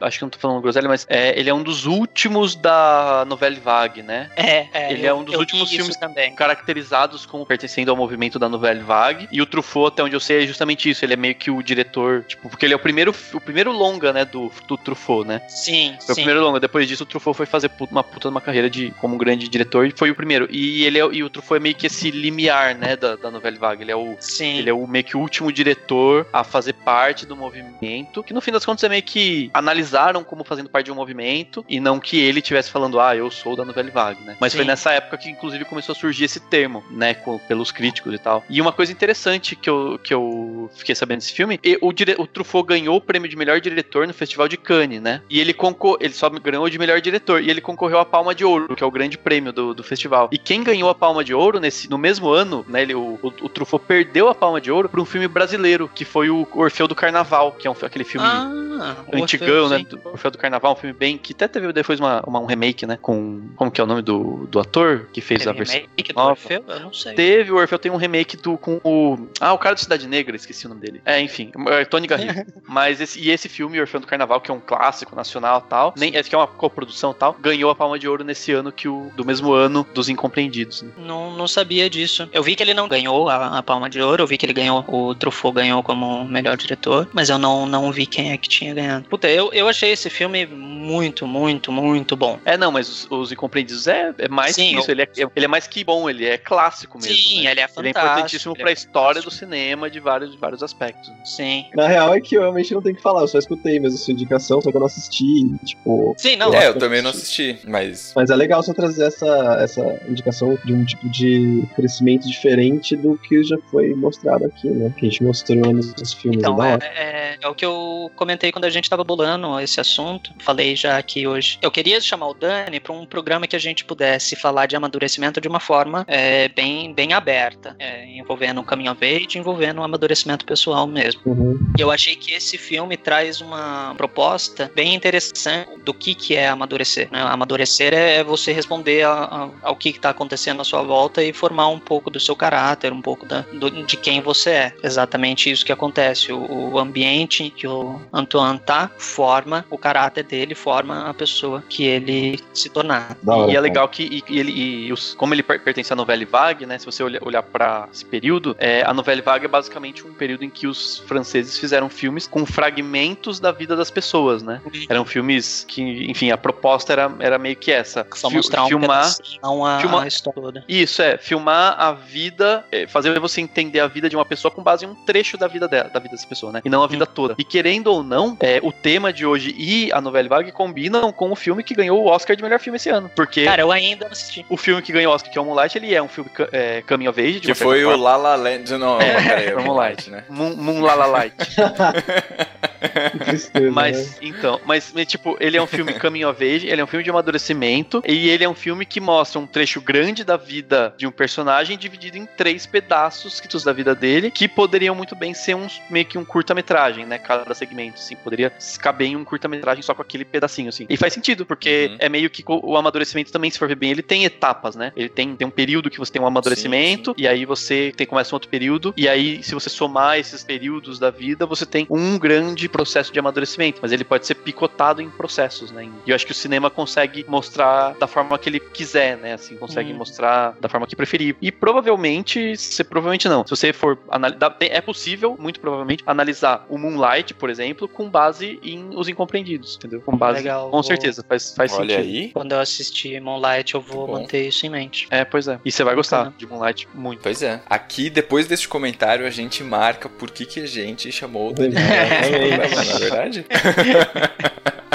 acho 0.00 0.18
que 0.18 0.24
não 0.24 0.30
tô 0.30 0.38
falando 0.38 0.60
groselha, 0.60 0.88
mas 0.88 1.06
é, 1.08 1.38
ele 1.38 1.48
é 1.48 1.54
um 1.54 1.62
dos 1.62 1.86
últimos 1.86 2.54
da 2.54 3.24
novela 3.26 3.56
Vague, 3.58 4.02
né? 4.02 4.30
É, 4.36 4.66
é 4.72 4.92
Ele 4.92 5.06
é 5.06 5.14
um 5.14 5.24
dos 5.24 5.34
últimos 5.34 5.70
filmes 5.70 5.96
também. 5.96 6.34
caracterizados 6.34 7.26
como 7.26 7.44
pertencendo 7.46 7.90
ao 7.90 7.96
movimento 7.96 8.38
da 8.38 8.48
novela 8.48 8.82
Vague. 8.82 9.28
E 9.30 9.40
o 9.40 9.46
Truffaut, 9.46 9.92
até 9.92 10.02
onde 10.02 10.14
eu 10.14 10.20
sei, 10.20 10.44
é 10.44 10.46
justamente 10.46 10.88
isso. 10.90 11.04
Ele 11.04 11.14
é 11.14 11.16
meio 11.16 11.34
que 11.34 11.50
o 11.50 11.62
diretor, 11.62 12.24
tipo, 12.24 12.48
porque 12.48 12.66
ele 12.66 12.74
é 12.74 12.76
o 12.76 12.80
primeiro, 12.80 13.14
o 13.32 13.40
primeiro 13.40 13.72
longa, 13.72 14.12
né, 14.12 14.24
do, 14.24 14.50
do 14.66 14.76
Truffaut, 14.76 15.26
né? 15.26 15.42
Sim, 15.48 15.96
Foi 16.04 16.06
sim. 16.06 16.12
o 16.12 16.24
primeiro 16.24 16.40
longa. 16.40 16.60
Depois 16.60 16.86
disso, 16.86 17.02
o 17.02 17.06
Truffaut 17.06 17.36
foi 17.36 17.46
fazer 17.46 17.70
uma 17.90 18.02
puta 18.02 18.28
uma 18.28 18.40
carreira 18.40 18.68
de, 18.68 18.90
como 19.00 19.14
um 19.14 19.18
grande 19.18 19.48
diretor 19.48 19.67
e 19.84 19.92
foi 19.96 20.10
o 20.10 20.14
primeiro. 20.14 20.48
E 20.50 20.84
ele 20.84 20.98
é, 20.98 21.04
e 21.12 21.22
o 21.22 21.30
Truffaut 21.30 21.60
é 21.60 21.62
meio 21.62 21.74
que 21.74 21.86
esse 21.86 22.10
limiar, 22.10 22.74
né, 22.74 22.96
da, 22.96 23.16
da 23.16 23.30
novela 23.30 23.56
Vague. 23.58 23.82
Ele 23.82 23.92
é 23.92 23.96
o, 23.96 24.16
sim. 24.20 24.58
ele 24.58 24.70
é 24.70 24.72
o 24.72 24.86
meio 24.86 25.04
que 25.04 25.16
o 25.16 25.20
último 25.20 25.52
diretor 25.52 26.26
a 26.32 26.44
fazer 26.44 26.72
parte 26.72 27.26
do 27.26 27.36
movimento, 27.36 28.22
que 28.22 28.32
no 28.32 28.40
fim 28.40 28.52
das 28.52 28.64
contas 28.64 28.84
é 28.84 28.88
meio 28.88 29.02
que 29.02 29.50
analisaram 29.52 30.24
como 30.24 30.44
fazendo 30.44 30.68
parte 30.68 30.86
de 30.86 30.92
um 30.92 30.94
movimento 30.94 31.64
e 31.68 31.80
não 31.80 31.98
que 32.00 32.18
ele 32.18 32.40
tivesse 32.40 32.70
falando, 32.70 33.00
ah, 33.00 33.14
eu 33.16 33.30
sou 33.30 33.56
da 33.56 33.64
novela 33.64 33.90
Vague, 33.90 34.22
né? 34.24 34.36
Mas 34.40 34.52
sim. 34.52 34.58
foi 34.58 34.66
nessa 34.66 34.92
época 34.92 35.18
que 35.18 35.30
inclusive 35.30 35.64
começou 35.64 35.92
a 35.92 35.96
surgir 35.96 36.24
esse 36.24 36.40
termo, 36.40 36.82
né, 36.90 37.14
com, 37.14 37.38
pelos 37.38 37.70
críticos 37.70 38.14
e 38.14 38.18
tal. 38.18 38.44
E 38.48 38.60
uma 38.60 38.72
coisa 38.72 38.92
interessante 38.92 39.56
que 39.56 39.68
eu, 39.68 39.98
que 40.02 40.12
eu 40.12 40.70
fiquei 40.74 40.94
sabendo 40.94 41.18
desse 41.18 41.32
filme, 41.32 41.60
o, 41.80 41.92
dire, 41.92 42.14
o 42.18 42.26
Truffaut 42.26 42.66
ganhou 42.66 42.96
o 42.96 43.00
prêmio 43.00 43.28
de 43.28 43.36
melhor 43.36 43.60
diretor 43.60 44.06
no 44.06 44.14
Festival 44.14 44.48
de 44.48 44.56
Cannes, 44.56 45.00
né? 45.00 45.22
E 45.28 45.40
ele 45.40 45.52
concor 45.52 45.98
ele 46.00 46.14
só 46.14 46.28
ganhou 46.28 46.68
de 46.68 46.78
melhor 46.78 47.00
diretor 47.00 47.42
e 47.42 47.50
ele 47.50 47.60
concorreu 47.60 47.98
à 47.98 48.04
Palma 48.04 48.34
de 48.34 48.44
Ouro, 48.44 48.74
que 48.74 48.82
é 48.82 48.86
o 48.86 48.90
grande 48.90 49.18
prêmio 49.18 49.52
do, 49.58 49.74
do 49.74 49.82
festival. 49.82 50.28
E 50.30 50.38
quem 50.38 50.62
ganhou 50.62 50.88
a 50.88 50.94
Palma 50.94 51.24
de 51.24 51.34
Ouro 51.34 51.58
nesse, 51.58 51.90
no 51.90 51.98
mesmo 51.98 52.28
ano, 52.28 52.64
né? 52.68 52.82
Ele, 52.82 52.94
o, 52.94 53.18
o, 53.20 53.26
o 53.42 53.48
Truffaut 53.48 53.84
perdeu 53.84 54.28
a 54.28 54.34
Palma 54.34 54.60
de 54.60 54.70
Ouro 54.70 54.88
para 54.88 55.00
um 55.00 55.04
filme 55.04 55.26
brasileiro, 55.26 55.90
que 55.92 56.04
foi 56.04 56.30
o 56.30 56.46
Orfeu 56.54 56.86
do 56.86 56.94
Carnaval, 56.94 57.52
que 57.52 57.66
é 57.66 57.70
um, 57.70 57.74
aquele 57.82 58.04
filme 58.04 58.26
ah, 58.26 58.96
antigão, 59.12 59.64
Orfeu, 59.64 59.68
né? 59.68 59.78
Do 59.78 60.00
Orfeu 60.04 60.30
do 60.30 60.38
Carnaval, 60.38 60.72
um 60.72 60.76
filme 60.76 60.94
bem 60.94 61.18
que 61.18 61.32
até 61.32 61.48
teve 61.48 61.72
depois 61.72 61.98
uma, 61.98 62.22
uma, 62.24 62.38
um 62.38 62.46
remake, 62.46 62.86
né? 62.86 62.96
Com 63.00 63.48
como 63.56 63.70
que 63.70 63.80
é 63.80 63.84
o 63.84 63.86
nome 63.86 64.02
do, 64.02 64.46
do 64.46 64.60
ator 64.60 65.08
que 65.12 65.20
fez 65.20 65.40
teve 65.40 65.50
a 65.50 65.52
versão? 65.52 65.80
Remake 65.80 66.12
do 66.12 66.20
Orfeu? 66.20 66.64
Eu 66.68 66.80
não 66.80 66.92
sei. 66.92 67.14
Teve 67.14 67.50
o 67.50 67.56
Orfeu 67.56 67.78
tem 67.78 67.90
um 67.90 67.96
remake 67.96 68.36
do 68.36 68.56
com 68.56 68.80
o 68.84 69.28
ah 69.40 69.52
o 69.52 69.58
cara 69.58 69.74
do 69.74 69.80
Cidade 69.80 70.06
Negra, 70.06 70.36
esqueci 70.36 70.66
o 70.66 70.68
nome 70.68 70.80
dele. 70.80 71.00
É, 71.04 71.20
enfim, 71.20 71.50
é 71.66 71.84
Tony 71.84 72.06
Garrido. 72.06 72.46
Mas 72.66 73.00
esse, 73.00 73.18
e 73.18 73.30
esse 73.30 73.48
filme, 73.48 73.80
Orfeu 73.80 73.98
do 73.98 74.06
Carnaval, 74.06 74.40
que 74.40 74.50
é 74.50 74.54
um 74.54 74.60
clássico 74.60 75.16
nacional 75.16 75.60
tal, 75.62 75.94
nem, 75.96 76.12
que 76.12 76.34
é 76.34 76.38
uma 76.38 76.46
coprodução 76.46 77.12
tal, 77.12 77.32
ganhou 77.32 77.70
a 77.70 77.74
Palma 77.74 77.98
de 77.98 78.06
Ouro 78.06 78.22
nesse 78.22 78.52
ano 78.52 78.70
que 78.70 78.88
o 78.88 79.10
do 79.16 79.24
mesmo 79.24 79.47
ano 79.54 79.86
dos 79.94 80.08
Incompreendidos. 80.08 80.82
Né? 80.82 80.90
Não, 80.98 81.36
não 81.36 81.48
sabia 81.48 81.88
disso. 81.88 82.28
Eu 82.32 82.42
vi 82.42 82.54
que 82.54 82.62
ele 82.62 82.74
não 82.74 82.88
ganhou 82.88 83.28
a, 83.28 83.58
a, 83.58 83.62
Palma 83.62 83.88
de 83.90 84.00
Ouro, 84.00 84.22
eu 84.22 84.26
vi 84.26 84.38
que 84.38 84.46
ele 84.46 84.52
ganhou, 84.52 84.84
o 84.88 85.14
Truffaut 85.14 85.54
ganhou 85.54 85.82
como 85.82 86.24
melhor 86.24 86.56
diretor, 86.56 87.08
mas 87.12 87.28
eu 87.28 87.38
não, 87.38 87.66
não 87.66 87.90
vi 87.92 88.06
quem 88.06 88.32
é 88.32 88.36
que 88.36 88.48
tinha 88.48 88.74
ganhado. 88.74 89.08
Puta, 89.08 89.28
eu, 89.28 89.52
eu 89.52 89.68
achei 89.68 89.90
esse 89.90 90.08
filme 90.08 90.46
muito, 90.46 91.26
muito, 91.26 91.70
muito 91.70 92.16
bom. 92.16 92.38
É, 92.44 92.56
não, 92.56 92.72
mas 92.72 92.88
os, 92.88 93.08
os 93.10 93.32
Incompreendidos 93.32 93.86
é, 93.86 94.14
é 94.18 94.28
mais 94.28 94.54
Sim, 94.54 94.70
que 94.70 94.78
isso. 94.78 94.90
Eu... 94.90 94.94
Ele, 94.94 95.02
é, 95.02 95.08
ele 95.36 95.44
é 95.44 95.48
mais 95.48 95.66
que 95.66 95.84
bom, 95.84 96.08
ele 96.08 96.24
é 96.24 96.38
clássico 96.38 96.98
mesmo. 96.98 97.14
Sim, 97.14 97.44
né? 97.44 97.50
ele 97.50 97.60
é 97.60 97.68
fantástico. 97.68 97.80
Ele 97.80 97.88
é 97.88 97.90
importantíssimo 97.90 98.56
pra 98.56 98.70
é 98.70 98.72
história 98.72 99.22
do 99.22 99.30
cinema 99.30 99.90
de 99.90 100.00
vários, 100.00 100.32
de 100.32 100.38
vários 100.38 100.62
aspectos. 100.62 101.10
Sim. 101.24 101.66
Na 101.74 101.86
real 101.86 102.14
é 102.14 102.20
que 102.20 102.36
eu 102.36 102.42
realmente 102.42 102.72
não 102.72 102.82
tenho 102.82 102.96
que 102.96 103.02
falar, 103.02 103.22
eu 103.22 103.28
só 103.28 103.38
escutei 103.38 103.78
mesmo 103.78 103.96
a 103.96 104.00
sua 104.00 104.12
indicação, 104.12 104.60
só 104.60 104.70
que 104.70 104.76
eu 104.76 104.80
não 104.80 104.86
assisti, 104.86 105.44
tipo. 105.64 106.14
Sim, 106.16 106.36
não. 106.36 106.52
É, 106.52 106.68
eu 106.68 106.78
também 106.78 107.02
não 107.02 107.10
assisti, 107.10 107.58
mas. 107.66 108.12
Mas 108.14 108.30
é 108.30 108.36
legal 108.36 108.62
só 108.62 108.72
trazer 108.72 109.04
essa, 109.04 109.26
essa 109.62 109.82
indicação 110.08 110.58
de 110.64 110.72
um 110.72 110.84
tipo 110.84 111.08
de 111.08 111.64
crescimento 111.74 112.26
diferente 112.28 112.96
do 112.96 113.16
que 113.18 113.42
já 113.42 113.56
foi 113.70 113.94
mostrado 113.94 114.44
aqui, 114.44 114.68
né? 114.68 114.92
Que 114.96 115.06
a 115.06 115.08
gente 115.10 115.22
mostrou 115.22 115.72
nos 115.72 116.12
filmes. 116.12 116.38
Então, 116.38 116.56
da 116.56 116.74
é, 116.74 116.78
é, 116.82 117.38
é 117.40 117.48
o 117.48 117.54
que 117.54 117.64
eu 117.64 118.10
comentei 118.16 118.52
quando 118.52 118.64
a 118.64 118.70
gente 118.70 118.88
tava 118.88 119.04
bolando 119.04 119.58
esse 119.60 119.80
assunto. 119.80 120.32
Falei 120.40 120.76
já 120.76 120.98
aqui 120.98 121.26
hoje. 121.26 121.58
Eu 121.62 121.70
queria 121.70 122.00
chamar 122.00 122.28
o 122.28 122.34
Dani 122.34 122.80
para 122.80 122.92
um 122.92 123.06
programa 123.06 123.46
que 123.46 123.56
a 123.56 123.58
gente 123.58 123.84
pudesse 123.84 124.36
falar 124.36 124.66
de 124.66 124.76
amadurecimento 124.76 125.40
de 125.40 125.48
uma 125.48 125.60
forma 125.60 126.04
é, 126.06 126.48
bem, 126.48 126.92
bem 126.92 127.12
aberta, 127.12 127.76
é, 127.78 128.06
envolvendo 128.16 128.60
o 128.60 128.64
caminho 128.64 128.96
age, 129.00 129.38
envolvendo 129.38 129.80
o 129.80 129.84
amadurecimento 129.84 130.44
pessoal 130.44 130.86
mesmo. 130.86 131.20
Uhum. 131.26 131.58
E 131.78 131.80
eu 131.80 131.90
achei 131.90 132.16
que 132.16 132.32
esse 132.32 132.58
filme 132.58 132.96
traz 132.96 133.40
uma 133.40 133.94
proposta 133.96 134.70
bem 134.74 134.94
interessante 134.94 135.68
do 135.84 135.94
que, 135.94 136.14
que 136.14 136.34
é 136.34 136.48
amadurecer. 136.48 137.08
Né? 137.10 137.20
Amadurecer 137.22 137.92
é 137.94 138.22
você 138.24 138.52
responder 138.52 139.04
a- 139.04 139.27
a- 139.30 139.48
ao 139.62 139.76
que 139.76 139.90
está 139.90 140.10
acontecendo 140.10 140.60
à 140.60 140.64
sua 140.64 140.82
volta 140.82 141.22
e 141.22 141.32
formar 141.32 141.68
um 141.68 141.78
pouco 141.78 142.10
do 142.10 142.18
seu 142.20 142.34
caráter, 142.36 142.92
um 142.92 143.02
pouco 143.02 143.26
da- 143.26 143.44
do- 143.52 143.70
de 143.70 143.96
quem 143.96 144.20
você 144.20 144.50
é. 144.50 144.72
Exatamente 144.82 145.50
isso 145.50 145.64
que 145.64 145.72
acontece. 145.72 146.32
O, 146.32 146.72
o 146.72 146.78
ambiente 146.78 147.50
que 147.50 147.66
o 147.66 148.00
Antoine 148.12 148.58
tá 148.58 148.90
forma 148.98 149.64
o 149.70 149.78
caráter 149.78 150.24
dele, 150.24 150.54
forma 150.54 151.08
a 151.08 151.14
pessoa 151.14 151.62
que 151.68 151.84
ele 151.84 152.38
se 152.52 152.68
tornar. 152.68 153.16
E 153.50 153.56
é 153.56 153.60
legal 153.60 153.88
que 153.88 154.02
e, 154.02 154.24
e 154.28 154.38
ele, 154.38 154.52
e 154.52 154.92
os- 154.92 155.14
como 155.14 155.34
ele 155.34 155.42
per- 155.42 155.60
pertence 155.62 155.92
à 155.92 155.96
Novelle 155.96 156.24
Vague, 156.24 156.66
né? 156.66 156.78
Se 156.78 156.86
você 156.86 157.02
olhar, 157.02 157.22
olhar 157.22 157.42
para 157.42 157.88
esse 157.92 158.04
período, 158.04 158.56
é, 158.58 158.82
a 158.84 158.92
Novelle 158.94 159.22
Vague 159.22 159.44
é 159.44 159.48
basicamente 159.48 160.06
um 160.06 160.12
período 160.12 160.44
em 160.44 160.50
que 160.50 160.66
os 160.66 160.98
franceses 161.06 161.58
fizeram 161.58 161.88
filmes 161.88 162.26
com 162.26 162.44
fragmentos 162.46 163.40
da 163.40 163.50
vida 163.52 163.74
das 163.76 163.90
pessoas, 163.90 164.42
né? 164.42 164.60
Eram 164.88 165.04
filmes 165.04 165.64
que, 165.66 165.82
enfim, 166.10 166.30
a 166.30 166.36
proposta 166.36 166.92
era, 166.92 167.12
era 167.18 167.38
meio 167.38 167.56
que 167.56 167.70
essa: 167.72 168.06
Só 168.14 168.28
mostrar 168.30 168.64
um 168.64 168.68
filmar, 168.68 169.04
não 169.42 169.64
a, 169.64 169.80
filmar- 169.80 170.04
a 170.04 170.06
história 170.08 170.40
toda. 170.42 170.64
isso, 170.68 171.02
é, 171.02 171.16
filmar 171.18 171.74
a 171.78 171.92
vida, 171.92 172.64
é, 172.70 172.86
fazer 172.86 173.18
você 173.18 173.40
entender 173.40 173.80
a 173.80 173.86
vida 173.86 174.08
de 174.08 174.16
uma 174.16 174.24
pessoa 174.24 174.50
com 174.50 174.62
base 174.62 174.84
em 174.84 174.88
um 174.88 174.94
trecho 174.94 175.36
da 175.36 175.46
vida 175.46 175.66
dela, 175.68 175.88
da 175.88 175.98
vida 176.00 176.14
dessa 176.14 176.26
pessoa, 176.26 176.52
né? 176.52 176.60
E 176.64 176.68
não 176.68 176.82
a 176.82 176.86
vida 176.86 177.06
toda. 177.06 177.34
E 177.38 177.44
querendo 177.44 177.88
ou 177.88 178.02
não, 178.02 178.36
é, 178.40 178.60
o 178.62 178.72
tema 178.72 179.12
de 179.12 179.24
hoje 179.26 179.54
e 179.58 179.90
a 179.92 180.00
novela 180.00 180.28
vague 180.28 180.52
combinam 180.52 181.10
com 181.12 181.30
o 181.30 181.36
filme 181.36 181.62
que 181.62 181.74
ganhou 181.74 182.02
o 182.02 182.06
Oscar 182.06 182.36
de 182.36 182.42
melhor 182.42 182.58
filme 182.60 182.76
esse 182.76 182.88
ano. 182.90 183.10
Porque 183.14 183.44
Cara, 183.44 183.62
eu 183.62 183.72
ainda 183.72 184.04
não 184.06 184.12
assisti. 184.12 184.44
o 184.48 184.56
filme 184.56 184.82
que 184.82 184.92
ganhou 184.92 185.12
o 185.12 185.14
Oscar, 185.14 185.32
que 185.32 185.38
é 185.38 185.40
o 185.40 185.44
Moonlight, 185.44 185.76
ele 185.78 185.94
é 185.94 186.02
um 186.02 186.08
filme 186.08 186.30
é, 186.52 186.82
coming 186.82 187.08
of 187.08 187.20
age. 187.20 187.40
de 187.40 187.48
Que 187.48 187.54
foi 187.54 187.84
o. 187.84 187.96
La 187.96 188.16
La 188.16 188.34
Land. 188.36 188.76
Não, 188.78 189.00
É, 189.00 189.22
peraí, 189.22 189.54
Moonlight. 189.64 190.10
Né? 190.10 190.24
Moon, 190.28 190.54
Moon 190.56 190.80
La 190.82 190.94
La 190.94 191.06
Light. 191.06 191.34
Tristeza, 193.24 193.70
Mas, 193.70 194.12
né? 194.12 194.16
então, 194.22 194.60
mas, 194.64 194.92
mas, 194.94 195.06
tipo, 195.06 195.36
ele 195.40 195.56
é 195.56 195.62
um 195.62 195.66
filme 195.66 195.92
coming 195.98 196.24
of 196.24 196.42
age, 196.44 196.66
ele 196.68 196.80
é 196.80 196.84
um 196.84 196.86
filme 196.86 197.02
de 197.02 197.10
amadurecimento, 197.10 198.02
e 198.06 198.28
ele 198.28 198.44
é 198.44 198.48
um 198.48 198.54
filme 198.54 198.84
que 198.86 198.97
mostra 199.00 199.40
um 199.40 199.46
trecho 199.46 199.80
grande 199.80 200.24
da 200.24 200.36
vida 200.36 200.94
de 200.96 201.06
um 201.06 201.10
personagem 201.10 201.76
dividido 201.76 202.16
em 202.16 202.26
três 202.26 202.66
pedaços 202.66 203.40
da 203.64 203.72
vida 203.72 203.94
dele, 203.94 204.30
que 204.30 204.48
poderiam 204.48 204.94
muito 204.94 205.14
bem 205.14 205.34
ser 205.34 205.54
um, 205.54 205.66
meio 205.90 206.04
que 206.04 206.18
um 206.18 206.24
curta-metragem, 206.24 207.04
né? 207.06 207.18
Cada 207.18 207.52
segmento, 207.54 207.96
assim, 207.96 208.16
poderia 208.16 208.52
caber 208.80 209.08
em 209.08 209.16
um 209.16 209.24
curta-metragem 209.24 209.82
só 209.82 209.94
com 209.94 210.02
aquele 210.02 210.24
pedacinho, 210.24 210.68
assim. 210.68 210.86
E 210.88 210.96
faz 210.96 211.12
sentido, 211.12 211.44
porque 211.44 211.96
é 211.98 212.08
meio 212.08 212.30
que 212.30 212.44
o 212.46 212.76
amadurecimento 212.76 213.32
também, 213.32 213.50
se 213.50 213.58
for 213.58 213.68
ver 213.68 213.74
bem, 213.74 213.90
ele 213.90 214.02
tem 214.02 214.24
etapas, 214.24 214.76
né? 214.76 214.92
Ele 214.96 215.08
tem, 215.08 215.34
tem 215.36 215.46
um 215.46 215.50
período 215.50 215.90
que 215.90 215.98
você 215.98 216.12
tem 216.12 216.22
um 216.22 216.26
amadurecimento, 216.26 217.14
e 217.16 217.26
aí 217.26 217.44
você 217.44 217.92
tem, 217.96 218.06
começa 218.06 218.34
um 218.34 218.36
outro 218.36 218.48
período, 218.48 218.94
e 218.96 219.08
aí, 219.08 219.42
se 219.42 219.54
você 219.54 219.68
somar 219.68 220.18
esses 220.18 220.44
períodos 220.44 220.98
da 220.98 221.10
vida, 221.10 221.46
você 221.46 221.66
tem 221.66 221.86
um 221.90 222.18
grande 222.18 222.68
processo 222.68 223.12
de 223.12 223.18
amadurecimento, 223.18 223.80
mas 223.82 223.92
ele 223.92 224.04
pode 224.04 224.26
ser 224.26 224.34
picotado 224.34 225.02
em 225.02 225.10
processos, 225.10 225.70
né? 225.70 225.88
E 226.06 226.10
eu 226.10 226.14
acho 226.14 226.26
que 226.26 226.32
o 226.32 226.34
cinema 226.34 226.70
consegue 226.70 227.24
mostrar 227.28 227.94
da 227.94 228.06
forma 228.06 228.38
que 228.38 228.48
ele 228.48 228.60
quiser, 228.60 228.87
né? 228.94 229.34
Assim, 229.34 229.56
consegue 229.56 229.92
Hum. 229.92 229.96
mostrar 229.96 230.56
da 230.60 230.68
forma 230.68 230.86
que 230.86 230.96
preferir. 230.96 231.36
E 231.40 231.50
provavelmente, 231.52 232.56
se 232.56 232.82
provavelmente 232.84 233.28
não, 233.28 233.44
se 233.44 233.50
você 233.50 233.72
for 233.72 233.98
analisar, 234.08 234.56
é 234.60 234.80
possível, 234.80 235.36
muito 235.38 235.60
provavelmente, 235.60 236.02
analisar 236.06 236.66
o 236.68 236.78
Moonlight, 236.78 237.34
por 237.34 237.50
exemplo, 237.50 237.86
com 237.88 238.08
base 238.08 238.58
em 238.62 238.90
Os 238.94 239.08
Incompreendidos, 239.08 239.76
entendeu? 239.76 240.00
Com 240.00 240.16
base, 240.16 240.38
Legal, 240.38 240.66
com 240.66 240.70
vou- 240.72 240.82
certeza, 240.82 241.24
faz, 241.28 241.54
faz 241.54 241.72
Olha 241.74 241.96
sentido. 241.96 242.14
aí. 242.16 242.30
Quando 242.32 242.52
eu 242.52 242.60
assistir 242.60 243.20
Moonlight, 243.20 243.74
eu 243.74 243.80
vou 243.80 244.06
bom. 244.06 244.12
manter 244.20 244.46
isso 244.48 244.64
em 244.66 244.70
mente. 244.70 245.06
É, 245.10 245.24
pois 245.24 245.48
é. 245.48 245.58
E 245.64 245.70
você 245.72 245.82
vai 245.84 245.94
gostar 245.94 246.18
Bacana. 246.18 246.34
de 246.38 246.46
Moonlight 246.46 246.88
muito. 246.94 247.20
Pois 247.22 247.42
é. 247.42 247.60
Aqui, 247.68 248.08
depois 248.10 248.46
deste 248.46 248.68
comentário, 248.68 249.26
a 249.26 249.30
gente 249.30 249.62
marca 249.64 250.08
por 250.08 250.30
que, 250.30 250.44
que 250.46 250.60
a 250.60 250.66
gente 250.66 251.10
chamou 251.12 251.50
o 251.50 251.52
Daniel. 251.52 251.80
Não 252.30 252.64
é 252.64 252.98
verdade? 252.98 253.46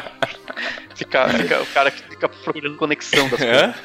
Fica, 0.96 1.28
fica- 1.30 1.62
o 1.62 1.66
cara 1.68 1.92
que 1.92 2.04
fica 2.04 2.30
procurando 2.30 2.78
conexão 2.78 3.28
das 3.30 3.40
coisas. 3.40 3.76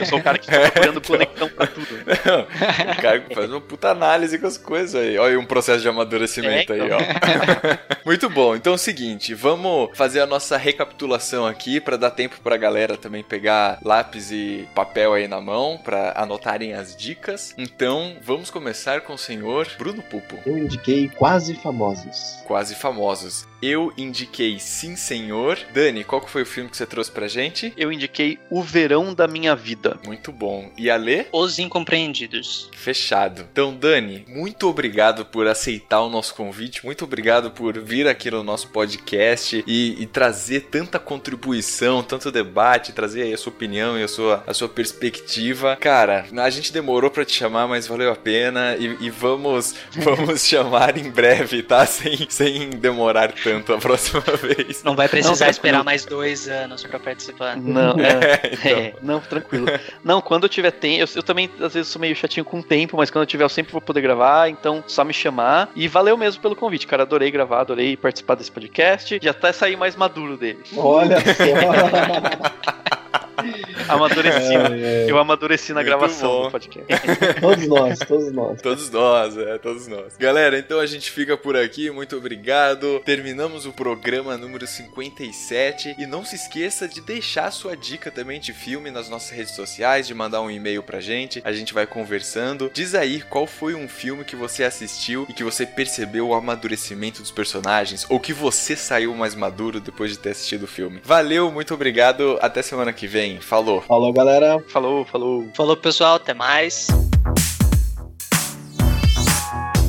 Eu 0.00 0.06
sou 0.06 0.18
o 0.18 0.22
cara 0.22 0.38
que 0.38 0.46
fica 0.46 0.70
procurando 0.70 1.00
conexão 1.00 1.48
pra 1.48 1.66
tudo. 1.66 1.86
Não, 2.24 2.92
o 2.92 3.02
cara 3.02 3.24
faz 3.34 3.50
uma 3.50 3.60
puta 3.60 3.88
análise 3.90 4.38
com 4.38 4.46
as 4.46 4.58
coisas 4.58 5.00
aí. 5.00 5.16
Olha 5.18 5.30
aí 5.30 5.36
um 5.36 5.44
processo 5.46 5.80
de 5.82 5.88
amadurecimento 5.88 6.72
É, 6.72 6.76
aí, 6.80 6.86
então. 6.86 6.98
ó. 6.98 8.00
Muito 8.04 8.28
bom. 8.28 8.56
Então 8.56 8.72
é 8.72 8.76
o 8.76 8.78
seguinte, 8.78 9.34
vamos 9.34 9.90
fazer 9.96 10.20
a 10.20 10.26
nossa 10.26 10.56
recapitulação 10.56 11.46
aqui 11.46 11.80
pra 11.80 11.96
dar 11.96 12.10
tempo 12.10 12.36
pra 12.42 12.56
galera 12.56 12.96
também 12.96 13.22
pegar 13.22 13.78
lápis 13.84 14.30
e 14.32 14.68
papel 14.74 15.12
aí 15.14 15.28
na 15.28 15.40
mão 15.40 15.78
pra 15.82 16.12
anotarem 16.16 16.72
as 16.74 16.96
dicas. 16.96 17.54
Então, 17.56 18.16
vamos 18.22 18.50
começar 18.50 19.02
com 19.02 19.14
o 19.14 19.18
senhor 19.18 19.68
Bruno 19.78 20.02
Pupo. 20.02 20.38
Eu 20.46 20.58
indiquei 20.58 21.08
quase 21.08 21.54
famosos. 21.54 22.38
Quase 22.46 22.74
famosos. 22.74 23.46
Eu 23.62 23.92
indiquei 23.96 24.58
Sim 24.58 24.96
Senhor. 24.96 25.58
Dani, 25.72 25.99
qual 26.04 26.20
que 26.20 26.30
foi 26.30 26.42
o 26.42 26.46
filme 26.46 26.70
que 26.70 26.76
você 26.76 26.86
trouxe 26.86 27.10
pra 27.10 27.28
gente? 27.28 27.72
Eu 27.76 27.92
indiquei 27.92 28.38
O 28.50 28.62
Verão 28.62 29.12
da 29.14 29.26
Minha 29.26 29.54
Vida. 29.54 29.98
Muito 30.04 30.32
bom. 30.32 30.70
E 30.76 30.90
a 30.90 30.96
Lê? 30.96 31.26
Os 31.32 31.58
Incompreendidos. 31.58 32.68
Fechado. 32.74 33.46
Então, 33.50 33.74
Dani, 33.74 34.24
muito 34.28 34.68
obrigado 34.68 35.24
por 35.24 35.46
aceitar 35.46 36.00
o 36.00 36.08
nosso 36.08 36.34
convite, 36.34 36.84
muito 36.84 37.04
obrigado 37.04 37.50
por 37.50 37.78
vir 37.78 38.06
aqui 38.06 38.30
no 38.30 38.42
nosso 38.42 38.68
podcast 38.68 39.62
e, 39.66 39.96
e 40.02 40.06
trazer 40.06 40.62
tanta 40.70 40.98
contribuição, 40.98 42.02
tanto 42.02 42.30
debate, 42.30 42.92
trazer 42.92 43.22
aí 43.22 43.34
a 43.34 43.38
sua 43.38 43.52
opinião 43.52 43.98
e 43.98 44.02
a 44.02 44.08
sua, 44.08 44.42
a 44.46 44.54
sua 44.54 44.68
perspectiva. 44.68 45.76
Cara, 45.76 46.26
a 46.36 46.50
gente 46.50 46.72
demorou 46.72 47.10
pra 47.10 47.24
te 47.24 47.32
chamar, 47.32 47.66
mas 47.66 47.86
valeu 47.86 48.12
a 48.12 48.16
pena 48.16 48.76
e, 48.76 48.96
e 49.00 49.10
vamos, 49.10 49.74
vamos 49.92 50.44
chamar 50.46 50.96
em 50.96 51.10
breve, 51.10 51.62
tá? 51.62 51.84
Sem, 51.86 52.26
sem 52.28 52.70
demorar 52.70 53.32
tanto 53.32 53.72
a 53.72 53.78
próxima 53.78 54.22
vez. 54.42 54.82
Não 54.82 54.94
vai 54.94 55.08
precisar 55.08 55.36
tranquilo. 55.36 55.50
esperar 55.50 55.84
mais 55.84 55.89
dois 56.04 56.48
anos 56.48 56.82
pra 56.84 56.98
participar. 56.98 57.56
Não, 57.56 57.96
É, 58.00 58.12
é, 58.12 58.50
então. 58.52 58.70
é, 58.78 58.94
não, 59.02 59.20
tranquilo. 59.20 59.66
Não, 60.02 60.20
quando 60.20 60.44
eu 60.44 60.48
tiver 60.48 60.70
tempo, 60.70 61.02
eu, 61.02 61.08
eu 61.16 61.22
também 61.22 61.50
às 61.60 61.74
vezes 61.74 61.88
sou 61.88 62.00
meio 62.00 62.14
chatinho 62.16 62.44
com 62.44 62.60
o 62.60 62.62
tempo, 62.62 62.96
mas 62.96 63.10
quando 63.10 63.22
eu 63.22 63.26
tiver 63.26 63.44
eu 63.44 63.48
sempre 63.48 63.72
vou 63.72 63.80
poder 63.80 64.00
gravar, 64.00 64.48
então 64.48 64.82
só 64.86 65.04
me 65.04 65.12
chamar. 65.12 65.70
E 65.74 65.88
valeu 65.88 66.16
mesmo 66.16 66.40
pelo 66.40 66.56
convite, 66.56 66.86
cara. 66.86 67.02
Adorei 67.02 67.30
gravar, 67.30 67.60
adorei 67.60 67.96
participar 67.96 68.34
desse 68.36 68.50
podcast. 68.50 69.18
Já 69.22 69.30
até 69.30 69.52
sair 69.52 69.76
mais 69.76 69.96
maduro 69.96 70.36
dele. 70.36 70.60
Olha 70.76 71.18
só. 71.20 72.90
Amadureci. 73.88 74.54
É, 74.54 75.06
é. 75.06 75.10
Eu 75.10 75.18
amadureci 75.18 75.72
na 75.72 75.80
Muito 75.80 75.86
gravação 75.86 76.30
bom. 76.30 76.42
do 76.44 76.50
podcast. 76.50 76.86
Todos 77.40 77.66
nós, 77.66 77.98
todos 78.00 78.32
nós. 78.32 78.62
Todos 78.62 78.90
nós, 78.90 79.36
é, 79.36 79.58
todos 79.58 79.86
nós. 79.86 80.16
Galera, 80.16 80.58
então 80.58 80.78
a 80.78 80.86
gente 80.86 81.10
fica 81.10 81.36
por 81.36 81.56
aqui, 81.56 81.90
muito 81.90 82.16
obrigado. 82.16 83.00
Terminamos 83.04 83.66
o 83.66 83.72
programa 83.72 84.36
número 84.36 84.66
57 84.66 85.96
e 85.98 86.06
não 86.06 86.24
se 86.24 86.36
esqueça 86.36 86.86
de 86.86 87.00
deixar 87.00 87.50
sua 87.50 87.76
dica 87.76 88.10
também 88.10 88.40
de 88.40 88.52
filme 88.52 88.90
nas 88.90 89.08
nossas 89.08 89.30
redes 89.30 89.54
sociais, 89.54 90.06
de 90.06 90.14
mandar 90.14 90.40
um 90.42 90.50
e-mail 90.50 90.82
pra 90.82 91.00
gente, 91.00 91.40
a 91.44 91.52
gente 91.52 91.72
vai 91.74 91.86
conversando. 91.86 92.70
Diz 92.72 92.94
aí 92.94 93.22
qual 93.22 93.46
foi 93.46 93.74
um 93.74 93.88
filme 93.88 94.24
que 94.24 94.36
você 94.36 94.64
assistiu 94.64 95.26
e 95.28 95.32
que 95.32 95.44
você 95.44 95.66
percebeu 95.66 96.28
o 96.28 96.34
amadurecimento 96.34 97.20
dos 97.22 97.30
personagens 97.30 98.06
ou 98.08 98.20
que 98.20 98.32
você 98.32 98.76
saiu 98.76 99.14
mais 99.14 99.34
maduro 99.34 99.80
depois 99.80 100.10
de 100.10 100.18
ter 100.18 100.30
assistido 100.30 100.64
o 100.64 100.68
filme. 100.68 101.00
Valeu, 101.04 101.50
muito 101.50 101.74
obrigado, 101.74 102.38
até 102.40 102.62
semana 102.62 102.92
que 102.92 103.06
vem. 103.20 103.40
Falou. 103.40 103.82
Falou, 103.82 104.12
galera. 104.12 104.64
Falou, 104.68 105.04
falou. 105.04 105.46
Falou, 105.54 105.76
pessoal. 105.76 106.16
Até 106.16 106.32
mais. 106.32 106.86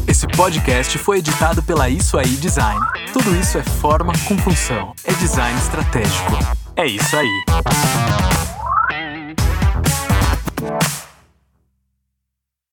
Esse 0.07 0.27
podcast 0.27 0.97
foi 0.97 1.19
editado 1.19 1.63
pela 1.63 1.87
Isso 1.89 2.17
Aí 2.17 2.27
Design. 2.27 2.79
Tudo 3.13 3.33
isso 3.35 3.57
é 3.57 3.63
forma 3.63 4.13
com 4.27 4.37
função. 4.37 4.93
É 5.05 5.13
design 5.13 5.57
estratégico. 5.57 6.37
É 6.75 6.85
isso 6.85 7.15
aí. 7.15 8.50